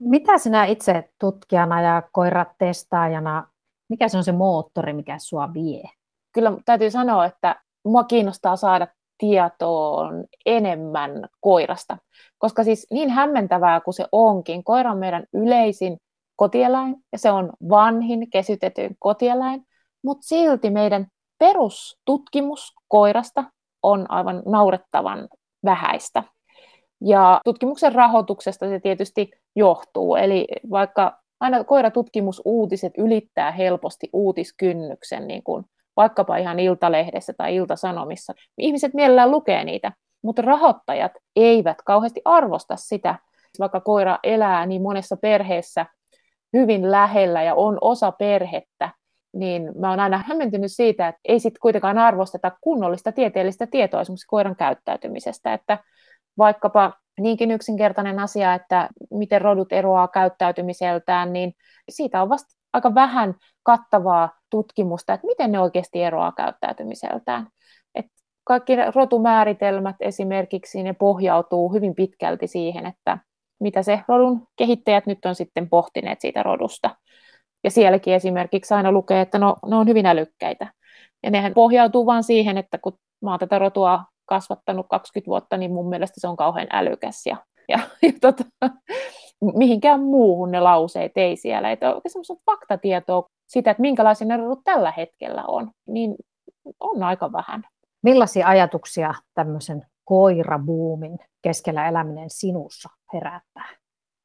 Mitä 0.00 0.38
sinä 0.38 0.64
itse 0.64 1.10
tutkijana 1.20 1.82
ja 1.82 2.02
koiratestaajana 2.12 3.46
Mikä 3.88 4.08
se 4.08 4.16
on 4.16 4.24
se 4.24 4.32
moottori, 4.32 4.92
mikä 4.92 5.18
sua 5.18 5.54
vie? 5.54 5.82
Kyllä 6.32 6.52
täytyy 6.64 6.90
sanoa, 6.90 7.24
että 7.24 7.62
mua 7.84 8.04
kiinnostaa 8.04 8.56
saada 8.56 8.86
tietoon 9.18 10.24
enemmän 10.46 11.28
koirasta. 11.40 11.98
Koska 12.38 12.64
siis 12.64 12.86
niin 12.90 13.10
hämmentävää 13.10 13.80
kuin 13.80 13.94
se 13.94 14.06
onkin, 14.12 14.64
koira 14.64 14.92
on 14.92 14.98
meidän 14.98 15.24
yleisin 15.32 15.98
kotieläin 16.36 16.96
ja 17.12 17.18
se 17.18 17.30
on 17.30 17.52
vanhin 17.68 18.30
kesytetyin 18.30 18.96
kotieläin, 18.98 19.62
mutta 20.04 20.26
silti 20.26 20.70
meidän 20.70 21.06
perustutkimus 21.38 22.74
koirasta 22.88 23.44
on 23.82 24.06
aivan 24.08 24.42
naurettavan 24.46 25.28
vähäistä. 25.64 26.22
Ja 27.00 27.40
tutkimuksen 27.44 27.94
rahoituksesta 27.94 28.68
se 28.68 28.80
tietysti 28.80 29.30
johtuu, 29.56 30.16
eli 30.16 30.46
vaikka 30.70 31.18
aina 31.40 31.64
koiratutkimusuutiset 31.64 32.92
ylittää 32.98 33.50
helposti 33.50 34.10
uutiskynnyksen, 34.12 35.26
niin 35.26 35.42
kuin 35.42 35.64
vaikkapa 35.96 36.36
ihan 36.36 36.60
Iltalehdessä 36.60 37.32
tai 37.36 37.54
Iltasanomissa. 37.54 38.32
Ihmiset 38.58 38.94
mielellään 38.94 39.30
lukee 39.30 39.64
niitä, 39.64 39.92
mutta 40.22 40.42
rahoittajat 40.42 41.12
eivät 41.36 41.76
kauheasti 41.82 42.20
arvosta 42.24 42.76
sitä, 42.76 43.14
vaikka 43.58 43.80
koira 43.80 44.18
elää 44.22 44.66
niin 44.66 44.82
monessa 44.82 45.16
perheessä 45.16 45.86
hyvin 46.52 46.90
lähellä 46.90 47.42
ja 47.42 47.54
on 47.54 47.78
osa 47.80 48.12
perhettä, 48.12 48.90
niin 49.38 49.72
mä 49.78 49.90
oon 49.90 50.00
aina 50.00 50.24
hämmentynyt 50.26 50.72
siitä, 50.72 51.08
että 51.08 51.20
ei 51.24 51.40
sitten 51.40 51.60
kuitenkaan 51.60 51.98
arvosteta 51.98 52.52
kunnollista 52.60 53.12
tieteellistä 53.12 53.66
tietoa 53.66 54.00
esimerkiksi 54.00 54.26
koiran 54.26 54.56
käyttäytymisestä, 54.56 55.54
että 55.54 55.78
vaikkapa 56.38 56.92
niinkin 57.20 57.50
yksinkertainen 57.50 58.18
asia, 58.18 58.54
että 58.54 58.88
miten 59.10 59.40
rodut 59.40 59.72
eroaa 59.72 60.08
käyttäytymiseltään, 60.08 61.32
niin 61.32 61.52
siitä 61.88 62.22
on 62.22 62.28
vasta 62.28 62.56
aika 62.72 62.94
vähän 62.94 63.34
kattavaa 63.62 64.32
tutkimusta, 64.50 65.14
että 65.14 65.26
miten 65.26 65.52
ne 65.52 65.60
oikeasti 65.60 66.02
eroaa 66.02 66.32
käyttäytymiseltään. 66.32 67.46
Et 67.94 68.06
kaikki 68.44 68.76
rotumääritelmät 68.94 69.96
esimerkiksi, 70.00 70.82
ne 70.82 70.92
pohjautuu 70.92 71.72
hyvin 71.72 71.94
pitkälti 71.94 72.46
siihen, 72.46 72.86
että 72.86 73.18
mitä 73.60 73.82
se 73.82 74.00
rodun 74.08 74.46
kehittäjät 74.56 75.06
nyt 75.06 75.24
on 75.24 75.34
sitten 75.34 75.68
pohtineet 75.68 76.20
siitä 76.20 76.42
rodusta. 76.42 76.96
Ja 77.66 77.70
sielläkin 77.70 78.14
esimerkiksi 78.14 78.74
aina 78.74 78.92
lukee, 78.92 79.20
että 79.20 79.38
no, 79.38 79.56
ne 79.66 79.76
on 79.76 79.88
hyvin 79.88 80.06
älykkäitä. 80.06 80.72
Ja 81.22 81.30
nehän 81.30 81.54
pohjautuu 81.54 82.06
vain 82.06 82.22
siihen, 82.22 82.58
että 82.58 82.78
kun 82.78 82.98
mä 83.22 83.30
oon 83.30 83.38
tätä 83.38 83.58
rotua 83.58 84.04
kasvattanut 84.26 84.86
20 84.90 85.28
vuotta, 85.28 85.56
niin 85.56 85.72
mun 85.72 85.88
mielestä 85.88 86.20
se 86.20 86.28
on 86.28 86.36
kauhean 86.36 86.66
älykäs. 86.70 87.26
Ja, 87.26 87.36
ja, 87.68 87.78
ja 88.02 88.12
tota, 88.20 88.44
mihinkään 89.40 90.00
muuhun 90.00 90.50
ne 90.50 90.60
lauseet 90.60 91.12
ei 91.16 91.36
siellä. 91.36 91.72
Että 91.72 91.94
oikein 91.94 92.12
semmoista 92.12 92.34
faktatietoa 92.46 93.28
sitä, 93.46 93.70
että 93.70 93.80
minkälaisia 93.80 94.26
ne 94.26 94.36
rodut 94.36 94.64
tällä 94.64 94.92
hetkellä 94.96 95.44
on, 95.48 95.70
niin 95.86 96.14
on 96.80 97.02
aika 97.02 97.32
vähän. 97.32 97.62
Millaisia 98.02 98.46
ajatuksia 98.46 99.14
tämmöisen 99.34 99.86
koirabuumin 100.04 101.18
keskellä 101.42 101.88
eläminen 101.88 102.30
sinussa 102.30 102.88
herättää? 103.12 103.68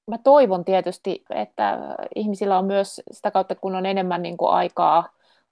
Mä 0.08 0.18
toivon 0.18 0.66
tietysti, 0.66 1.24
että 1.30 1.78
ihmisillä 2.16 2.58
on 2.58 2.66
myös 2.66 3.02
sitä 3.12 3.32
kautta, 3.32 3.56
kun 3.56 3.76
on 3.76 3.86
enemmän 3.86 4.22
niin 4.22 4.38
kuin 4.38 4.52
aikaa 4.52 5.10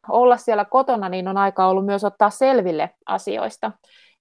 olla 0.09 0.37
siellä 0.37 0.65
kotona, 0.65 1.09
niin 1.09 1.27
on 1.27 1.37
aikaa 1.37 1.67
ollut 1.67 1.85
myös 1.85 2.03
ottaa 2.03 2.29
selville 2.29 2.89
asioista. 3.05 3.71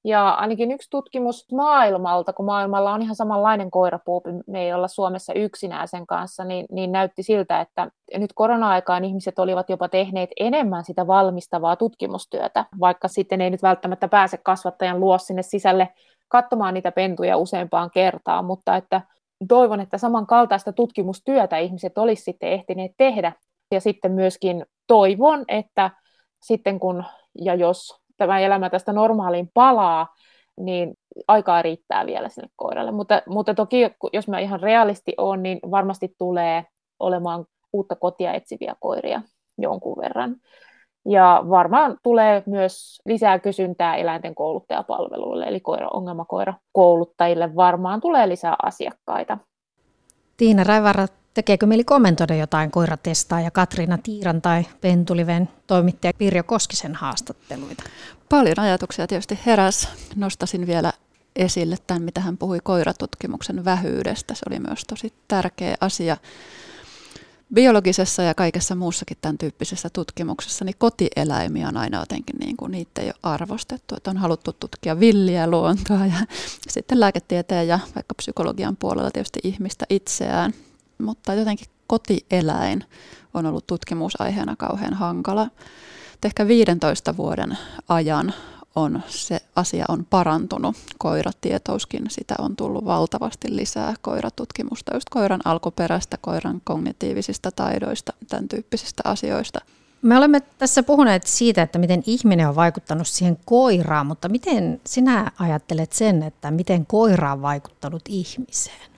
Ja 0.04 0.30
ainakin 0.30 0.70
yksi 0.70 0.90
tutkimus 0.90 1.52
maailmalta, 1.52 2.32
kun 2.32 2.46
maailmalla 2.46 2.92
on 2.92 3.02
ihan 3.02 3.16
samanlainen 3.16 3.70
koirapuupi, 3.70 4.30
me 4.46 4.62
ei 4.62 4.72
olla 4.72 4.88
Suomessa 4.88 5.32
yksinään 5.32 5.88
sen 5.88 6.06
kanssa, 6.06 6.44
niin, 6.44 6.66
niin 6.70 6.92
näytti 6.92 7.22
siltä, 7.22 7.60
että 7.60 7.90
nyt 8.16 8.32
korona-aikaan 8.34 9.04
ihmiset 9.04 9.38
olivat 9.38 9.70
jopa 9.70 9.88
tehneet 9.88 10.30
enemmän 10.40 10.84
sitä 10.84 11.06
valmistavaa 11.06 11.76
tutkimustyötä, 11.76 12.64
vaikka 12.80 13.08
sitten 13.08 13.40
ei 13.40 13.50
nyt 13.50 13.62
välttämättä 13.62 14.08
pääse 14.08 14.36
kasvattajan 14.36 15.00
luo 15.00 15.18
sinne 15.18 15.42
sisälle 15.42 15.88
katsomaan 16.28 16.74
niitä 16.74 16.92
pentuja 16.92 17.36
useampaan 17.36 17.90
kertaan, 17.90 18.44
mutta 18.44 18.76
että 18.76 19.00
toivon, 19.48 19.80
että 19.80 19.98
samankaltaista 19.98 20.72
tutkimustyötä 20.72 21.58
ihmiset 21.58 21.98
olisivat 21.98 22.24
sitten 22.24 22.52
ehtineet 22.52 22.92
tehdä. 22.96 23.32
Ja 23.70 23.80
sitten 23.80 24.12
myöskin 24.12 24.66
toivon, 24.86 25.44
että 25.48 25.90
sitten 26.42 26.80
kun 26.80 27.04
ja 27.40 27.54
jos 27.54 28.00
tämä 28.16 28.40
elämä 28.40 28.70
tästä 28.70 28.92
normaaliin 28.92 29.50
palaa, 29.54 30.14
niin 30.60 30.94
aikaa 31.28 31.62
riittää 31.62 32.06
vielä 32.06 32.28
sinne 32.28 32.48
koiralle. 32.56 32.90
Mutta, 32.92 33.22
mutta 33.26 33.54
toki, 33.54 33.90
jos 34.12 34.28
mä 34.28 34.38
ihan 34.38 34.60
realisti 34.60 35.14
on, 35.16 35.42
niin 35.42 35.58
varmasti 35.70 36.14
tulee 36.18 36.64
olemaan 37.00 37.44
uutta 37.72 37.96
kotia 37.96 38.34
etsiviä 38.34 38.74
koiria 38.80 39.22
jonkun 39.58 39.96
verran. 39.96 40.36
Ja 41.10 41.44
varmaan 41.50 41.96
tulee 42.02 42.42
myös 42.46 43.00
lisää 43.06 43.38
kysyntää 43.38 43.96
eläinten 43.96 44.34
kouluttajapalveluille, 44.34 45.44
eli 45.44 45.60
koira, 45.60 45.88
ongelmakoira 45.92 46.54
kouluttajille 46.72 47.56
varmaan 47.56 48.00
tulee 48.00 48.28
lisää 48.28 48.56
asiakkaita. 48.62 49.38
Tiina 50.36 50.64
Raivara, 50.64 51.06
tekeekö 51.34 51.66
mieli 51.66 51.84
kommentoida 51.84 52.34
jotain 52.34 52.70
koiratestaa 52.70 53.40
ja 53.40 53.50
Katriina 53.50 53.98
Tiiran 54.02 54.42
tai 54.42 54.62
Pentuliven 54.80 55.48
toimittaja 55.66 56.12
Pirjo 56.18 56.42
Koskisen 56.42 56.94
haastatteluita? 56.94 57.82
Paljon 58.28 58.60
ajatuksia 58.60 59.06
tietysti 59.06 59.38
heräs. 59.46 59.88
Nostasin 60.16 60.66
vielä 60.66 60.92
esille 61.36 61.76
tämän, 61.86 62.02
mitä 62.02 62.20
hän 62.20 62.38
puhui 62.38 62.58
koiratutkimuksen 62.62 63.64
vähyydestä. 63.64 64.34
Se 64.34 64.42
oli 64.50 64.60
myös 64.60 64.84
tosi 64.84 65.12
tärkeä 65.28 65.74
asia 65.80 66.16
biologisessa 67.54 68.22
ja 68.22 68.34
kaikessa 68.34 68.74
muussakin 68.74 69.16
tämän 69.20 69.38
tyyppisessä 69.38 69.90
tutkimuksessa, 69.92 70.64
niin 70.64 70.74
kotieläimiä 70.78 71.68
on 71.68 71.76
aina 71.76 72.00
jotenkin, 72.00 72.36
niin 72.40 72.56
kuin, 72.56 72.72
niitä 72.72 73.02
ei 73.02 73.06
ole 73.06 73.14
arvostettu. 73.22 73.94
Että 73.96 74.10
on 74.10 74.16
haluttu 74.16 74.52
tutkia 74.52 75.00
villiä 75.00 75.50
luontoa 75.50 76.06
ja 76.06 76.18
sitten 76.68 77.00
lääketieteen 77.00 77.68
ja 77.68 77.78
vaikka 77.94 78.14
psykologian 78.14 78.76
puolella 78.76 79.10
tietysti 79.10 79.40
ihmistä 79.44 79.86
itseään. 79.90 80.54
Mutta 80.98 81.34
jotenkin 81.34 81.66
kotieläin 81.86 82.84
on 83.34 83.46
ollut 83.46 83.66
tutkimusaiheena 83.66 84.56
kauhean 84.56 84.94
hankala. 84.94 85.50
ehkä 86.24 86.48
15 86.48 87.16
vuoden 87.16 87.58
ajan 87.88 88.34
on, 88.76 89.02
se 89.08 89.40
asia 89.56 89.84
on 89.88 90.06
parantunut. 90.10 90.76
Koiratietouskin, 90.98 92.04
sitä 92.10 92.34
on 92.38 92.56
tullut 92.56 92.84
valtavasti 92.84 93.56
lisää 93.56 93.94
koiratutkimusta, 94.02 94.94
just 94.94 95.08
koiran 95.10 95.40
alkuperästä, 95.44 96.16
koiran 96.20 96.60
kognitiivisista 96.64 97.50
taidoista, 97.50 98.12
tämän 98.28 98.48
tyyppisistä 98.48 99.02
asioista. 99.04 99.60
Me 100.02 100.16
olemme 100.16 100.40
tässä 100.40 100.82
puhuneet 100.82 101.26
siitä, 101.26 101.62
että 101.62 101.78
miten 101.78 102.02
ihminen 102.06 102.48
on 102.48 102.56
vaikuttanut 102.56 103.08
siihen 103.08 103.38
koiraan, 103.44 104.06
mutta 104.06 104.28
miten 104.28 104.80
sinä 104.86 105.32
ajattelet 105.38 105.92
sen, 105.92 106.22
että 106.22 106.50
miten 106.50 106.86
koira 106.86 107.32
on 107.32 107.42
vaikuttanut 107.42 108.02
ihmiseen? 108.08 108.88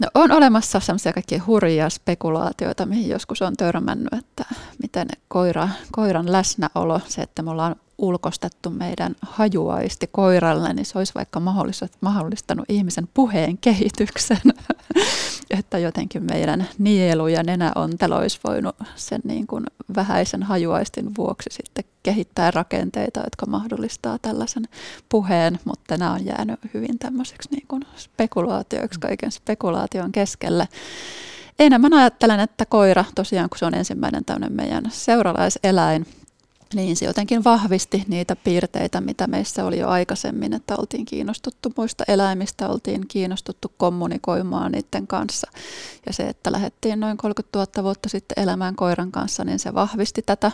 No 0.00 0.08
on 0.14 0.32
olemassa 0.32 0.80
sellaisia 0.80 1.12
kaikkia 1.12 1.42
hurjia 1.46 1.90
spekulaatioita, 1.90 2.86
mihin 2.86 3.08
joskus 3.08 3.42
on 3.42 3.56
törmännyt, 3.56 4.12
että 4.12 4.44
miten 4.82 5.08
koira, 5.28 5.68
koiran 5.92 6.32
läsnäolo, 6.32 7.00
se, 7.08 7.22
että 7.22 7.42
me 7.42 7.50
ollaan 7.50 7.76
ulkostettu 7.98 8.70
meidän 8.70 9.16
hajuaisti 9.22 10.08
koiralle, 10.12 10.72
niin 10.72 10.86
se 10.86 10.98
olisi 10.98 11.14
vaikka 11.14 11.40
mahdollistanut 12.00 12.64
ihmisen 12.68 13.08
puheen 13.14 13.58
kehityksen. 13.58 14.40
että 15.58 15.78
jotenkin 15.78 16.22
meidän 16.22 16.68
nielu 16.78 17.28
ja 17.28 17.42
nenäontelo 17.42 18.16
olisi 18.16 18.40
voinut 18.44 18.76
sen 18.96 19.20
niin 19.24 19.46
kuin 19.46 19.64
vähäisen 19.96 20.42
hajuaistin 20.42 21.16
vuoksi 21.16 21.50
sitten 21.50 21.84
kehittää 22.02 22.50
rakenteita, 22.50 23.20
jotka 23.20 23.46
mahdollistaa 23.46 24.18
tällaisen 24.18 24.68
puheen, 25.08 25.58
mutta 25.64 25.96
nämä 25.96 26.12
on 26.12 26.24
jäänyt 26.26 26.60
hyvin 26.74 26.98
tämmöiseksi 26.98 27.48
niin 27.50 27.66
kuin 27.68 27.82
spekulaatioiksi 27.96 29.00
kaiken 29.00 29.32
spekulaation 29.32 30.12
keskelle. 30.12 30.68
Enemmän 31.58 31.94
ajattelen, 31.94 32.40
että 32.40 32.66
koira 32.66 33.04
tosiaan, 33.14 33.48
kun 33.48 33.58
se 33.58 33.66
on 33.66 33.74
ensimmäinen 33.74 34.24
tämmöinen 34.24 34.56
meidän 34.56 34.84
seuralaiseläin, 34.88 36.06
niin 36.74 36.96
se 36.96 37.04
jotenkin 37.04 37.44
vahvisti 37.44 38.04
niitä 38.08 38.36
piirteitä, 38.36 39.00
mitä 39.00 39.26
meissä 39.26 39.64
oli 39.64 39.78
jo 39.78 39.88
aikaisemmin, 39.88 40.52
että 40.52 40.76
oltiin 40.78 41.04
kiinnostuttu 41.04 41.72
muista 41.76 42.04
eläimistä, 42.08 42.68
oltiin 42.68 43.08
kiinnostuttu 43.08 43.72
kommunikoimaan 43.76 44.72
niiden 44.72 45.06
kanssa. 45.06 45.50
Ja 46.06 46.12
se, 46.12 46.22
että 46.22 46.52
lähdettiin 46.52 47.00
noin 47.00 47.16
30 47.16 47.58
000 47.58 47.82
vuotta 47.82 48.08
sitten 48.08 48.42
elämään 48.42 48.76
koiran 48.76 49.12
kanssa, 49.12 49.44
niin 49.44 49.58
se 49.58 49.74
vahvisti 49.74 50.22
tätä. 50.22 50.52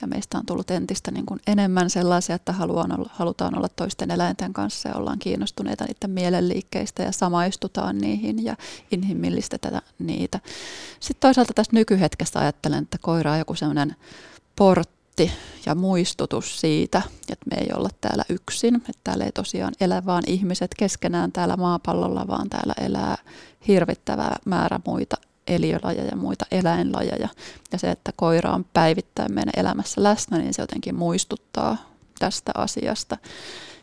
Ja 0.00 0.08
meistä 0.08 0.38
on 0.38 0.46
tullut 0.46 0.70
entistä 0.70 1.10
niin 1.10 1.26
kuin 1.26 1.40
enemmän 1.46 1.90
sellaisia, 1.90 2.34
että 2.34 2.52
haluan 2.52 3.06
halutaan 3.10 3.58
olla 3.58 3.68
toisten 3.68 4.10
eläinten 4.10 4.52
kanssa 4.52 4.88
ja 4.88 4.94
ollaan 4.94 5.18
kiinnostuneita 5.18 5.84
niiden 5.84 6.10
mielenliikkeistä 6.10 7.02
ja 7.02 7.12
samaistutaan 7.12 7.98
niihin 7.98 8.44
ja 8.44 8.56
inhimillistetään 8.90 9.82
niitä. 9.98 10.40
Sitten 11.00 11.20
toisaalta 11.20 11.52
tässä 11.54 11.72
nykyhetkessä 11.72 12.40
ajattelen, 12.40 12.82
että 12.82 12.98
koira 13.00 13.32
on 13.32 13.38
joku 13.38 13.54
sellainen 13.54 13.96
portti, 14.56 15.01
viesti 15.18 15.38
ja 15.66 15.74
muistutus 15.74 16.60
siitä, 16.60 17.02
että 17.30 17.46
me 17.50 17.56
ei 17.60 17.70
olla 17.76 17.88
täällä 18.00 18.24
yksin, 18.28 18.76
että 18.76 19.00
täällä 19.04 19.24
ei 19.24 19.32
tosiaan 19.32 19.72
elä 19.80 20.04
vaan 20.06 20.22
ihmiset 20.26 20.74
keskenään 20.78 21.32
täällä 21.32 21.56
maapallolla, 21.56 22.26
vaan 22.26 22.50
täällä 22.50 22.74
elää 22.80 23.16
hirvittävä 23.68 24.30
määrä 24.44 24.80
muita 24.86 25.16
eliölajeja 25.46 26.04
ja 26.04 26.16
muita 26.16 26.46
eläinlajeja. 26.50 27.28
Ja 27.72 27.78
se, 27.78 27.90
että 27.90 28.12
koira 28.16 28.52
on 28.52 28.64
päivittäin 28.72 29.34
meidän 29.34 29.52
elämässä 29.56 30.02
läsnä, 30.02 30.38
niin 30.38 30.54
se 30.54 30.62
jotenkin 30.62 30.94
muistuttaa 30.94 31.76
tästä 32.18 32.52
asiasta. 32.54 33.18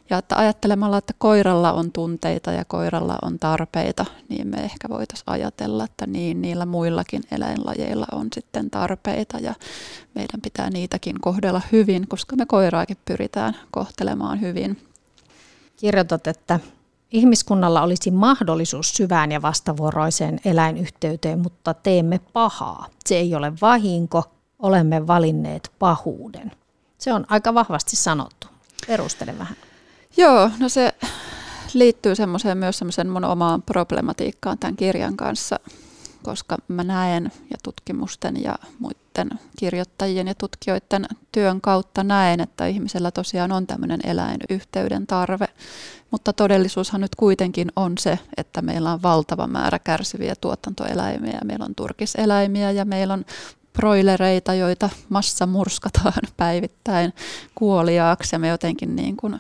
Ja 0.10 0.18
että 0.18 0.36
ajattelemalla, 0.36 0.98
että 0.98 1.14
koiralla 1.18 1.74
on 1.74 1.92
tunteita 1.92 2.52
ja 2.52 2.66
koiralla 2.66 3.18
on 3.22 3.40
tarpeita, 3.40 4.06
niin 4.30 4.48
me 4.48 4.58
ehkä 4.58 4.90
voitaisiin 4.90 5.30
ajatella, 5.30 5.84
että 5.84 6.08
niin 6.08 6.42
niillä 6.42 6.66
muillakin 6.66 7.24
eläinlajeilla 7.32 8.06
on 8.12 8.28
sitten 8.34 8.70
tarpeita 8.70 9.38
ja 9.38 9.54
meidän 10.16 10.42
pitää 10.42 10.70
niitäkin 10.70 11.22
kohdella 11.22 11.62
hyvin, 11.72 12.08
koska 12.08 12.36
me 12.36 12.46
koiraakin 12.46 12.98
pyritään 13.06 13.56
kohtelemaan 13.72 14.42
hyvin. 14.42 14.86
Kirjoitat, 15.78 16.28
että 16.28 16.60
ihmiskunnalla 17.12 17.82
olisi 17.82 18.12
mahdollisuus 18.12 18.90
syvään 18.94 19.32
ja 19.32 19.42
vastavuoroiseen 19.42 20.40
eläinyhteyteen, 20.46 21.40
mutta 21.40 21.74
teemme 21.74 22.20
pahaa. 22.34 22.88
Se 23.06 23.16
ei 23.18 23.36
ole 23.36 23.54
vahinko, 23.62 24.24
olemme 24.60 25.08
valinneet 25.08 25.72
pahuuden. 25.80 26.52
Se 26.98 27.14
on 27.14 27.26
aika 27.30 27.54
vahvasti 27.54 27.96
sanottu. 27.96 28.48
Perustele 28.88 29.40
vähän. 29.40 29.69
Joo, 30.18 30.52
no 30.60 30.70
se 30.70 30.94
liittyy 31.74 32.16
semmoiseen 32.16 32.58
myös 32.58 32.78
semmoisen 32.78 33.10
mun 33.10 33.26
omaan 33.26 33.62
problematiikkaan 33.62 34.58
tämän 34.60 34.76
kirjan 34.76 35.18
kanssa, 35.18 35.60
koska 36.24 36.58
mä 36.68 36.84
näen 36.84 37.32
ja 37.52 37.58
tutkimusten 37.64 38.44
ja 38.44 38.56
muiden 38.80 39.30
kirjoittajien 39.60 40.28
ja 40.28 40.36
tutkijoiden 40.36 41.06
työn 41.32 41.62
kautta 41.62 42.04
näen, 42.04 42.40
että 42.40 42.68
ihmisellä 42.68 43.12
tosiaan 43.12 43.52
on 43.52 43.68
tämmöinen 43.68 44.00
eläinyhteyden 44.04 45.08
tarve, 45.08 45.48
mutta 46.12 46.34
todellisuushan 46.34 47.02
nyt 47.02 47.16
kuitenkin 47.16 47.72
on 47.76 47.98
se, 47.98 48.20
että 48.38 48.62
meillä 48.62 48.92
on 48.94 49.02
valtava 49.02 49.48
määrä 49.48 49.80
kärsiviä 49.80 50.36
tuotantoeläimiä, 50.42 51.40
meillä 51.46 51.66
on 51.66 51.76
turkiseläimiä 51.76 52.72
ja 52.72 52.86
meillä 52.86 53.14
on 53.14 53.26
broilereita, 53.74 54.54
joita 54.54 54.90
massa 55.10 55.46
murskataan 55.48 56.24
päivittäin 56.38 57.14
kuoliaaksi. 57.56 58.36
Ja 58.36 58.40
me 58.40 58.48
jotenkin 58.48 58.96
niin 58.96 59.18
kuin 59.18 59.40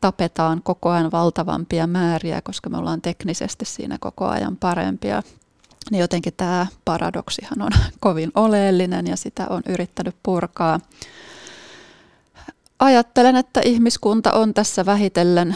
tapetaan 0.00 0.62
koko 0.62 0.90
ajan 0.90 1.12
valtavampia 1.12 1.86
määriä, 1.86 2.40
koska 2.42 2.70
me 2.70 2.78
ollaan 2.78 3.02
teknisesti 3.02 3.64
siinä 3.64 3.96
koko 4.00 4.26
ajan 4.26 4.56
parempia. 4.56 5.22
Niin 5.90 6.00
jotenkin 6.00 6.34
tämä 6.36 6.66
paradoksihan 6.84 7.62
on 7.62 7.72
kovin 8.00 8.30
oleellinen 8.34 9.06
ja 9.06 9.16
sitä 9.16 9.46
on 9.50 9.62
yrittänyt 9.68 10.16
purkaa. 10.22 10.80
Ajattelen, 12.78 13.36
että 13.36 13.60
ihmiskunta 13.64 14.32
on 14.32 14.54
tässä 14.54 14.86
vähitellen 14.86 15.54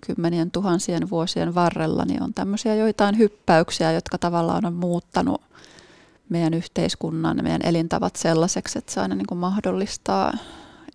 kymmenien 0.00 0.50
tuhansien 0.50 1.10
vuosien 1.10 1.54
varrella, 1.54 2.04
niin 2.04 2.22
on 2.22 2.34
tämmöisiä 2.34 2.74
joitain 2.74 3.18
hyppäyksiä, 3.18 3.92
jotka 3.92 4.18
tavallaan 4.18 4.66
on 4.66 4.74
muuttanut 4.74 5.42
meidän 6.28 6.54
yhteiskunnan, 6.54 7.38
meidän 7.42 7.62
elintavat 7.64 8.16
sellaiseksi, 8.16 8.78
että 8.78 8.92
se 8.92 9.00
aina 9.00 9.14
niin 9.14 9.26
kuin 9.26 9.38
mahdollistaa 9.38 10.32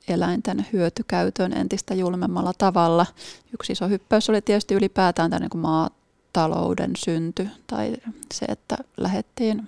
eläinten 0.08 0.66
hyötykäytön 0.74 1.53
entistä 1.53 1.93
julmemmalla 1.93 2.53
tavalla. 2.58 3.06
Yksi 3.53 3.72
iso 3.74 3.88
hyppäys 3.88 4.30
oli 4.30 4.41
tietysti 4.41 4.74
ylipäätään 4.74 5.32
tämä 5.32 5.39
niin 5.39 5.62
maatalouden 5.62 6.91
synty 6.97 7.49
tai 7.68 7.97
se, 8.34 8.45
että 8.45 8.78
lähdettiin 8.97 9.68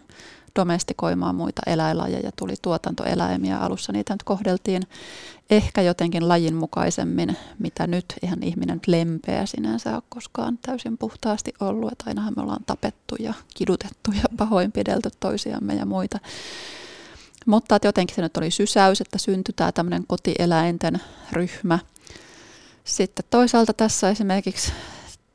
domestikoimaan 0.59 1.35
muita 1.35 1.61
eläinlajeja, 1.65 2.31
tuli 2.35 2.53
tuotantoeläimiä. 2.61 3.57
Alussa 3.57 3.93
niitä 3.93 4.13
nyt 4.13 4.23
kohdeltiin 4.23 4.83
ehkä 5.49 5.81
jotenkin 5.81 6.27
lajinmukaisemmin, 6.27 7.37
mitä 7.59 7.87
nyt. 7.87 8.05
Ihan 8.23 8.43
ihminen 8.43 8.79
lempeä 8.87 9.45
sinänsä 9.45 9.93
ole 9.95 10.03
koskaan 10.09 10.57
täysin 10.57 10.97
puhtaasti 10.97 11.53
ollut. 11.59 11.91
Että 11.91 12.03
ainahan 12.07 12.33
me 12.35 12.41
ollaan 12.41 12.63
tapettu 12.65 13.15
ja 13.19 13.33
kidutettu 13.55 14.11
ja 14.11 14.23
pahoinpidelty 14.37 15.09
toisiamme 15.19 15.75
ja 15.75 15.85
muita. 15.85 16.19
Mutta 17.47 17.75
että 17.75 17.87
jotenkin 17.87 18.15
se 18.15 18.21
nyt 18.21 18.37
oli 18.37 18.51
sysäys, 18.51 19.01
että 19.01 19.17
syntyi 19.17 19.53
tämä 19.55 19.71
tämmöinen 19.71 20.03
kotieläinten 20.07 21.01
ryhmä. 21.31 21.79
Sitten 22.83 23.25
toisaalta 23.29 23.73
tässä 23.73 24.09
esimerkiksi 24.09 24.71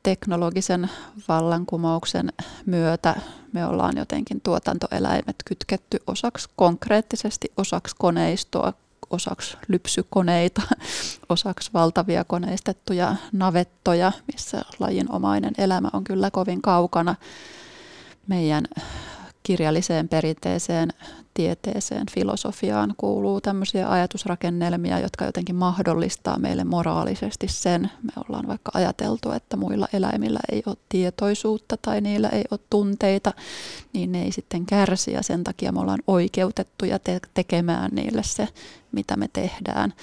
teknologisen 0.03 0.89
vallankumouksen 1.27 2.33
myötä 2.65 3.15
me 3.53 3.65
ollaan 3.65 3.97
jotenkin 3.97 4.41
tuotantoeläimet 4.41 5.35
kytketty 5.45 5.99
osaksi 6.07 6.49
konkreettisesti, 6.55 7.51
osaksi 7.57 7.95
koneistoa, 7.99 8.73
osaksi 9.09 9.57
lypsykoneita, 9.67 10.61
osaksi 11.29 11.69
valtavia 11.73 12.23
koneistettuja 12.23 13.15
navettoja, 13.31 14.11
missä 14.33 14.61
lajinomainen 14.79 15.53
elämä 15.57 15.89
on 15.93 16.03
kyllä 16.03 16.31
kovin 16.31 16.61
kaukana 16.61 17.15
meidän 18.27 18.67
kirjalliseen 19.43 20.09
perinteeseen, 20.09 20.89
tieteeseen, 21.33 22.05
filosofiaan 22.11 22.93
kuuluu 22.97 23.41
tämmöisiä 23.41 23.89
ajatusrakennelmia, 23.89 24.99
jotka 24.99 25.25
jotenkin 25.25 25.55
mahdollistaa 25.55 26.39
meille 26.39 26.63
moraalisesti 26.63 27.47
sen. 27.47 27.81
Me 27.81 28.11
ollaan 28.15 28.47
vaikka 28.47 28.71
ajateltu, 28.73 29.31
että 29.31 29.57
muilla 29.57 29.87
eläimillä 29.93 30.39
ei 30.51 30.63
ole 30.65 30.77
tietoisuutta 30.89 31.77
tai 31.81 32.01
niillä 32.01 32.29
ei 32.29 32.43
ole 32.51 32.59
tunteita, 32.69 33.33
niin 33.93 34.11
ne 34.11 34.23
ei 34.23 34.31
sitten 34.31 34.65
kärsi 34.65 35.11
ja 35.11 35.23
sen 35.23 35.43
takia 35.43 35.71
me 35.71 35.79
ollaan 35.79 36.03
oikeutettuja 36.07 36.99
te- 36.99 37.19
tekemään 37.33 37.91
niille 37.93 38.23
se, 38.23 38.47
mitä 38.91 39.17
me 39.17 39.29
tehdään. 39.33 39.93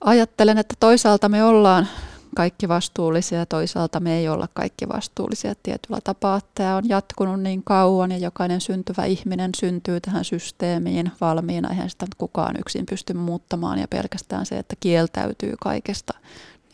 Ajattelen, 0.00 0.58
että 0.58 0.74
toisaalta 0.80 1.28
me 1.28 1.44
ollaan 1.44 1.88
kaikki 2.34 2.68
vastuullisia 2.68 3.38
ja 3.38 3.46
toisaalta 3.46 4.00
me 4.00 4.18
ei 4.18 4.28
olla 4.28 4.48
kaikki 4.54 4.88
vastuullisia 4.88 5.54
tietyllä 5.62 5.98
tapaa. 6.04 6.40
Tämä 6.54 6.76
on 6.76 6.88
jatkunut 6.88 7.42
niin 7.42 7.62
kauan 7.64 8.10
ja 8.10 8.18
jokainen 8.18 8.60
syntyvä 8.60 9.04
ihminen 9.04 9.50
syntyy 9.56 10.00
tähän 10.00 10.24
systeemiin 10.24 11.12
valmiina. 11.20 11.70
Eihän 11.70 11.90
sitä 11.90 12.06
kukaan 12.18 12.56
yksin 12.58 12.86
pysty 12.86 13.12
muuttamaan 13.12 13.78
ja 13.78 13.88
pelkästään 13.88 14.46
se, 14.46 14.58
että 14.58 14.76
kieltäytyy 14.80 15.54
kaikesta, 15.60 16.14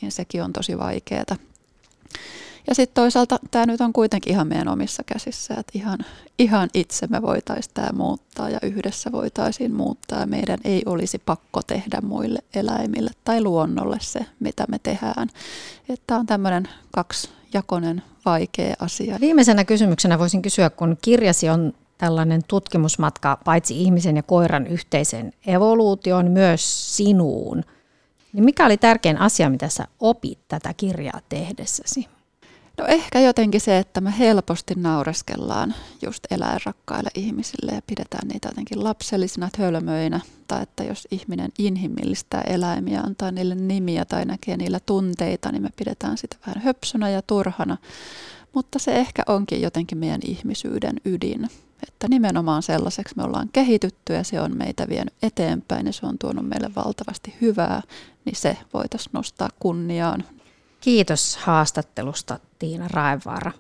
niin 0.01 0.13
sekin 0.13 0.43
on 0.43 0.53
tosi 0.53 0.79
vaikeaa. 0.79 1.37
Ja 2.71 2.75
sitten 2.75 2.95
toisaalta 2.95 3.39
tämä 3.51 3.67
nyt 3.67 3.81
on 3.81 3.93
kuitenkin 3.93 4.33
ihan 4.33 4.49
meidän 4.49 4.69
omissa 4.69 5.03
käsissä, 5.07 5.55
että 5.55 5.73
ihan, 5.75 5.99
ihan 6.39 6.69
itse 6.75 7.07
me 7.07 7.23
voitaisiin 7.23 7.75
tämä 7.75 7.89
muuttaa 7.93 8.51
ja 8.51 8.59
yhdessä 8.63 9.13
voitaisiin 9.13 9.75
muuttaa. 9.75 10.27
Meidän 10.27 10.59
ei 10.65 10.83
olisi 10.87 11.19
pakko 11.19 11.61
tehdä 11.63 12.01
muille 12.01 12.39
eläimille 12.55 13.11
tai 13.25 13.43
luonnolle 13.43 13.99
se, 14.01 14.21
mitä 14.41 14.65
me 14.69 14.79
tehdään. 14.79 15.29
Että 15.89 16.17
on 16.17 16.27
tämmöinen 16.27 16.69
kaksijakoinen 16.91 18.03
vaikea 18.25 18.75
asia. 18.81 19.19
Viimeisenä 19.21 19.65
kysymyksenä 19.65 20.19
voisin 20.19 20.43
kysyä, 20.43 20.71
kun 20.71 20.97
kirjasi 21.03 21.49
on 21.49 21.73
tällainen 21.99 22.43
tutkimusmatka 22.49 23.39
paitsi 23.45 23.83
ihmisen 23.83 24.17
ja 24.17 24.23
koiran 24.23 24.67
yhteisen 24.67 25.33
evoluution 25.47 26.31
myös 26.31 26.97
sinuun, 26.97 27.65
niin 28.33 28.45
mikä 28.45 28.67
oli 28.67 28.77
tärkein 28.77 29.19
asia, 29.19 29.51
mitä 29.51 29.69
sä 29.69 29.87
opit 30.01 30.39
tätä 30.49 30.75
kirjaa 30.75 31.21
tehdessäsi? 31.29 32.09
No 32.81 32.87
ehkä 32.87 33.21
jotenkin 33.21 33.61
se, 33.61 33.79
että 33.79 34.01
me 34.01 34.19
helposti 34.19 34.75
naureskellaan 34.75 35.75
just 36.03 36.25
eläinrakkaille 36.31 37.11
ihmisille 37.15 37.73
ja 37.73 37.83
pidetään 37.87 38.29
niitä 38.29 38.49
jotenkin 38.49 38.85
lapsellisina 38.85 39.49
hölmöinä. 39.59 40.21
Tai 40.49 40.63
että 40.63 40.85
jos 40.85 41.09
ihminen 41.11 41.53
inhimillistää 41.59 42.41
eläimiä, 42.41 43.01
antaa 43.01 43.31
niille 43.31 43.55
nimiä 43.55 44.05
tai 44.05 44.25
näkee 44.25 44.57
niillä 44.57 44.81
tunteita, 44.87 45.53
niin 45.53 45.63
me 45.63 45.69
pidetään 45.77 46.19
sitä 46.19 46.37
vähän 46.47 46.63
höpsönä 46.63 47.11
ja 47.11 47.23
turhana. 47.23 47.77
Mutta 48.55 48.79
se 48.79 48.97
ehkä 48.97 49.23
onkin 49.27 49.63
jotenkin 49.63 49.99
meidän 49.99 50.21
ihmisyyden 50.25 50.97
ydin. 51.05 51.49
Että 51.89 52.09
nimenomaan 52.09 52.63
sellaiseksi 52.63 53.17
me 53.17 53.23
ollaan 53.23 53.49
kehitytty 53.53 54.13
ja 54.13 54.25
se 54.25 54.41
on 54.41 54.57
meitä 54.57 54.89
vienyt 54.89 55.15
eteenpäin 55.23 55.87
ja 55.87 55.93
se 55.93 56.07
on 56.07 56.19
tuonut 56.19 56.49
meille 56.49 56.71
valtavasti 56.77 57.35
hyvää, 57.41 57.83
niin 58.25 58.37
se 58.37 58.57
voitaisiin 58.75 59.11
nostaa 59.13 59.49
kunniaan 59.59 60.25
Kiitos 60.81 61.37
haastattelusta 61.37 62.39
Tiina 62.59 62.89
Raevaara. 62.89 63.53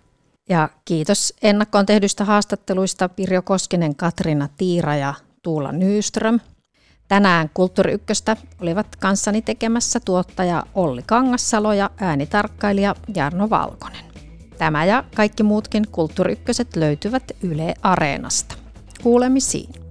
Ja 0.48 0.68
kiitos 0.84 1.34
ennakkoon 1.42 1.86
tehdyistä 1.86 2.24
haastatteluista 2.24 3.08
Pirjo 3.08 3.42
Koskinen, 3.42 3.96
Katrina 3.96 4.48
Tiira 4.56 4.96
ja 4.96 5.14
Tuula 5.42 5.72
Nyström. 5.72 6.40
Tänään 7.08 7.50
Kulttuuri 7.54 7.92
Ykköstä 7.92 8.36
olivat 8.60 8.96
kanssani 8.96 9.42
tekemässä 9.42 10.00
tuottaja 10.00 10.66
Olli 10.74 11.02
Kangassalo 11.06 11.72
ja 11.72 11.90
äänitarkkailija 12.00 12.94
Jarno 13.14 13.50
Valkonen. 13.50 14.04
Tämä 14.58 14.84
ja 14.84 15.04
kaikki 15.16 15.42
muutkin 15.42 15.86
Kulttuuri 15.92 16.32
Ykköset 16.32 16.76
löytyvät 16.76 17.22
Yle 17.42 17.74
Areenasta. 17.82 18.54
Kuulemisiin. 19.02 19.89